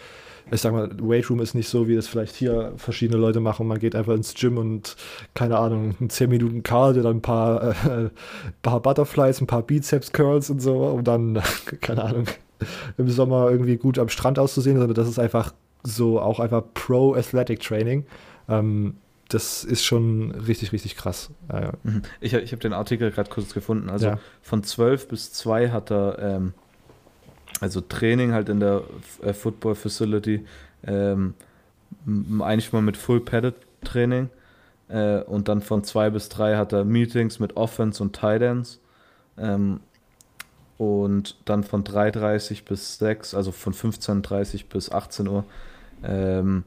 [0.51, 3.67] ich sag mal, Weightroom ist nicht so, wie das vielleicht hier verschiedene Leute machen.
[3.67, 4.97] Man geht einfach ins Gym und,
[5.35, 8.11] keine Ahnung, 10 Minuten Cardio, dann ein paar, äh,
[8.63, 11.41] paar Butterflies, ein paar Bizeps-Curls und so und dann,
[11.81, 12.27] keine Ahnung,
[12.99, 18.07] im Sommer irgendwie gut am Strand auszusehen, sondern das ist einfach so auch einfach Pro-Athletic-Training.
[18.49, 18.97] Ähm,
[19.29, 21.31] das ist schon richtig, richtig krass.
[21.49, 21.73] Äh,
[22.21, 23.89] ich ich habe den Artikel gerade kurz gefunden.
[23.89, 24.19] Also ja.
[24.43, 26.55] von 12 bis 2 hat er ähm,
[27.61, 28.83] also Training halt in der
[29.23, 30.45] äh, Football Facility,
[30.87, 31.35] ähm,
[32.41, 34.31] eigentlich mal mit Full Padded Training.
[34.89, 38.81] Äh, und dann von 2 bis 3 hat er Meetings mit Offense und Tight Ends.
[39.39, 39.81] Ähm,
[40.77, 45.45] und dann von 3.30 bis 6, also von 15.30 bis 18 Uhr,
[46.03, 46.65] ähm,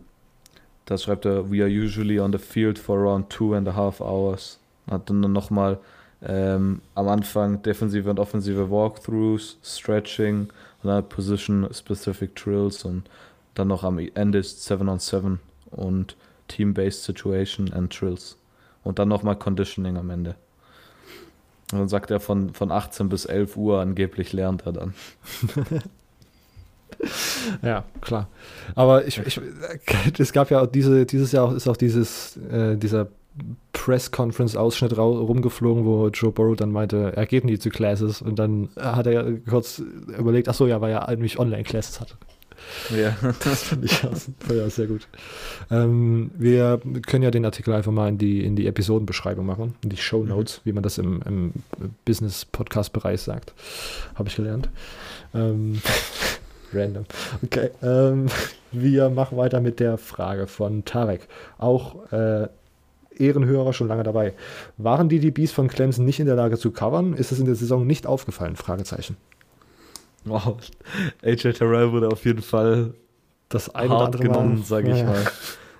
[0.86, 4.00] da schreibt er, we are usually on the field for around two and a half
[4.00, 4.60] hours.
[4.90, 5.80] Hat dann nochmal
[6.24, 10.48] ähm, am Anfang defensive und offensive Walkthroughs, Stretching
[10.84, 13.10] und dann Position-specific Drills und
[13.54, 15.40] dann noch am Ende ist 7 on 7
[15.72, 16.16] und
[16.48, 18.38] Team-Based Situation and Drills.
[18.84, 20.36] Und dann nochmal Conditioning am Ende.
[21.72, 24.94] Und dann sagt er, von, von 18 bis 11 Uhr angeblich lernt er dann.
[27.62, 28.30] ja, klar.
[28.76, 29.42] Aber ich, ich,
[30.18, 33.08] es gab ja auch diese, dieses Jahr ist auch dieses, äh, dieser
[33.74, 39.08] Press-Conference-Ausschnitt rumgeflogen, wo Joe Burrow dann meinte, er geht nie zu Classes und dann hat
[39.08, 42.16] er kurz überlegt, ach so, ja, weil er eigentlich Online-Classes hatte.
[42.90, 43.16] Ja.
[43.44, 45.08] Das finde ich ja, sehr gut.
[45.72, 49.90] Ähm, wir können ja den Artikel einfach mal in die, in die Episodenbeschreibung machen, in
[49.90, 50.62] die Show Notes, mhm.
[50.70, 51.54] wie man das im, im
[52.06, 53.54] Business-Podcast-Bereich sagt.
[54.16, 54.70] Habe ich gelernt.
[55.34, 55.82] Ähm,
[56.74, 57.06] random.
[57.44, 57.70] Okay.
[57.82, 58.28] Ähm,
[58.72, 61.28] wir machen weiter mit der Frage von Tarek.
[61.58, 62.48] Auch äh,
[63.20, 64.34] Ehrenhörer schon lange dabei.
[64.78, 67.14] Waren die DBs von Clemson nicht in der Lage zu covern?
[67.14, 68.56] Ist es in der Saison nicht aufgefallen?
[68.56, 69.18] Fragezeichen.
[70.26, 70.58] Wow.
[71.24, 72.94] AJ Terrell wurde auf jeden Fall
[73.50, 75.06] das eine oder andere genommen, sage ich ja.
[75.06, 75.26] mal.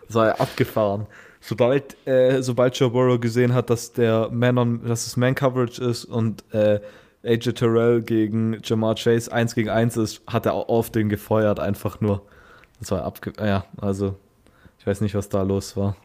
[0.08, 1.06] Sei abgefahren.
[1.42, 5.84] Sobald, äh, sobald Joe Burrow gesehen hat, dass der Man on, dass es Man Coverage
[5.84, 6.80] ist und äh,
[7.24, 11.60] AJ Terrell gegen Jamar Chase 1 gegen 1 ist, hat er auch auf den gefeuert,
[11.60, 12.22] einfach nur.
[12.80, 13.34] Das war abge.
[13.40, 14.16] Ja, also,
[14.80, 15.96] ich weiß nicht, was da los war.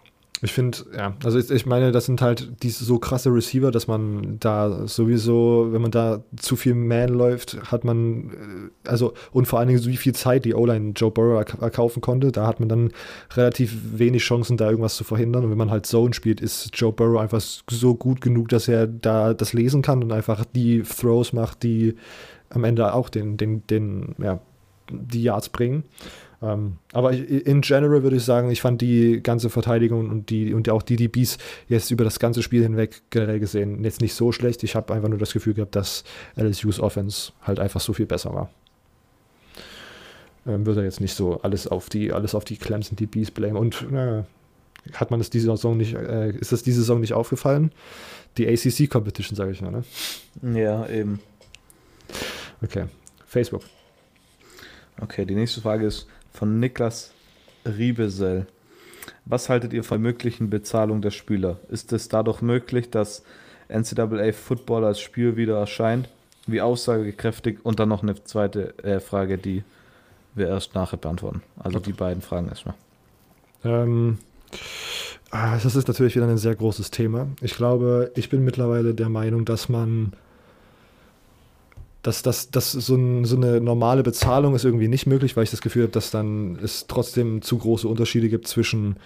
[0.45, 3.87] Ich finde, ja, also ich, ich, meine, das sind halt diese so krasse Receiver, dass
[3.87, 8.31] man da sowieso, wenn man da zu viel Man läuft, hat man,
[8.85, 12.01] äh, also und vor allen Dingen so wie viel Zeit die O-Line Joe Burrow erkaufen
[12.01, 12.91] konnte, da hat man dann
[13.35, 15.45] relativ wenig Chancen, da irgendwas zu verhindern.
[15.45, 17.41] Und wenn man halt Zone spielt, ist Joe Burrow einfach
[17.71, 21.95] so gut genug, dass er da das lesen kann und einfach die Throws macht, die
[22.51, 24.41] am Ende auch den, den, den, ja,
[24.91, 25.85] die Yards bringen.
[26.43, 30.69] Ähm, aber in general würde ich sagen, ich fand die ganze Verteidigung und, die, und
[30.71, 31.39] auch die DBs
[31.69, 34.65] jetzt über das ganze Spiel hinweg generell gesehen jetzt nicht so schlecht.
[34.65, 36.03] Ich habe einfach nur das Gefühl gehabt, dass
[36.37, 38.51] LSU's Offense halt einfach so viel besser war.
[40.45, 43.57] Ähm, würde jetzt nicht so alles auf die, alles auf die Clemson DBs blamen.
[43.57, 44.25] Und äh,
[44.95, 47.71] hat man das diese Saison nicht, äh, ist das diese Saison nicht aufgefallen?
[48.37, 49.85] Die ACC Competition, sage ich mal, ne?
[50.59, 51.21] Ja, eben.
[52.63, 52.87] Okay.
[53.27, 53.63] Facebook.
[55.01, 57.13] Okay, die nächste Frage ist, von Niklas
[57.67, 58.47] Riebesel.
[59.25, 61.59] Was haltet ihr von möglichen Bezahlung der Spieler?
[61.69, 63.23] Ist es dadurch möglich, dass
[63.69, 66.09] NCAA Football als Spiel wieder erscheint?
[66.47, 67.59] Wie aussagekräftig?
[67.63, 69.63] Und dann noch eine zweite äh, Frage, die
[70.35, 71.43] wir erst nachher beantworten.
[71.59, 72.75] Also die beiden Fragen erstmal.
[73.65, 74.19] Ähm,
[75.31, 77.29] ah, das ist natürlich wieder ein sehr großes Thema.
[77.41, 80.15] Ich glaube, ich bin mittlerweile der Meinung, dass man
[82.03, 85.51] dass, dass, dass so, ein, so, eine normale Bezahlung ist irgendwie nicht möglich, weil ich
[85.51, 88.97] das Gefühl habe, dass dann es trotzdem zu große Unterschiede gibt zwischen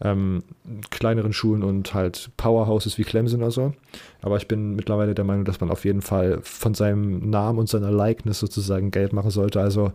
[0.00, 0.42] ähm,
[0.90, 3.74] kleineren Schulen und halt Powerhouses wie Clemson oder so.
[4.22, 7.68] Aber ich bin mittlerweile der Meinung, dass man auf jeden Fall von seinem Namen und
[7.68, 9.60] seiner Likeness sozusagen Geld machen sollte.
[9.60, 9.92] Also,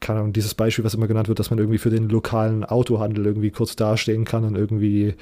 [0.00, 3.26] keine Ahnung, dieses Beispiel, was immer genannt wird, dass man irgendwie für den lokalen Autohandel
[3.26, 5.14] irgendwie kurz dastehen kann und irgendwie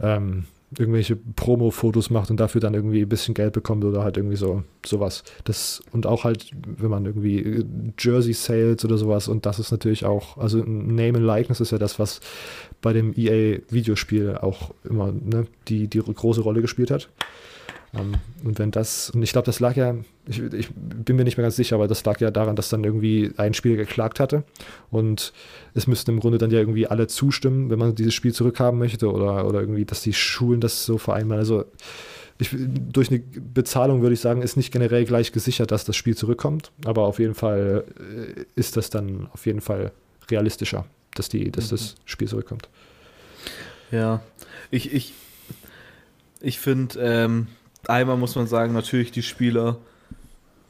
[0.00, 0.44] ähm,
[0.78, 4.62] irgendwelche Promo-Fotos macht und dafür dann irgendwie ein bisschen Geld bekommt oder halt irgendwie so
[4.84, 5.24] sowas.
[5.44, 7.64] Das und auch halt, wenn man irgendwie äh,
[7.98, 11.78] Jersey Sales oder sowas und das ist natürlich auch, also Name and Likeness ist ja
[11.78, 12.20] das, was
[12.80, 17.08] bei dem EA Videospiel auch immer ne, die, die große Rolle gespielt hat.
[17.94, 18.14] Um, ähm,
[18.44, 19.94] und wenn das, und ich glaube, das lag ja,
[20.26, 22.84] ich, ich, bin mir nicht mehr ganz sicher, aber das lag ja daran, dass dann
[22.84, 24.44] irgendwie ein Spieler geklagt hatte.
[24.90, 25.32] Und
[25.74, 29.10] es müssten im Grunde dann ja irgendwie alle zustimmen, wenn man dieses Spiel zurückhaben möchte
[29.12, 31.40] oder, oder irgendwie, dass die Schulen das so vereinbaren.
[31.40, 31.64] Also
[32.38, 36.16] ich, durch eine Bezahlung würde ich sagen, ist nicht generell gleich gesichert, dass das Spiel
[36.16, 36.72] zurückkommt.
[36.84, 39.92] Aber auf jeden Fall äh, ist das dann auf jeden Fall
[40.30, 41.70] realistischer, dass, die, dass mhm.
[41.76, 42.68] das Spiel zurückkommt.
[43.90, 44.22] Ja,
[44.70, 45.12] ich, ich,
[46.40, 47.48] ich finde, ähm,
[47.88, 49.78] einmal muss man sagen, natürlich die Spieler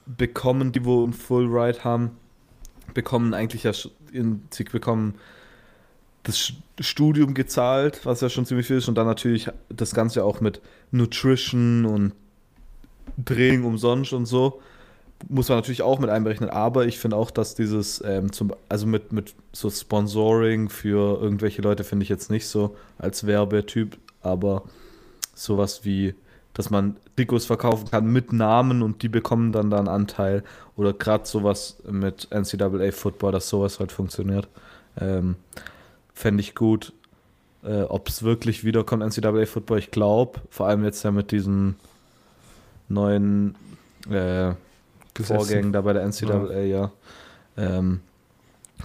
[0.07, 2.11] bekommen, die wo ein Full Ride haben,
[2.95, 3.73] bekommen eigentlich ja,
[4.13, 5.15] in, sie bekommen
[6.25, 10.41] das Studium gezahlt, was ja schon ziemlich viel ist, und dann natürlich das Ganze auch
[10.41, 10.61] mit
[10.91, 12.13] Nutrition und
[13.25, 14.61] Training umsonst und so.
[15.29, 18.87] muss man natürlich auch mit einberechnen, aber ich finde auch, dass dieses, ähm, zum, also
[18.87, 24.65] mit, mit so Sponsoring für irgendwelche Leute finde ich jetzt nicht so als Werbetyp, aber
[25.35, 26.15] sowas wie,
[26.55, 30.43] dass man Trikots verkaufen kann mit Namen und die bekommen dann da einen Anteil
[30.77, 34.49] oder gerade sowas mit NCAA Football, dass sowas halt funktioniert,
[34.99, 35.37] ähm,
[36.15, 36.93] fände ich gut.
[37.63, 41.77] Äh, Ob es wirklich wiederkommt, NCAA Football, ich glaube, vor allem jetzt ja mit diesen
[42.89, 43.55] neuen
[44.11, 44.55] äh,
[45.23, 46.63] Vorgängen da bei der NCAA, ja.
[46.63, 46.93] ja.
[47.57, 48.01] Ähm,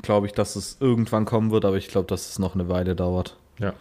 [0.02, 2.96] glaube ich, dass es irgendwann kommen wird, aber ich glaube, dass es noch eine Weile
[2.96, 3.38] dauert.
[3.60, 3.74] Ja.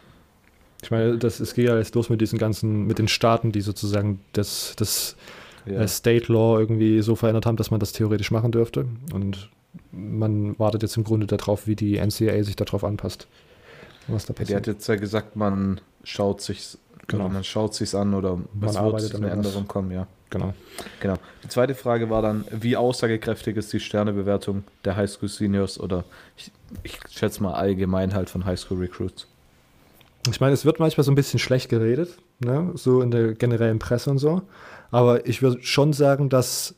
[0.83, 3.61] Ich meine, das, es geht ja jetzt los mit diesen ganzen, mit den Staaten, die
[3.61, 5.17] sozusagen das, das
[5.65, 5.81] ja.
[5.81, 8.87] äh, State Law irgendwie so verändert haben, dass man das theoretisch machen dürfte.
[9.13, 9.51] Und
[9.91, 13.27] man wartet jetzt im Grunde darauf, wie die NCAA sich darauf anpasst.
[14.09, 14.51] Was da passiert.
[14.51, 17.29] Ja, die hat jetzt ja gesagt, man schaut sich genau.
[17.29, 20.07] man schaut sich's an oder man es arbeitet wird eine Änderung kommen, ja.
[20.31, 20.55] Genau.
[21.01, 21.15] Genau.
[21.45, 26.05] Die zweite Frage war dann, wie aussagekräftig ist die Sternebewertung der Highschool Seniors oder
[26.37, 26.51] ich,
[26.83, 29.29] ich schätze mal allgemein halt von Highschool Recruits?
[30.31, 32.73] Ich meine, es wird manchmal so ein bisschen schlecht geredet, ne?
[32.75, 34.43] so in der generellen Presse und so.
[34.91, 36.75] Aber ich würde schon sagen, dass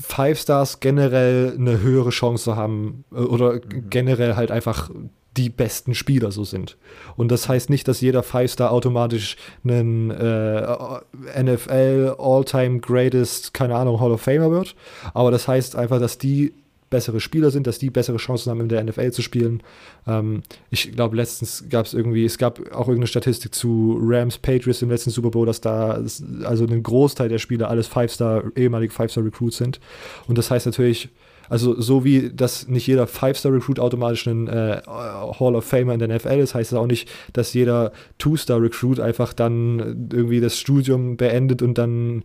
[0.00, 3.90] Five Stars generell eine höhere Chance haben äh, oder mhm.
[3.90, 4.90] generell halt einfach
[5.36, 6.76] die besten Spieler so sind.
[7.16, 14.00] Und das heißt nicht, dass jeder Five-Star automatisch einen äh, NFL All-Time Greatest, keine Ahnung,
[14.00, 14.76] Hall of Famer wird.
[15.12, 16.54] Aber das heißt einfach, dass die
[16.94, 19.64] bessere Spieler sind, dass die bessere Chancen haben, in der NFL zu spielen.
[20.06, 24.80] Ähm, ich glaube, letztens gab es irgendwie, es gab auch irgendeine Statistik zu Rams Patriots
[24.80, 26.00] im letzten Super Bowl, dass da
[26.44, 29.80] also ein Großteil der Spieler alles Five-Star, ehemalige Five-Star-Recruits sind.
[30.28, 31.08] Und das heißt natürlich,
[31.48, 36.14] also so wie dass nicht jeder Five-Star-Recruit automatisch ein äh, Hall of Famer in der
[36.14, 41.60] NFL ist, heißt das auch nicht, dass jeder Two-Star-Recruit einfach dann irgendwie das Studium beendet
[41.60, 42.22] und dann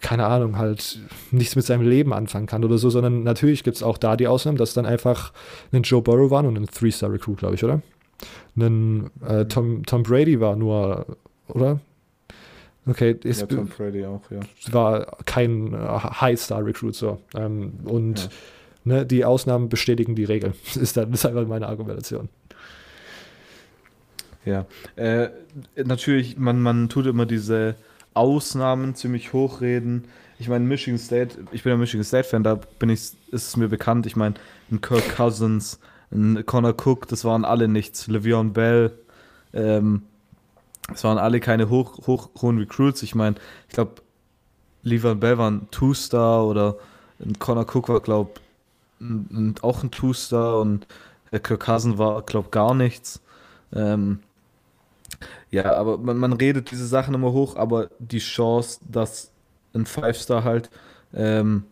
[0.00, 0.98] keine Ahnung, halt
[1.30, 4.28] nichts mit seinem Leben anfangen kann oder so, sondern natürlich gibt es auch da die
[4.28, 5.32] Ausnahmen, dass dann einfach
[5.72, 7.82] ein Joe Burrow war und ein Three-Star-Recruit, glaube ich, oder?
[8.56, 11.06] Ein äh, Tom, Tom Brady war nur,
[11.48, 11.80] oder?
[12.86, 14.40] Okay, ist, ja, Tom Brady auch, ja.
[14.72, 17.18] War kein äh, High-Star-Recruit so.
[17.34, 18.28] Ähm, und ja.
[18.84, 20.52] ne, die Ausnahmen bestätigen die Regel.
[20.74, 22.28] ist, dann, ist einfach meine Argumentation.
[24.44, 24.66] Ja,
[24.96, 25.30] äh,
[25.82, 27.76] natürlich, man, man tut immer diese
[28.14, 30.06] Ausnahmen ziemlich hochreden.
[30.38, 33.68] Ich meine, Michigan State, ich bin ja Michigan State-Fan, da bin ich, ist es mir
[33.68, 34.06] bekannt.
[34.06, 34.34] Ich meine,
[34.70, 35.78] ein Kirk Cousins,
[36.10, 38.08] ein Connor Cook, das waren alle nichts.
[38.08, 38.92] Le'Veon Bell,
[39.52, 40.02] ähm,
[40.92, 43.02] es waren alle keine hoch, hoch, hohen Recruits.
[43.02, 43.36] Ich meine,
[43.68, 44.02] ich glaube,
[44.82, 46.76] Levan Bell war ein Two-Star oder
[47.20, 48.32] ein Connor Cook war, glaube
[49.00, 50.86] ich, auch ein Two-Star und
[51.32, 53.20] der Kirk Cousin war, glaube ich, gar nichts.
[53.74, 54.20] Ähm,
[55.54, 59.30] ja, aber man, man, redet diese Sachen immer hoch, aber die Chance, dass
[59.72, 60.68] ein Five-Star halt
[61.14, 61.64] ähm,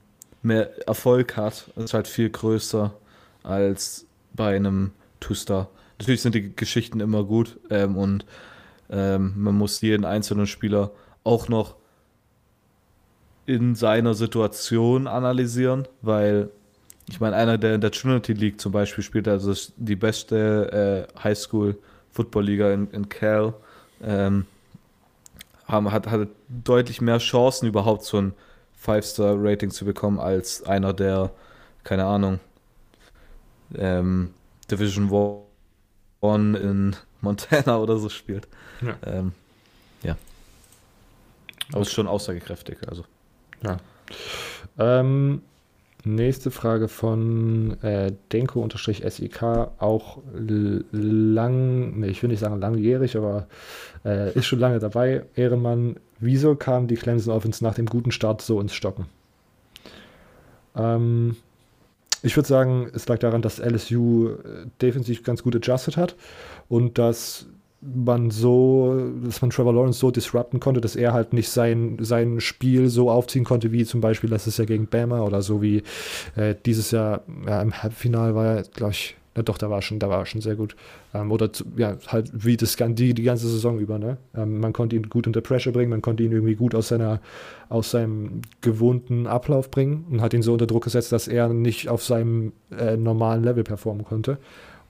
[0.43, 2.95] mehr Erfolg hat, ist halt viel größer
[3.43, 5.68] als bei einem Two-Star.
[5.99, 8.24] Natürlich sind die Geschichten immer gut ähm, und
[8.89, 10.93] ähm, man muss jeden einzelnen Spieler
[11.24, 11.74] auch noch
[13.47, 16.51] in seiner Situation analysieren, weil
[17.09, 21.20] ich meine, einer, der in der Trinity League zum Beispiel spielt, also die beste äh,
[21.20, 23.55] Highschool-Football-Liga in, in Cal,
[24.03, 24.46] ähm,
[25.66, 28.34] haben, hat, hat deutlich mehr Chancen, überhaupt so ein
[28.76, 31.30] Five-Star-Rating zu bekommen, als einer, der,
[31.84, 32.40] keine Ahnung,
[33.74, 34.34] ähm,
[34.70, 35.11] Division
[36.20, 38.48] One in Montana oder so spielt.
[38.80, 38.96] Ja.
[39.05, 39.32] Ähm,
[40.03, 40.16] ja.
[41.68, 41.82] Aber okay.
[41.82, 43.05] ist schon aussagekräftig, also.
[43.62, 43.78] Ja.
[44.78, 45.42] Ähm,
[46.05, 49.42] nächste Frage von äh, Denko-SEK,
[49.78, 53.46] auch lang, nee, ich will nicht sagen langjährig, aber
[54.05, 55.24] äh, ist schon lange dabei.
[55.34, 59.07] Ehrenmann, wieso kam die Clemson Offense nach dem guten Start so ins Stocken?
[60.76, 61.36] Ähm,
[62.22, 66.14] ich würde sagen, es lag daran, dass LSU äh, defensiv ganz gut adjusted hat
[66.68, 67.46] und dass
[67.83, 72.41] man so, dass man Trevor Lawrence so disrupten konnte, dass er halt nicht sein, sein
[72.41, 75.83] Spiel so aufziehen konnte, wie zum Beispiel letztes Jahr gegen Bama oder so wie
[76.37, 79.99] äh, dieses Jahr ja, im Halbfinale war er, glaube ich, na doch, da war schon,
[79.99, 80.76] da war schon sehr gut.
[81.14, 84.18] Ähm, oder ja, halt wie das die, die ganze Saison über, ne?
[84.37, 87.20] Ähm, man konnte ihn gut unter Pressure bringen, man konnte ihn irgendwie gut aus seiner,
[87.70, 91.89] aus seinem gewohnten Ablauf bringen und hat ihn so unter Druck gesetzt, dass er nicht
[91.89, 94.37] auf seinem äh, normalen Level performen konnte.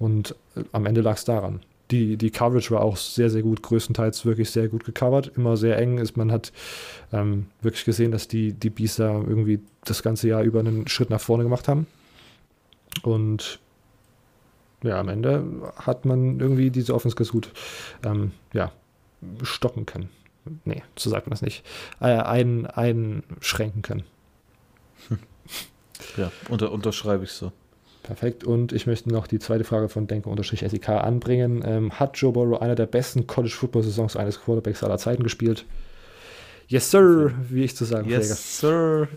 [0.01, 1.61] Und äh, am Ende lag es daran
[1.93, 5.79] die, die Coverage war auch sehr, sehr gut, größtenteils wirklich sehr gut gecovert, immer sehr
[5.79, 6.17] eng ist.
[6.17, 6.53] Man hat
[7.13, 11.21] ähm, wirklich gesehen, dass die, die da irgendwie das ganze Jahr über einen Schritt nach
[11.21, 11.87] vorne gemacht haben.
[13.03, 13.61] Und
[14.83, 15.45] ja, am Ende
[15.77, 17.51] hat man irgendwie diese Offense ganz gut
[18.05, 18.73] ähm, ja,
[19.43, 20.09] stoppen können.
[20.65, 21.65] Nee, so sagt man das nicht.
[22.01, 24.05] Äh, ein, einschränken können.
[26.17, 27.53] Ja, unter, unterschreibe ich so.
[28.03, 28.43] Perfekt.
[28.43, 31.63] Und ich möchte noch die zweite Frage von Denker-SEK anbringen.
[31.65, 35.65] Ähm, hat Joe Burrow einer der besten College-Football-Saisons eines Quarterbacks aller Zeiten gespielt?
[36.67, 38.23] Yes, sir, wie ich zu sagen pflege.
[38.23, 39.09] Yes, sir.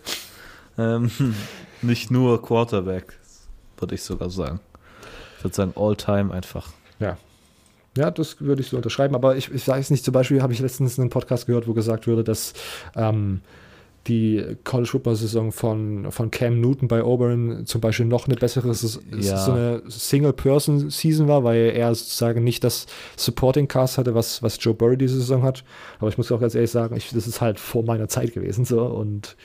[0.77, 1.09] Ähm,
[1.81, 3.13] nicht nur Quarterback,
[3.77, 4.59] würde ich sogar sagen.
[5.37, 6.71] Ich würde sagen, all-time einfach.
[6.99, 7.17] Ja.
[7.97, 9.15] Ja, das würde ich so unterschreiben.
[9.15, 11.73] Aber ich, ich sage es nicht, zum Beispiel habe ich letztens einen Podcast gehört, wo
[11.73, 12.53] gesagt wurde, dass
[12.95, 13.41] ähm,
[14.07, 18.67] die College Football Saison von, von Cam Newton bei Auburn zum Beispiel noch eine bessere
[18.67, 18.73] Ja.
[19.37, 22.85] so eine Single-Person-Season war, weil er sozusagen nicht das
[23.15, 25.63] Supporting Cast hatte, was, was Joe Burrow diese Saison hat.
[25.99, 28.65] Aber ich muss auch ganz ehrlich sagen, ich, das ist halt vor meiner Zeit gewesen
[28.65, 29.35] so und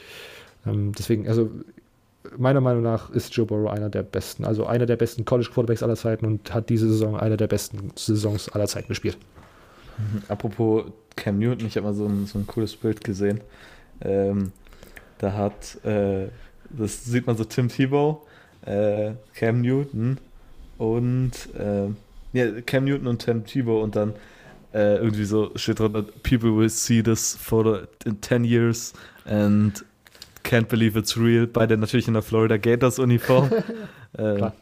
[0.67, 1.51] ähm, deswegen, also
[2.37, 5.83] meiner Meinung nach ist Joe Burrow einer der besten, also einer der besten College Quarterbacks
[5.83, 9.17] aller Zeiten und hat diese Saison einer der besten Saisons aller Zeiten gespielt.
[10.29, 10.85] Apropos
[11.17, 13.41] Cam Newton, ich habe mal so ein, so ein cooles Bild gesehen.
[14.03, 14.53] Ähm,
[15.19, 16.29] da hat, äh,
[16.71, 18.27] das sieht man so Tim Tebow,
[18.65, 20.19] äh, Cam Newton
[20.79, 21.89] und, äh,
[22.33, 24.15] ja, Cam Newton und Tim Tebow und dann
[24.73, 28.93] äh, irgendwie so steht drunter, people will see this photo in 10 years
[29.25, 29.85] and
[30.45, 31.47] can't believe it's real.
[31.47, 33.51] Beide natürlich in der Florida Gators Uniform.
[34.13, 34.55] äh, Klar.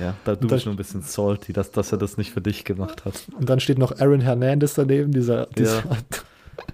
[0.00, 2.64] ja, da du bist schon ein bisschen salty, dass, dass er das nicht für dich
[2.64, 3.26] gemacht hat.
[3.38, 5.96] Und dann steht noch Aaron Hernandez daneben, dieser, dieser Ja,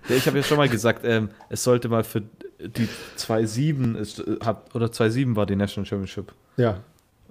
[0.08, 2.22] ich habe ja schon mal gesagt, ähm, es sollte mal für
[2.60, 4.36] die 2-7 ist, äh,
[4.74, 6.32] oder 2-7 war die National Championship.
[6.56, 6.80] ja,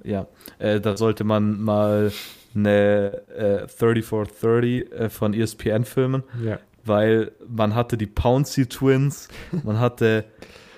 [0.04, 0.28] Ja,
[0.60, 2.12] äh, da sollte man mal
[2.56, 6.60] eine äh, 3430 äh, von ESPN filmen, ja.
[6.84, 9.28] weil man hatte die Pouncy Twins,
[9.64, 10.26] man hatte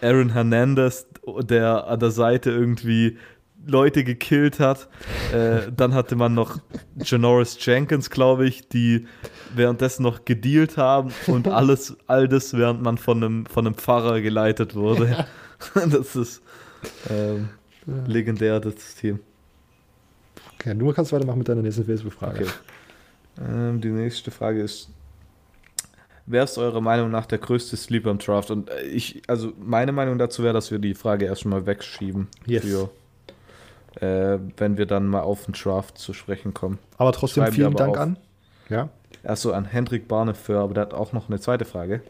[0.01, 3.17] Aaron Hernandez, der an der Seite irgendwie
[3.65, 4.89] Leute gekillt hat.
[5.33, 6.59] Äh, dann hatte man noch
[6.97, 9.07] Janoris Jenkins, glaube ich, die
[9.55, 14.21] währenddessen noch gedealt haben und alles, all das, während man von einem, von einem Pfarrer
[14.21, 15.25] geleitet wurde.
[15.73, 16.41] Das ist
[17.09, 17.47] ähm,
[18.05, 19.21] legendär, das Team.
[20.55, 22.43] Okay, du kannst weitermachen mit deiner nächsten Facebook-Frage.
[22.43, 22.51] Okay.
[23.49, 24.89] Ähm, die nächste Frage ist:
[26.25, 28.51] Wer ist eurer Meinung nach der größte Sleeper im Draft?
[28.51, 32.27] Und äh, ich, also meine Meinung dazu wäre, dass wir die Frage erstmal wegschieben.
[32.45, 32.65] Yes.
[32.65, 32.89] Für,
[34.01, 36.79] äh, wenn wir dann mal auf den Draft zu sprechen kommen.
[36.97, 38.01] Aber trotzdem Schreiben vielen Dank auf.
[38.01, 38.17] an.
[38.69, 38.89] Ja.
[39.23, 42.01] Achso, an Hendrik Barneför, aber der hat auch noch eine zweite Frage.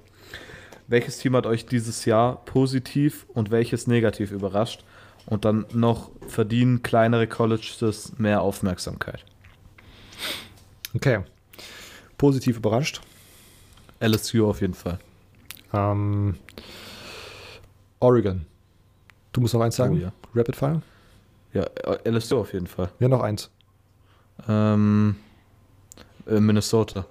[0.87, 4.83] Welches Team hat euch dieses Jahr positiv und welches negativ überrascht?
[5.25, 9.23] Und dann noch verdienen kleinere Colleges mehr Aufmerksamkeit.
[10.93, 11.21] Okay.
[12.17, 13.01] Positiv überrascht.
[14.01, 14.99] LSU auf jeden Fall.
[15.73, 16.35] Ähm,
[17.99, 18.45] Oregon.
[19.31, 19.95] Du musst noch eins sagen?
[19.95, 20.11] Oh ja.
[20.35, 20.81] Rapid Fire?
[21.53, 22.89] Ja, äh, LSU auf jeden Fall.
[22.99, 23.49] Ja, noch eins.
[24.47, 25.15] Ähm,
[26.27, 27.05] äh, Minnesota.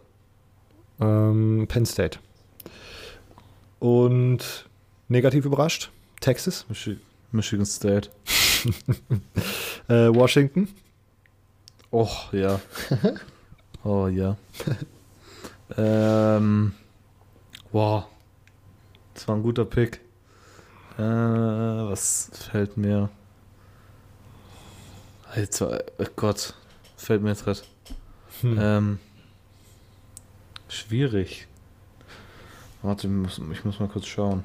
[1.01, 2.19] Ähm, Penn State.
[3.79, 4.69] Und
[5.09, 5.91] negativ überrascht?
[6.21, 6.67] Texas?
[6.69, 6.99] Michi
[7.31, 8.11] Michigan State.
[9.89, 10.69] Äh, Washington?
[11.91, 12.61] Oh, ja.
[13.85, 14.37] oh, ja.
[15.77, 16.73] ähm,
[17.73, 18.05] wow.
[19.13, 20.01] Das war ein guter Pick.
[20.97, 23.11] Äh, was fällt mir?
[25.35, 26.55] Alter, oh Gott.
[26.97, 27.61] Fällt mir jetzt gerade.
[28.43, 28.59] Hm.
[28.61, 28.99] Ähm,
[30.69, 31.47] schwierig.
[32.83, 34.45] Warte, ich muss, ich muss mal kurz schauen.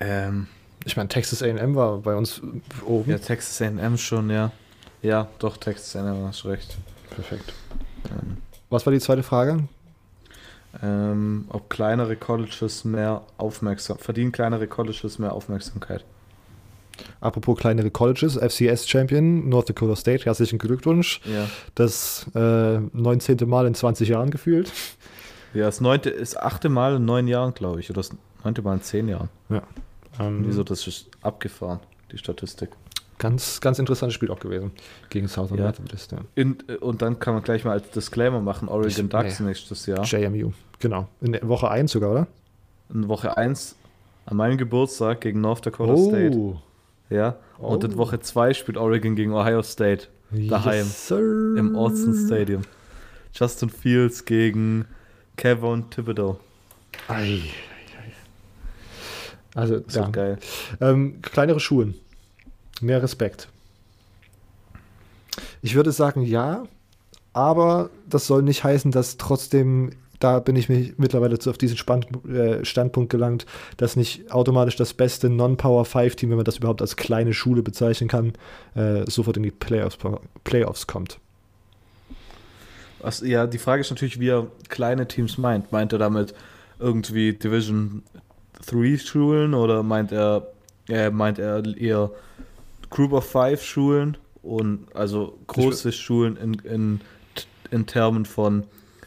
[0.00, 0.48] Ähm,
[0.84, 2.42] Ich meine, Texas AM war bei uns
[2.84, 3.10] oben.
[3.10, 4.50] ja, Texas A&M schon, ja.
[5.02, 6.76] Ja, doch, Texas A&M, hast recht.
[7.10, 7.52] Perfekt.
[8.10, 8.38] Ähm,
[8.70, 9.68] Was war die zweite Frage?
[10.82, 16.04] ähm, ob kleinere Colleges mehr Aufmerksam verdienen kleinere Colleges mehr Aufmerksamkeit.
[17.20, 21.20] Apropos kleinere Colleges, FCS Champion, North Dakota State, herzlichen Glückwunsch.
[21.24, 21.48] Ja.
[21.74, 23.38] Das äh, 19.
[23.46, 24.70] Mal in 20 Jahren gefühlt.
[25.54, 27.88] Ja, das neunte, das achte Mal in neun Jahren, glaube ich.
[27.90, 28.10] Oder das
[28.42, 29.28] neunte Mal in zehn Jahren.
[30.20, 31.80] Ähm, Wieso, das ist abgefahren,
[32.12, 32.70] die Statistik.
[33.18, 34.72] Ganz, ganz interessantes Spiel auch gewesen.
[35.08, 35.66] Gegen Southern Ja.
[35.66, 36.12] Methodist.
[36.12, 36.18] Ja.
[36.34, 39.46] In, und dann kann man gleich mal als Disclaimer machen, Oregon Ducks nee.
[39.46, 40.04] nächstes Jahr.
[40.04, 41.08] JMU, genau.
[41.20, 42.26] In der Woche 1 sogar, oder?
[42.92, 43.76] In Woche 1
[44.26, 46.56] an meinem Geburtstag gegen North Dakota State.
[47.10, 47.36] Ja.
[47.58, 47.86] Und Oh.
[47.86, 52.62] in Woche 2 spielt Oregon gegen Ohio State daheim Yes, im Austin Stadium.
[53.32, 54.86] Justin Fields gegen
[55.36, 56.38] Kevin Thibodeau.
[57.08, 57.40] Ei.
[59.54, 60.08] Also, Das ja.
[60.08, 60.38] geil.
[60.80, 61.94] Ähm, kleinere Schulen.
[62.80, 63.48] Mehr Respekt.
[65.62, 66.64] Ich würde sagen, ja,
[67.32, 69.90] aber das soll nicht heißen, dass trotzdem,
[70.24, 73.44] da bin ich mich mittlerweile zu, auf diesen Span äh, Standpunkt gelangt,
[73.76, 78.32] dass nicht automatisch das beste Non-Power-5-Team, wenn man das überhaupt als kleine Schule bezeichnen kann,
[78.74, 79.98] äh, sofort in die Playoffs,
[80.42, 81.18] Playoffs kommt.
[83.02, 85.72] Was, ja, die Frage ist natürlich, wie er kleine Teams meint.
[85.72, 86.32] Meint er damit
[86.78, 88.02] irgendwie Division
[88.64, 90.46] 3 Schulen oder meint er
[90.88, 92.10] äh, meint er eher
[92.88, 97.00] Group of Five Schulen und also große Schulen in, in,
[97.70, 98.64] in Termen von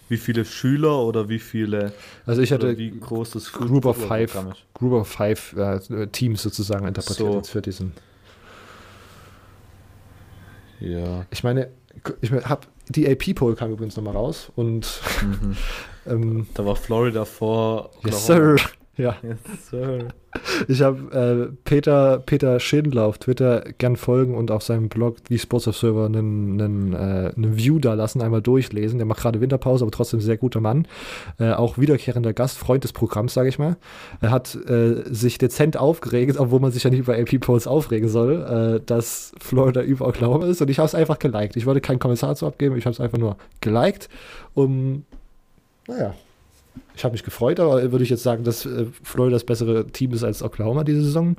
[0.10, 1.92] wie viele Schüler oder wie viele
[2.26, 4.36] Also ich hatte wie groß das Group of Five.
[4.74, 7.38] Group of Five äh, Teams sozusagen interpretiert So.
[7.38, 7.92] jetzt für diesen.
[10.80, 11.26] Ja.
[11.32, 11.70] Ich meine,
[12.22, 15.58] ich habe die AP Poll kam übrigens nochmal raus und Mhm.
[16.06, 17.90] ähm, Da war Florida vor.
[18.06, 18.56] yes sir,
[18.98, 19.16] ja.
[19.24, 20.08] Yes, sir.
[20.68, 25.40] Ich habe äh, Peter, Peter Schindler auf Twitter gern folgen und auf seinem Blog die
[25.40, 29.00] Sports Observer einen, einen, äh, einen View da lassen, einmal durchlesen.
[29.00, 30.88] Der macht gerade Winterpause, aber trotzdem sehr guter Mann.
[31.40, 33.78] Äh, auch wiederkehrender Gast, Freund des Programms, sage ich mal.
[34.22, 38.10] Er hat äh, sich dezent aufgeregt, obwohl man sich ja nicht über AP Polls aufregen
[38.10, 40.62] soll, äh, dass Florida über Oklahoma ist.
[40.62, 41.56] Und ich habe es einfach geliked.
[41.56, 44.10] Ich wollte keinen Kommentar zu abgeben, ich habe es einfach nur geliked,
[44.54, 45.04] um,
[45.88, 46.14] naja,
[46.96, 50.12] ich habe mich gefreut, aber würde ich jetzt sagen, dass äh, Florida das bessere Team
[50.14, 51.36] ist als Oklahoma diese Saison?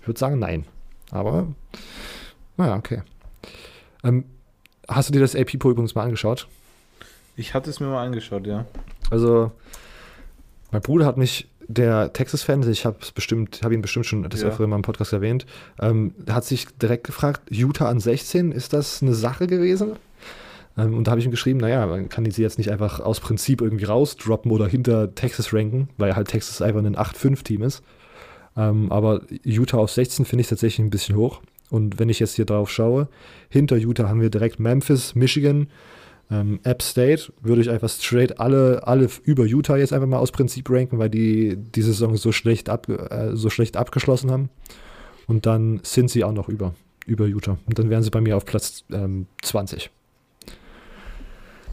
[0.00, 0.64] Ich würde sagen, nein.
[1.10, 1.48] Aber,
[2.56, 3.02] naja, okay.
[4.04, 4.24] Ähm,
[4.88, 6.46] hast du dir das AP-Pool übrigens mal angeschaut?
[7.36, 8.66] Ich hatte es mir mal angeschaut, ja.
[9.10, 9.52] Also,
[10.70, 14.48] mein Bruder hat mich, der Texas-Fan, ich habe bestimmt, habe ihn bestimmt schon das Ja.
[14.48, 15.46] öftere mal im Podcast erwähnt,
[15.80, 19.96] ähm, hat sich direkt gefragt, Utah an 16, ist das eine Sache gewesen?
[20.78, 23.00] Ähm, und da habe ich ihm geschrieben, naja, man kann die sie jetzt nicht einfach
[23.00, 27.82] aus Prinzip irgendwie rausdroppen oder hinter Texas ranken, weil halt Texas einfach ein 8-5-Team ist.
[28.56, 31.42] Ähm, aber Utah auf 16 finde ich tatsächlich ein bisschen hoch.
[31.70, 33.08] Und wenn ich jetzt hier drauf schaue,
[33.50, 35.68] hinter Utah haben wir direkt Memphis, Michigan,
[36.30, 40.32] ähm, App State würde ich einfach straight alle, alle über Utah jetzt einfach mal aus
[40.32, 44.50] Prinzip ranken, weil die die Saison so schlecht, ab, äh, so schlecht abgeschlossen haben.
[45.26, 46.74] Und dann sind sie auch noch über,
[47.06, 47.58] über Utah.
[47.66, 49.90] Und dann wären sie bei mir auf Platz ähm, 20.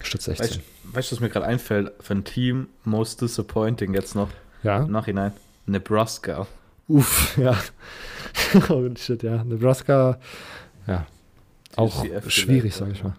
[0.06, 0.46] Statt 16.
[0.48, 1.92] Weißt weißt du, was mir gerade einfällt?
[2.00, 4.30] Für ein Team most disappointing jetzt noch
[4.64, 4.84] ja.
[4.84, 5.34] im Nachhinein?
[5.66, 6.48] Nebraska.
[6.88, 7.58] Uff, ja.
[8.70, 9.44] oh shit, ja.
[9.44, 10.20] Nebraska,
[10.88, 11.08] ja.
[11.76, 13.06] Auch schwierig, sage ich ja.
[13.06, 13.16] mal.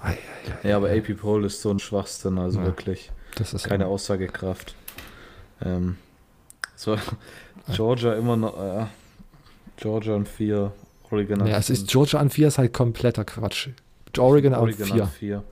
[0.00, 0.16] Ei, ei,
[0.64, 0.90] ei, Ja, aber.
[0.90, 2.66] AP Poll ist so ein Schwachsinn, also Ja.
[2.66, 4.74] wirklich das ist keine Aussagekraft.
[5.62, 5.96] Ähm,
[6.76, 6.96] so,
[7.74, 8.86] Georgia immer noch, äh,
[9.76, 10.72] Georgia an 4,
[11.10, 11.88] Oregon an Ja, es ist.
[11.88, 13.68] Georgia an 4 ist halt kompletter Quatsch.
[14.18, 15.02] Oregon, Oregon an 4.
[15.02, 15.44] an 4.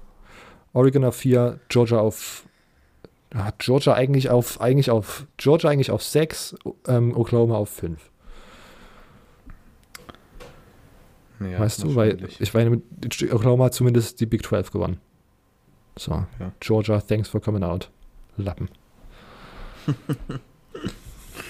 [0.72, 2.44] Oregon auf 4, Georgia auf
[3.34, 6.56] ja, Georgia eigentlich auf eigentlich auf Georgia eigentlich auf 6,
[6.86, 8.10] ähm, Oklahoma auf 5.
[11.40, 12.82] Ja, weißt du, weil ich meine,
[13.30, 15.00] Oklahoma hat zumindest die Big 12 gewonnen.
[15.96, 16.52] So, Ja.
[16.60, 17.90] Georgia, thanks for coming out.
[18.36, 18.68] Lappen.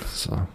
[0.06, 0.46] so.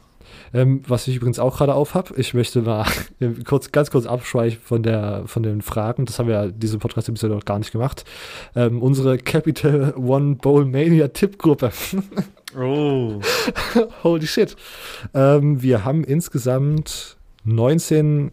[0.54, 2.86] Ähm, was ich übrigens auch gerade auf habe, ich möchte mal
[3.46, 6.06] kurz, ganz kurz abschweichen von, der, von den Fragen.
[6.06, 8.06] Das haben wir ja diese Podcast bisher noch gar nicht gemacht.
[8.56, 11.72] Ähm, unsere Capital One Bowl Mania Tippgruppe.
[12.56, 13.20] Oh,
[14.04, 14.56] Holy shit.
[15.16, 18.32] Ähm, wir haben insgesamt 19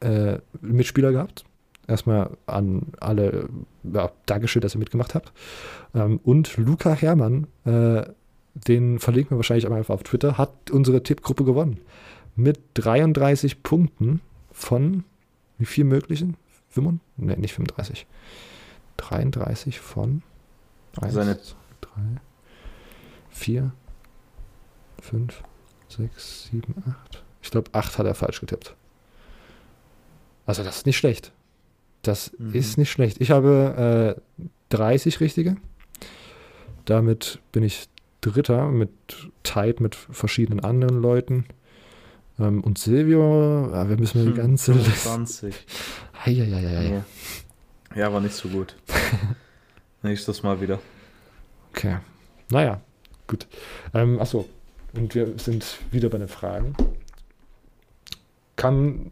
[0.00, 1.44] äh, Mitspieler gehabt.
[1.86, 3.50] Erstmal an alle,
[3.84, 5.32] ja, Dankeschön, dass ihr mitgemacht habt.
[5.94, 8.04] Ähm, und Luca Herrmann, äh,
[8.68, 11.80] den verlinken wir wahrscheinlich einmal einfach auf Twitter, hat unsere Tippgruppe gewonnen.
[12.34, 15.04] Mit 33 Punkten von
[15.58, 16.36] wie viel möglichen?
[16.70, 17.00] 35?
[17.18, 18.06] Ne, nicht 35.
[18.98, 20.22] 33 von
[21.00, 21.38] 1, Seine-
[21.80, 21.90] 3,
[23.30, 23.72] 4,
[25.00, 25.42] 5,
[25.88, 26.74] 6, 7,
[27.06, 27.24] 8.
[27.42, 28.74] Ich glaube, 8 hat er falsch getippt.
[30.46, 31.32] Also das ist nicht schlecht.
[32.02, 32.54] Das Mhm.
[32.54, 33.20] ist nicht schlecht.
[33.20, 35.56] Ich habe äh, 30 richtige.
[36.84, 37.88] Damit bin ich
[38.30, 38.90] Dritter mit
[39.42, 41.44] tight mit verschiedenen anderen Leuten.
[42.38, 44.92] Ähm, und Silvio, ja, wir müssen Hm, die ganze Liste.
[44.92, 45.54] 20.
[46.24, 47.02] Eieieiei.
[47.94, 48.12] Ja.
[48.12, 48.76] war nicht so gut.
[50.02, 50.78] Nächstes Mal wieder.
[51.70, 51.98] Okay.
[52.50, 52.80] Naja,
[53.26, 53.46] gut.
[53.94, 54.48] Ähm, achso,
[54.94, 56.74] und wir sind wieder bei den Fragen.
[58.56, 59.10] Kann,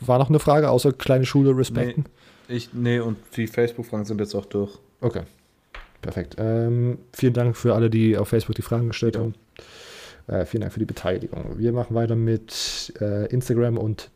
[0.00, 2.04] war noch eine Frage, außer kleine Schule respekten?
[2.48, 4.78] Ich, nee, und die Facebook-Fragen sind jetzt auch durch.
[5.00, 5.22] Okay.
[6.02, 6.36] Perfekt.
[6.38, 9.22] Ähm, vielen Dank für alle, die auf Facebook die Fragen gestellt Ja.
[9.22, 9.34] haben.
[10.28, 11.58] Äh, vielen Dank für die Beteiligung.
[11.58, 14.10] Wir machen weiter mit äh, Instagram und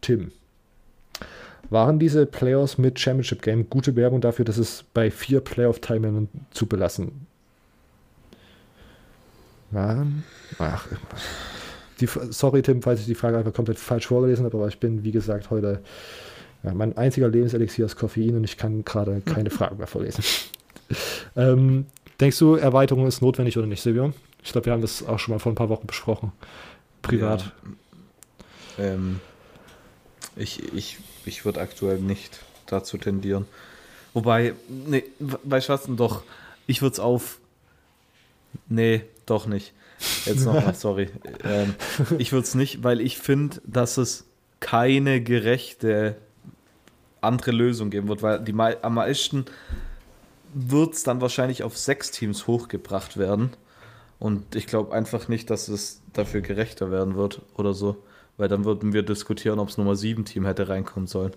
[0.00, 0.32] Tim.
[1.70, 6.66] Waren diese Playoffs mit Championship Game gute Werbung dafür, dass es bei vier Playoff-Teilnehmern zu
[6.66, 7.26] belassen?
[9.70, 10.24] Waren?
[10.58, 10.86] Ach,
[12.00, 15.04] die, sorry, Tim, falls ich die Frage einfach komplett falsch vorgelesen habe, aber ich bin,
[15.04, 15.80] wie gesagt, heute
[16.62, 20.24] ja, mein einziger Lebenselixier ist Koffein und ich kann gerade keine Fragen mehr vorlesen.
[21.36, 21.86] Ähm,
[22.20, 24.12] denkst du, Erweiterung ist notwendig oder nicht, Silvio?
[24.42, 26.32] Ich glaube, wir haben das auch schon mal vor ein paar Wochen besprochen.
[27.00, 27.52] Privat.
[28.78, 28.84] Ja.
[28.84, 29.20] Ähm,
[30.36, 33.46] ich ich, ich würde aktuell nicht dazu tendieren.
[34.14, 36.22] Wobei, nee, was denn doch?
[36.66, 37.38] Ich würde es auf.
[38.68, 39.72] Nee, doch nicht.
[40.26, 41.08] Jetzt nochmal, sorry.
[41.44, 41.74] Ähm,
[42.18, 44.26] ich würde es nicht, weil ich finde, dass es
[44.60, 46.16] keine gerechte
[47.20, 49.46] andere Lösung geben wird, weil die am meisten
[50.54, 53.50] wird es dann wahrscheinlich auf sechs Teams hochgebracht werden.
[54.18, 57.96] Und ich glaube einfach nicht, dass es dafür gerechter werden wird oder so.
[58.36, 61.32] Weil dann würden wir diskutieren, ob es Nummer 7 Team hätte reinkommen sollen.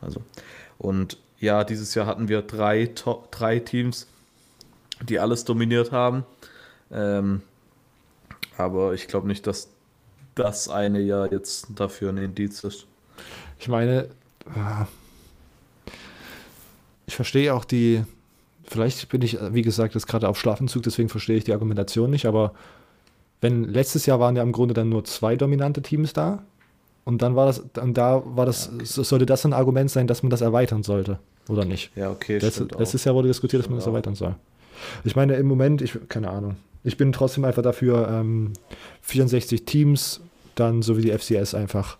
[0.00, 0.22] Also.
[0.78, 2.90] Und ja, dieses Jahr hatten wir drei,
[3.30, 4.06] drei Teams,
[5.02, 6.24] die alles dominiert haben.
[6.90, 7.42] Ähm,
[8.56, 9.68] aber ich glaube nicht, dass
[10.34, 12.86] das eine Jahr jetzt dafür ein Indiz ist.
[13.58, 14.08] Ich meine,
[17.06, 18.04] ich verstehe auch die,
[18.66, 22.26] vielleicht bin ich, wie gesagt, jetzt gerade auf Schlafentzug, deswegen verstehe ich die Argumentation nicht,
[22.26, 22.52] aber
[23.40, 26.42] wenn letztes Jahr waren ja im Grunde dann nur zwei dominante Teams da
[27.04, 28.84] und dann war das, dann da war das, okay.
[28.84, 31.90] sollte das ein Argument sein, dass man das erweitern sollte, oder nicht?
[31.96, 32.38] Ja, okay.
[32.38, 34.34] Letz, letztes Jahr wurde diskutiert, dass man das erweitern soll.
[35.04, 36.56] Ich meine, im Moment, ich, keine Ahnung.
[36.84, 38.52] Ich bin trotzdem einfach dafür, ähm,
[39.02, 40.20] 64 Teams,
[40.54, 41.98] dann so wie die FCS einfach.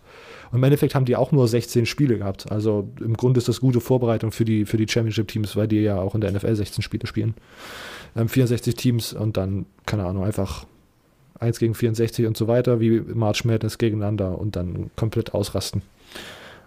[0.51, 2.51] Und im Endeffekt haben die auch nur 16 Spiele gehabt.
[2.51, 5.99] Also im Grunde ist das gute Vorbereitung für die, für die Championship-Teams, weil die ja
[5.99, 7.33] auch in der NFL 16 Spiele spielen.
[8.15, 10.65] Ähm, 64 Teams und dann, keine Ahnung, einfach
[11.39, 15.81] 1 gegen 64 und so weiter, wie March Madness gegeneinander und dann komplett ausrasten.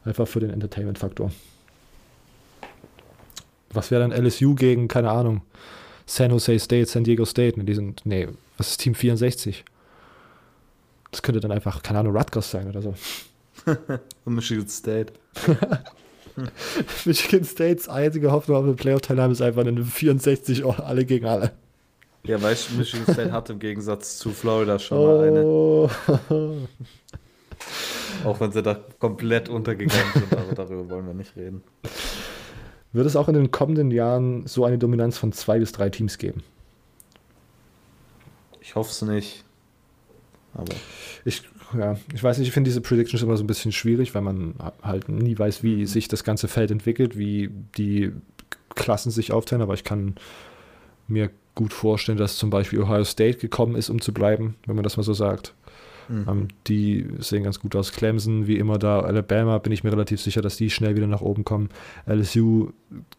[0.04, 1.30] Einfach für den Entertainment-Faktor.
[3.72, 5.42] Was wäre dann LSU gegen, keine Ahnung,
[6.06, 7.62] San Jose State, San Diego State?
[7.62, 9.64] Die sind, nee, was ist Team 64?
[11.10, 12.94] Das könnte dann einfach, keine Ahnung, Rutgers sein oder so.
[14.24, 15.12] Michigan State.
[17.04, 21.52] Michigan States einzige Hoffnung auf eine Playoff-Teilnahme ist einfach eine 64 alle gegen alle.
[22.24, 25.06] Ja, weißt du, Michigan State hat im Gegensatz zu Florida schon oh.
[25.06, 26.68] mal eine.
[28.24, 31.62] auch wenn sie da komplett untergegangen sind, aber darüber wollen wir nicht reden.
[32.92, 36.18] Wird es auch in den kommenden Jahren so eine Dominanz von zwei bis drei Teams
[36.18, 36.42] geben?
[38.60, 39.44] Ich hoffe es nicht.
[40.54, 40.74] Aber.
[41.24, 41.42] Ich,
[41.76, 44.54] ja, ich weiß nicht, ich finde diese Predictions immer so ein bisschen schwierig, weil man
[44.82, 48.12] halt nie weiß, wie sich das ganze Feld entwickelt, wie die
[48.74, 50.14] Klassen sich aufteilen, aber ich kann
[51.06, 54.84] mir gut vorstellen, dass zum Beispiel Ohio State gekommen ist, um zu bleiben, wenn man
[54.84, 55.54] das mal so sagt.
[56.10, 56.24] Mhm.
[56.28, 57.92] Ähm, die sehen ganz gut aus.
[57.92, 59.00] Clemson, wie immer da.
[59.00, 61.68] Alabama bin ich mir relativ sicher, dass die schnell wieder nach oben kommen.
[62.06, 62.70] LSU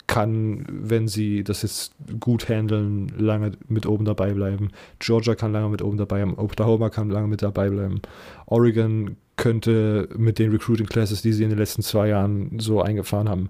[0.08, 4.70] kann, wenn sie das jetzt gut handeln, lange mit oben dabei bleiben.
[5.00, 6.38] Georgia kann lange mit oben dabei bleiben.
[6.38, 8.02] Oklahoma kann lange mit dabei bleiben.
[8.46, 13.30] Oregon könnte mit den Recruiting Classes, die sie in den letzten zwei Jahren so eingefahren
[13.30, 13.50] haben,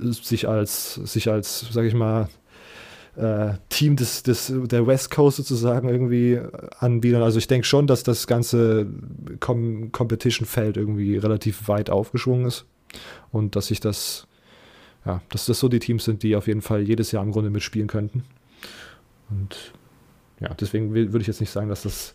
[0.00, 2.28] sich als, sich als, sag ich mal,
[3.16, 6.40] äh, Team des, des, der West Coast sozusagen irgendwie
[6.78, 7.22] anbieten.
[7.22, 8.86] Also ich denke schon, dass das ganze
[9.40, 12.66] Com Competition-Feld irgendwie relativ weit aufgeschwungen ist
[13.32, 14.26] und dass sich das,
[15.04, 17.50] ja, dass das so die Teams sind, die auf jeden Fall jedes Jahr im Grunde
[17.50, 18.24] mitspielen könnten.
[19.28, 19.72] Und
[20.40, 22.14] ja, deswegen würde ich jetzt nicht sagen, dass das,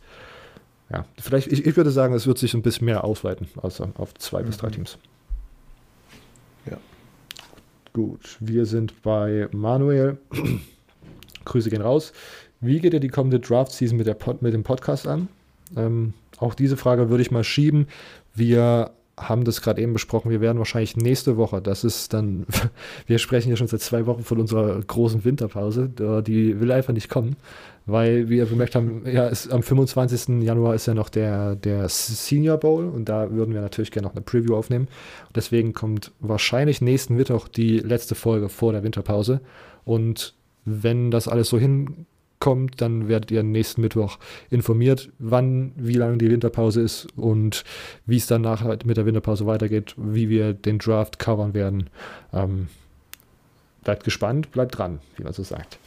[0.90, 4.14] ja, vielleicht, ich, ich würde sagen, es wird sich ein bisschen mehr ausweiten, also auf
[4.16, 4.46] zwei mhm.
[4.48, 4.74] bis drei mhm.
[4.74, 4.98] Teams.
[6.70, 6.78] Ja.
[7.94, 10.18] Gut, wir sind bei Manuel.
[11.46, 12.14] Grüße gehen raus.
[12.62, 15.28] Wie geht ihr die kommende Draft-Season mit, mit dem Podcast an?
[15.76, 17.88] Ähm, auch diese Frage würde ich mal schieben.
[18.34, 20.30] Wir haben das gerade eben besprochen.
[20.30, 22.46] Wir werden wahrscheinlich nächste Woche, das ist dann,
[23.08, 25.90] wir sprechen ja schon seit zwei Wochen von unserer großen Winterpause,
[26.26, 27.38] die will einfach nicht kommen,
[27.86, 30.44] weil wir gemerkt haben, ja, ist, am 25.
[30.44, 34.16] Januar ist ja noch der, der Senior Bowl und da würden wir natürlich gerne noch
[34.16, 34.88] eine Preview aufnehmen.
[35.34, 39.40] deswegen kommt wahrscheinlich nächsten Mittwoch die letzte Folge vor der Winterpause
[39.86, 40.34] und
[40.66, 44.18] wenn das alles so hinkommt, dann werdet ihr nächsten Mittwoch
[44.50, 47.64] informiert, wann, wie lange die Winterpause ist und
[48.06, 51.90] wie es danach halt mit der Winterpause weitergeht, wie wir den Draft covern werden.
[52.34, 52.68] Ähm,
[53.84, 55.78] bleibt gespannt, bleibt dran, wie man so sagt.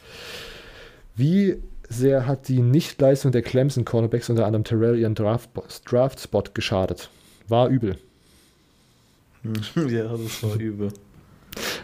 [1.15, 1.57] Wie
[1.89, 7.09] sehr hat die Nichtleistung der Clemson Cornerbacks unter anderem Terrell ihren Draft-Spot Draft geschadet?
[7.47, 7.97] War übel.
[9.75, 10.91] Ja, das war übel.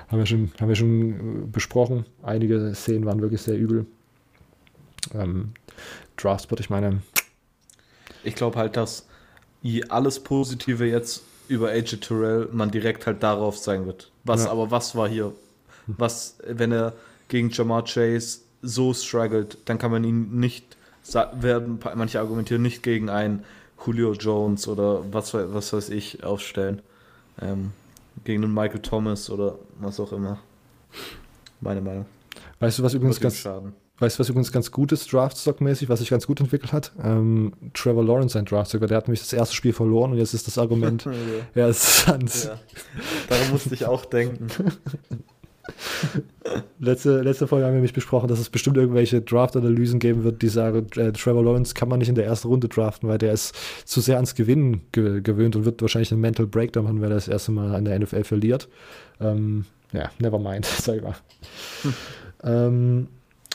[0.07, 2.05] Haben wir schon, haben wir schon äh, besprochen.
[2.23, 3.85] Einige Szenen waren wirklich sehr übel.
[5.13, 5.53] Ähm,
[6.17, 7.01] Draftspot, ich meine.
[8.23, 9.07] Ich glaube halt, dass
[9.89, 14.11] alles Positive jetzt über AJ Terrell man direkt halt darauf sein wird.
[14.23, 14.51] Was, ja.
[14.51, 15.33] aber was war hier?
[15.87, 16.93] Was, wenn er
[17.27, 20.77] gegen Jamar Chase so struggelt, dann kann man ihn nicht,
[21.33, 23.43] werden manche argumentieren, nicht gegen einen
[23.83, 26.81] Julio Jones oder was, was weiß ich aufstellen.
[27.41, 27.71] Ähm,
[28.23, 30.39] gegen den Michael Thomas oder was auch immer.
[31.61, 32.05] Meine Meinung.
[32.59, 33.73] Weißt du, was übrigens ganz, Schaden.
[33.99, 36.91] weißt du, was übrigens ganz gut ist, Draftstock-mäßig, was sich ganz gut entwickelt hat?
[37.01, 40.47] Ähm, Trevor Lawrence, sein Draftstock, der hat nämlich das erste Spiel verloren und jetzt ist
[40.47, 41.05] das Argument,
[41.55, 42.43] ja, es ist Hans.
[42.45, 42.59] Ja.
[43.29, 44.47] Daran musste ich auch denken.
[46.79, 50.47] letzte, letzte Folge haben wir nämlich besprochen, dass es bestimmt irgendwelche Draft-Analysen geben wird, die
[50.47, 53.55] sagen, äh, Trevor Lawrence kann man nicht in der ersten Runde draften, weil der ist
[53.85, 57.15] zu sehr ans Gewinnen ge gewöhnt und wird wahrscheinlich einen Mental Breakdown haben, wenn er
[57.15, 58.67] das erste Mal an der NFL verliert.
[59.19, 61.15] Ähm, ja, never mind, sag ich mal.
[61.81, 61.93] Hm.
[62.43, 63.07] Ähm,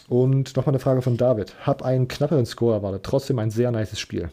[0.09, 1.55] und nochmal eine Frage von David.
[1.65, 4.31] Hab einen knapperen Score erwartet, trotzdem ein sehr nices Spiel.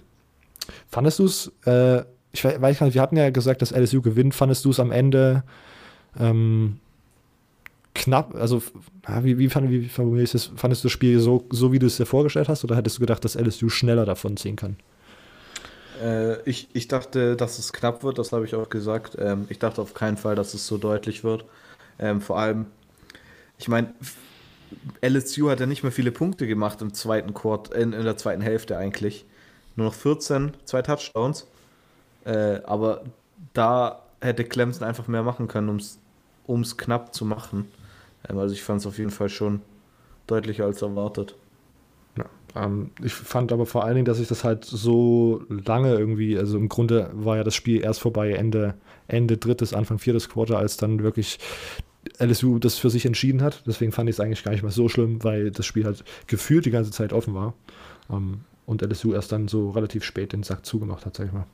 [0.89, 4.35] Fandest du es, äh, ich weiß gar nicht, wir hatten ja gesagt, dass LSU gewinnt.
[4.35, 5.43] Fandest du es am Ende
[6.19, 6.79] ähm,
[7.98, 8.61] knapp, also
[9.22, 11.98] wie, wie, fand, wie formulierst du Fandest du das Spiel so, so, wie du es
[11.98, 14.78] dir vorgestellt hast, oder hättest du gedacht, dass LSU schneller davon ziehen kann?
[16.02, 19.18] Äh, ich, ich dachte, dass es knapp wird, das habe ich auch gesagt.
[19.19, 21.45] Ähm, ich dachte auf keinen Fall, dass es so deutlich wird.
[21.99, 22.68] Ähm, vor allem,
[23.57, 23.94] ich meine,
[25.02, 28.41] LSU hat ja nicht mehr viele Punkte gemacht im zweiten Quart, in, in der zweiten
[28.41, 29.26] Hälfte eigentlich.
[29.76, 31.48] Nur noch 14, zwei Touchdowns.
[32.26, 33.03] Äh, aber
[33.53, 35.82] da hätte Clemson einfach mehr machen können,
[36.45, 37.65] um es knapp zu machen.
[38.27, 39.61] Ähm, also ich fand es auf jeden Fall schon
[40.27, 41.35] deutlicher als erwartet.
[42.18, 42.26] Ja,
[42.56, 46.57] ähm, ich fand aber vor allen Dingen, dass ich das halt so lange irgendwie, also
[46.57, 48.76] im Grunde war ja das Spiel erst vorbei, Ende,
[49.07, 51.39] Ende drittes, Anfang viertes Quarter, als dann wirklich
[52.19, 53.64] LSU das für sich entschieden hat.
[53.65, 56.65] Deswegen fand ich es eigentlich gar nicht mal so schlimm, weil das Spiel halt gefühlt
[56.65, 57.53] die ganze Zeit offen war.
[58.10, 61.45] Ähm, und LSU erst dann so relativ spät den Sack zugemacht hat, sag ich mal.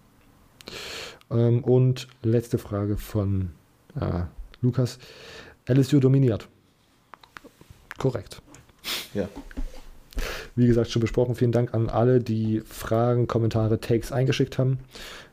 [1.30, 3.52] Ähm, und letzte Frage von
[4.00, 4.24] äh,
[4.62, 5.00] Lukas.
[5.68, 6.50] LSU dominiert.
[7.98, 8.42] Korrekt.
[9.14, 9.28] Ja.
[10.56, 11.36] Wie gesagt, schon besprochen.
[11.36, 14.80] Vielen Dank an alle, die Fragen, Kommentare, Takes eingeschickt haben.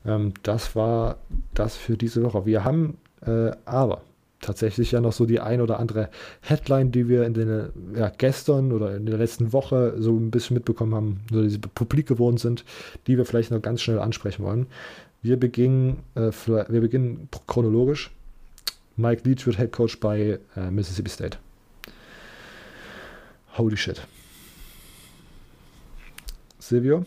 [0.07, 1.19] Ähm, das war
[1.55, 2.47] das für diese Woche.
[2.47, 2.97] Wir haben
[3.27, 4.03] äh, aber
[4.41, 6.09] tatsächlich ja noch so die ein oder andere
[6.41, 10.55] Headline, die wir in den ja, gestern oder in der letzten Woche so ein bisschen
[10.55, 12.65] mitbekommen haben, so die publik geworden sind,
[13.07, 14.67] die wir vielleicht noch ganz schnell ansprechen wollen.
[15.23, 18.11] Wir beginnen, äh, wir beginnen chronologisch.
[18.97, 21.39] Mike Leach wird Head Coach bei äh, Mississippi State.
[23.61, 24.01] Holy shit.
[26.59, 27.05] Silvio?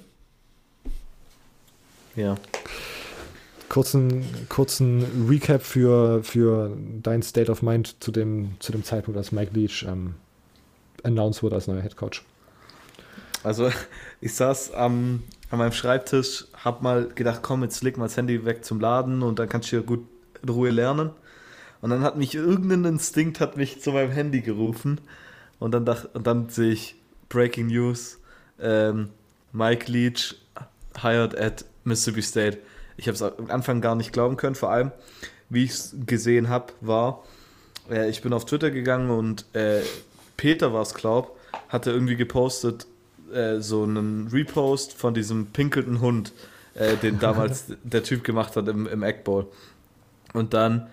[2.16, 2.38] Ja
[3.74, 9.32] kurzen, kurzen Recap für, für dein State of Mind zu dem, zu dem Zeitpunkt, als
[9.32, 10.14] Mike Leach ähm,
[11.02, 12.24] announced wurde als neuer Head Coach.
[13.44, 13.72] Also,
[14.22, 18.46] ich saß am, an meinem Schreibtisch, hab mal gedacht, komm, jetzt leg mal das Handy
[18.46, 20.06] weg zum Laden und dann kannst du hier gut
[20.44, 21.10] in Ruhe lernen.
[21.82, 25.02] Und dann hat mich irgendein Instinkt hat mich zu meinem Handy gerufen
[25.64, 26.96] und dann, dacht, und dann sehe ich
[27.30, 28.20] Breaking News,
[28.60, 29.10] ähm,
[29.52, 30.36] Mike Leach
[31.02, 32.58] hired at Mississippi State
[32.98, 34.56] ich habe es am Anfang gar nicht glauben können.
[34.56, 34.92] Vor allem,
[35.50, 37.24] wie ich es gesehen habe, war,
[37.90, 39.82] äh, ich bin auf Twitter gegangen und äh,
[40.38, 41.38] Peter war es, glaub,
[41.70, 42.88] hatte irgendwie gepostet,
[43.34, 46.34] äh, so einen Repost von diesem pinkelten Hund,
[46.76, 49.48] äh, den damals der Typ gemacht hat im, im Eggbowl.
[50.34, 50.88] Und dann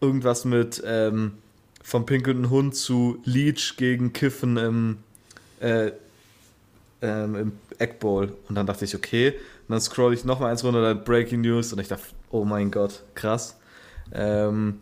[0.00, 1.38] irgendwas mit ähm,
[1.86, 4.98] vom pinkelnden Hund zu Leech gegen Kiffen im,
[5.60, 5.92] äh,
[7.00, 8.36] ähm, im Eggbowl.
[8.48, 11.72] Und dann dachte ich, okay, und dann scroll ich nochmal eins runter, dann Breaking News
[11.72, 13.56] und ich dachte, oh mein Gott, krass.
[14.12, 14.80] Ähm,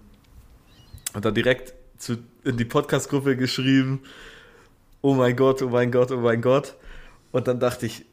[1.12, 4.00] und dann direkt zu, in die Podcast-Gruppe geschrieben,
[5.02, 6.74] oh mein Gott, oh mein Gott, oh mein Gott.
[7.32, 8.06] Und dann dachte ich,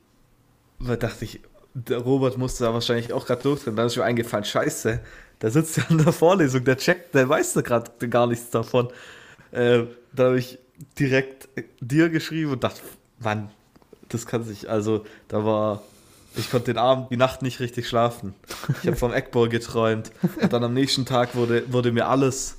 [0.79, 1.39] dachte ich,
[1.73, 3.77] der Robert musste da wahrscheinlich auch gerade durchdrehen.
[3.77, 4.99] Dann ist mir eingefallen, scheiße,
[5.41, 8.89] der sitzt ja in der Vorlesung, der checkt, der weiß da gerade gar nichts davon.
[9.51, 10.59] Äh, da habe ich
[10.99, 11.49] direkt
[11.79, 12.81] dir geschrieben und dachte,
[13.19, 13.49] Mann,
[14.09, 15.81] das kann sich, also da war
[16.35, 18.33] ich konnte den Abend, die Nacht nicht richtig schlafen.
[18.81, 20.11] Ich habe vom Eckball geträumt.
[20.41, 22.57] Und dann am nächsten Tag wurde, wurde mir alles,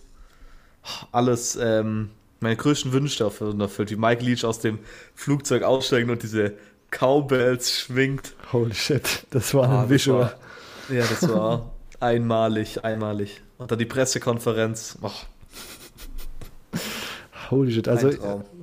[1.10, 2.10] alles, ähm,
[2.40, 4.78] meine größten Wünsche erfüllt, wie Mike Leach aus dem
[5.14, 6.54] Flugzeug aussteigt und diese
[6.90, 8.34] Cowbells schwingt.
[8.52, 10.20] Holy shit, das war ah, ein Visual.
[10.88, 11.72] War, ja, das war
[12.02, 13.42] einmalig, einmalig.
[13.58, 14.98] Und dann die Pressekonferenz.
[15.02, 15.10] Oh.
[17.50, 18.10] Holy shit, also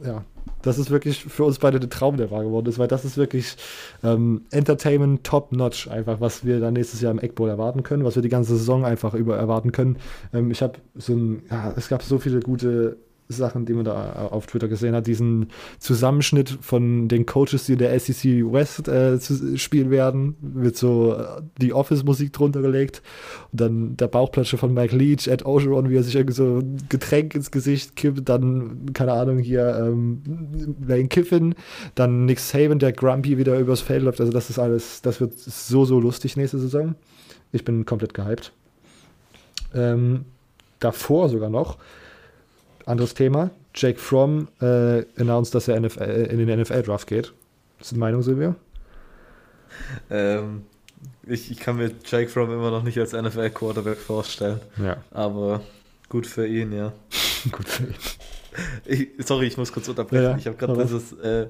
[0.03, 0.23] ja,
[0.61, 3.17] das ist wirklich für uns beide der Traum, der wahr geworden ist, weil das ist
[3.17, 3.55] wirklich
[4.03, 8.15] ähm, Entertainment top notch, einfach, was wir dann nächstes Jahr im Eckbowl erwarten können, was
[8.15, 9.97] wir die ganze Saison einfach über erwarten können.
[10.33, 12.97] Ähm, ich habe so ein, ja, es gab so viele gute
[13.29, 17.77] Sachen, die man da auf Twitter gesehen hat, diesen Zusammenschnitt von den Coaches, die in
[17.77, 19.19] der SEC West äh,
[19.55, 23.03] spielen werden, mit so äh, die Office-Musik drunter gelegt.
[23.51, 26.77] Und dann der Bauchplatsche von Mike Leach, Ed Ogeron, wie er sich irgendwie so ein
[26.89, 30.23] Getränk ins Gesicht kippt, dann, keine Ahnung, hier ähm,
[30.85, 31.53] Lane Kiffin,
[31.93, 35.37] dann Nick Saban, der Grumpy wieder übers Feld läuft, also das ist alles, das wird
[35.37, 36.95] so, so lustig nächste Saison.
[37.51, 38.53] Ich bin komplett gehypt.
[39.75, 40.25] Ähm,
[40.79, 41.77] davor sogar noch
[42.85, 43.51] anderes Thema.
[43.75, 47.33] Jake Fromm äh, announced, dass er NFL, äh, in den NFL-Draft geht.
[47.77, 48.55] Was ist die Meinung, Silvia?
[50.09, 50.63] Ähm,
[51.27, 54.59] ich, ich kann mir Jake Fromm immer noch nicht als NFL-Quarterback vorstellen.
[54.77, 54.97] Ja.
[55.11, 55.61] Aber
[56.09, 56.91] gut für ihn, ja.
[57.51, 57.95] Gut für ihn.
[58.83, 60.23] Ich, sorry, ich muss kurz unterbrechen.
[60.23, 61.47] Ja, ich habe gerade dieses äh,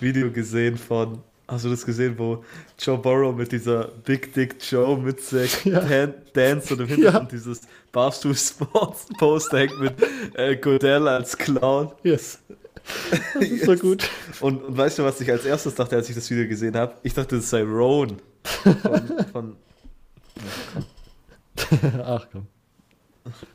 [0.00, 1.20] Video gesehen von,
[1.52, 2.44] hast du das gesehen, wo
[2.78, 5.80] Joe Burrow mit dieser Big Dick Joe Mütze Ja.
[5.80, 7.38] Dan Dance und im Hintergrund Ja.
[7.38, 7.60] dieses
[7.92, 9.94] Barstool Sports Poster hängt mit
[10.34, 11.92] äh, Godell als Clown.
[12.02, 12.38] Yes.
[13.34, 14.10] Das ist so gut.
[14.40, 16.94] Und, und weißt du, was ich als erstes dachte, als ich das Video gesehen habe?
[17.02, 18.16] Ich dachte, das sei Roan.
[18.44, 18.76] Von,
[19.32, 19.56] von
[22.04, 22.46] Ach komm.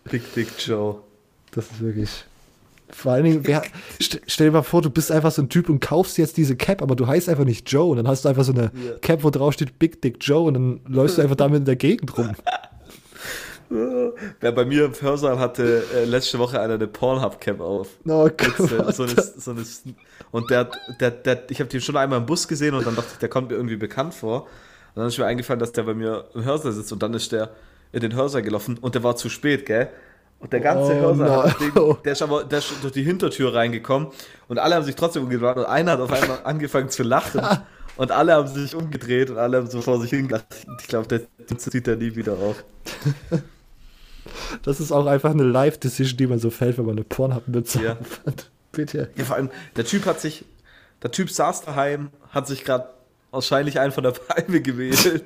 [0.05, 1.01] Big Dick Joe.
[1.51, 2.25] Das ist wirklich.
[2.89, 3.63] Vor allen Dingen, wer,
[4.01, 6.55] st stell dir mal vor, du bist einfach so ein Typ und kaufst jetzt diese
[6.55, 7.91] Cap, aber du heißt einfach nicht Joe.
[7.91, 8.97] Und dann hast du einfach so eine Ja.
[9.01, 11.75] Cap, wo drauf steht Big Dick Joe und dann läufst du einfach damit in der
[11.75, 12.31] Gegend rum.
[13.69, 17.89] Wer bei mir im Hörsaal hatte äh, letzte Woche einer eine Pornhub-Cap auf.
[18.07, 18.45] Oh Mit, äh,
[18.77, 18.95] Gott.
[18.95, 19.63] so eine, so eine,
[20.31, 20.69] und der,
[21.01, 23.27] der, der, ich habe den schon einmal im Bus gesehen und dann dachte ich, der
[23.27, 24.43] kommt mir irgendwie bekannt vor.
[24.43, 27.31] Und dann ist mir eingefallen, dass der bei mir im Hörsaal sitzt und dann ist
[27.33, 27.49] der
[27.91, 29.89] in den Hörsaal gelaufen und der war zu spät, gell?
[30.39, 31.43] Und der ganze Oh Hörsaal, no.
[31.43, 34.09] hat den, der ist aber der ist durch die Hintertür reingekommen
[34.47, 37.41] und alle haben sich trotzdem umgedreht und einer hat auf einmal angefangen zu lachen
[37.97, 40.45] und alle haben sich umgedreht und alle haben so vor sich hingelacht.
[40.81, 41.21] Ich glaube, der
[41.57, 42.63] zieht er nie wieder auf.
[44.63, 47.97] Das ist auch einfach eine Live-Decision, die man so fällt, wenn man eine Pornhub-Mütze Ja.
[48.25, 48.49] hat.
[48.71, 49.09] Bitte.
[49.15, 50.43] Ja, vor allem, der Typ hat sich,
[51.01, 52.89] der Typ saß daheim, hat sich gerade
[53.31, 55.23] wahrscheinlich einen von der Palme gewählt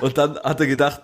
[0.00, 1.02] und dann hat er gedacht,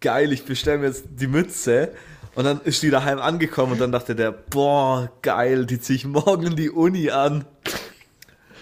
[0.00, 1.92] geil, ich bestelle mir jetzt die Mütze
[2.36, 6.04] und dann ist die daheim angekommen und dann dachte der, boah, geil, die ziehe ich
[6.06, 7.44] morgen in die Uni an.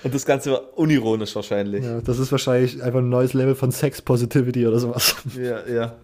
[0.02, 1.84] Und das Ganze war unironisch wahrscheinlich.
[1.84, 5.16] Ja, das ist wahrscheinlich einfach ein neues Level von Sex Positivity oder sowas.
[5.36, 5.94] Ja, ja.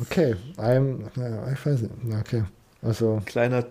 [0.00, 1.92] Okay, I'm, ja, ich weiß nicht.
[2.20, 2.44] Okay,
[2.82, 3.64] also, Kleiner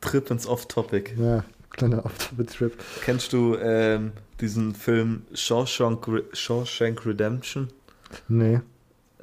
[0.00, 1.12] Trip ins Off-Topic.
[1.18, 2.72] ja, kleiner Off-Trip.
[3.04, 7.68] Kennst du ähm, diesen Film Shawshank, Re Shawshank Redemption?
[8.28, 8.60] Nee,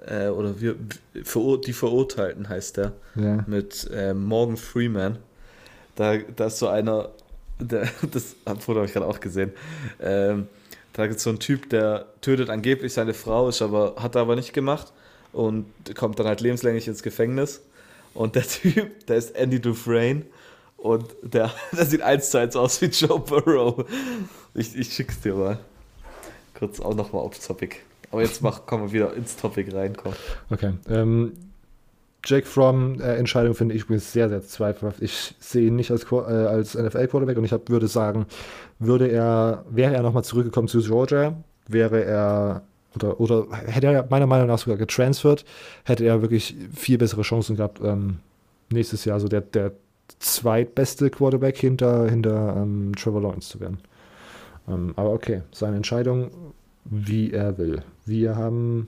[0.08, 0.76] äh, oder wir,
[1.24, 3.44] Verur die Verurteilten heißt der, ja.
[3.48, 5.18] mit ähm, Morgan Freeman.
[5.96, 7.10] Da, da ist so einer,
[7.60, 9.52] der, das Foto habe ich gerade auch gesehen.
[10.02, 10.48] Ähm,
[10.94, 14.22] da gibt es so einen Typ, der tötet angeblich seine Frau, ist aber, hat er
[14.22, 14.94] aber nicht gemacht
[15.32, 15.66] und
[15.96, 17.62] kommt dann halt lebenslänglich ins Gefängnis.
[18.14, 20.24] Und der Typ, der ist Andy Dufresne
[20.78, 23.86] und der, der sieht eins zu eins aus wie Joe Burrow.
[24.54, 25.60] Ich, ich schick's dir mal.
[26.54, 27.78] Kurz auch nochmal aufs Topic.
[28.14, 30.14] Aber jetzt mach, kommen wir wieder ins Topic rein, komm.
[30.52, 30.74] Okay.
[30.88, 31.34] Ähm,
[32.24, 35.02] Jake Fromm, äh, Entscheidung finde ich übrigens sehr, sehr zweifelhaft.
[35.02, 38.28] Ich sehe ihn nicht als, äh, als NFL-Quarterback und ich hab, würde sagen,
[38.78, 41.36] würde er, wäre er nochmal zurückgekommen zu Georgia,
[41.68, 42.62] wäre er
[42.96, 45.44] oder, oder hätte er meiner Meinung nach sogar getransfert,
[45.84, 48.20] hätte er wirklich viel bessere Chancen gehabt, ähm,
[48.70, 49.72] nächstes Jahr so der, der
[50.20, 53.80] zweitbeste Quarterback hinter, hinter ähm, Trevor Lawrence zu werden.
[54.68, 56.30] Ähm, aber okay, seine Entscheidung,
[56.86, 57.84] wie er will.
[58.06, 58.88] Wir haben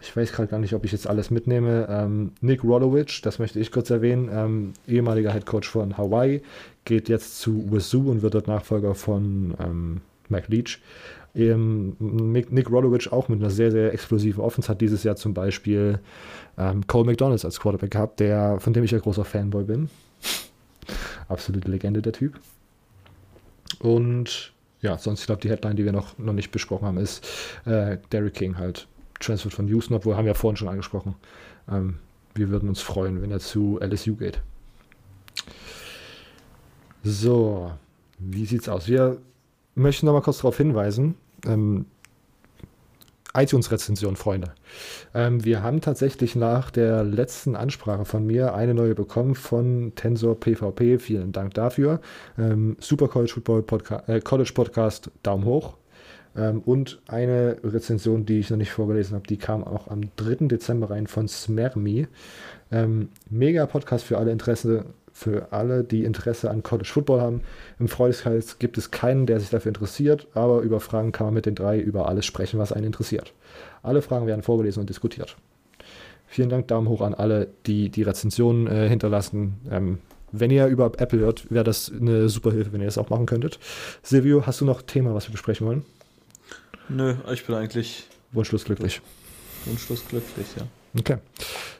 [0.00, 1.86] ich weiß gerade gar nicht, ob ich jetzt alles mitnehme.
[1.90, 6.42] Ähm, Nick Rolowich, das möchte ich kurz erwähnen, ähm, ehemaliger Head Coach von Hawaii,
[6.84, 10.80] geht jetzt zu Wazoo und wird dort Nachfolger von ähm, Mike Leach.
[11.34, 15.34] Ähm, Nick, Nick Rolowich auch mit einer sehr, sehr explosiven Offense hat dieses Jahr zum
[15.34, 15.98] Beispiel
[16.56, 19.90] ähm, Cole McDonalds als Quarterback gehabt, der, von dem ich ein großer Fanboy bin.
[21.28, 22.38] Absolute Legende, der Typ.
[23.80, 24.52] Und
[24.86, 27.26] ja, sonst, ich glaube, die Headline, die wir noch, noch nicht besprochen haben, ist
[27.64, 28.86] äh, Derrick King halt
[29.18, 31.16] transfert von Houston, obwohl haben wir ja vorhin schon angesprochen.
[31.68, 31.98] Ähm,
[32.36, 34.40] wir würden uns freuen, wenn er zu LSU geht.
[37.02, 37.72] So,
[38.18, 38.86] wie sieht's aus?
[38.86, 39.18] Wir
[39.74, 41.86] möchten noch mal kurz darauf hinweisen, ähm,
[43.36, 44.54] iTunes-Rezension, Freunde.
[45.14, 50.38] Ähm, wir haben tatsächlich nach der letzten Ansprache von mir eine neue bekommen von Tensor
[50.38, 50.98] PvP.
[50.98, 52.00] Vielen Dank dafür.
[52.38, 55.76] Ähm, Super College Football Podca äh, College Podcast, Daumen hoch.
[56.36, 60.46] Ähm, und eine Rezension, die ich noch nicht vorgelesen habe, die kam auch am 3.
[60.46, 62.06] Dezember rein von Smermi.
[62.70, 64.86] Ähm, mega Podcast für alle Interesse,
[65.16, 67.40] für alle, die Interesse an College Football haben.
[67.78, 71.46] Im Freundeskreis gibt es keinen, der sich dafür interessiert, aber über Fragen kann man mit
[71.46, 73.32] den drei über alles sprechen, was einen interessiert.
[73.82, 75.34] Alle Fragen werden vorgelesen und diskutiert.
[76.26, 79.54] Vielen Dank, Daumen hoch an alle, die die Rezensionen äh, hinterlassen.
[79.70, 79.98] Ähm,
[80.32, 83.24] wenn ihr über Apple hört, wäre das eine super Hilfe, wenn ihr das auch machen
[83.24, 83.58] könntet.
[84.02, 85.82] Silvio, hast du noch ein Thema, was wir besprechen wollen?
[86.90, 89.00] Nö, ich bin eigentlich Wunschlos glücklich.
[89.64, 90.66] wunschlos glücklich, ja.
[90.98, 91.16] Okay.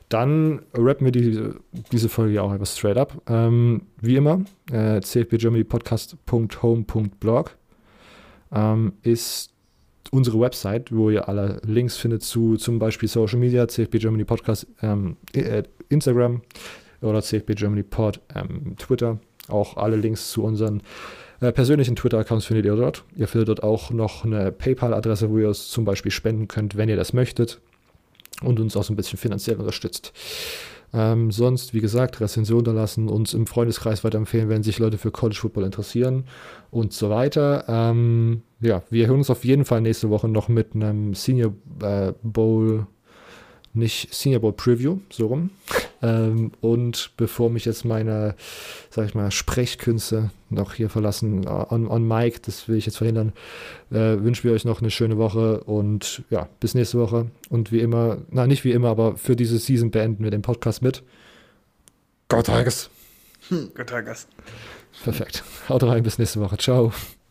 [0.08, 1.56] Dann rappen wir diese,
[1.90, 3.20] diese Folge auch etwas straight up.
[3.28, 7.56] Ähm, wie immer, äh, cfbgermanypodcast.home.blog
[8.52, 9.50] ähm, ist
[10.12, 14.68] unsere Website, wo ihr alle Links findet zu zum Beispiel Social Media, CFB Germany Podcast,
[14.80, 16.42] ähm, äh, Instagram
[17.00, 19.18] oder CFB Germany Pod, ähm, Twitter.
[19.48, 20.82] Auch alle Links zu unseren
[21.40, 23.02] äh, persönlichen Twitter-Accounts findet ihr dort.
[23.16, 26.88] Ihr findet dort auch noch eine PayPal-Adresse, wo ihr es zum Beispiel spenden könnt, wenn
[26.88, 27.60] ihr das möchtet
[28.42, 30.12] und uns auch so ein bisschen finanziell unterstützt.
[30.92, 35.10] Ähm, sonst, wie gesagt, Rezension da lassen, uns im Freundeskreis weiterempfehlen, wenn sich Leute für
[35.10, 36.24] College Football interessieren
[36.70, 37.64] und so weiter.
[37.68, 41.52] Ähm, ja, wir hören uns auf jeden Fall nächste Woche noch mit einem Senior
[41.82, 42.86] äh, Bowl
[43.76, 45.50] nicht Senior Bowl Preview, so rum.
[46.02, 48.34] Ähm, und bevor mich jetzt meine,
[48.90, 52.98] sag ich mal, Sprechkünste noch hier verlassen, äh, on, on Mic, das will ich jetzt
[52.98, 53.32] verhindern,
[53.90, 57.26] äh, wünschen wir euch noch eine schöne Woche und ja, bis nächste Woche.
[57.48, 60.82] Und wie immer, na nicht wie immer, aber für diese Season beenden wir den Podcast
[60.82, 61.02] mit
[62.28, 62.90] Gott Tages.
[63.48, 64.26] Hm, Gott Tages.
[65.04, 65.44] Perfekt.
[65.68, 66.56] Haut rein, bis nächste Woche.
[66.56, 66.92] Ciao.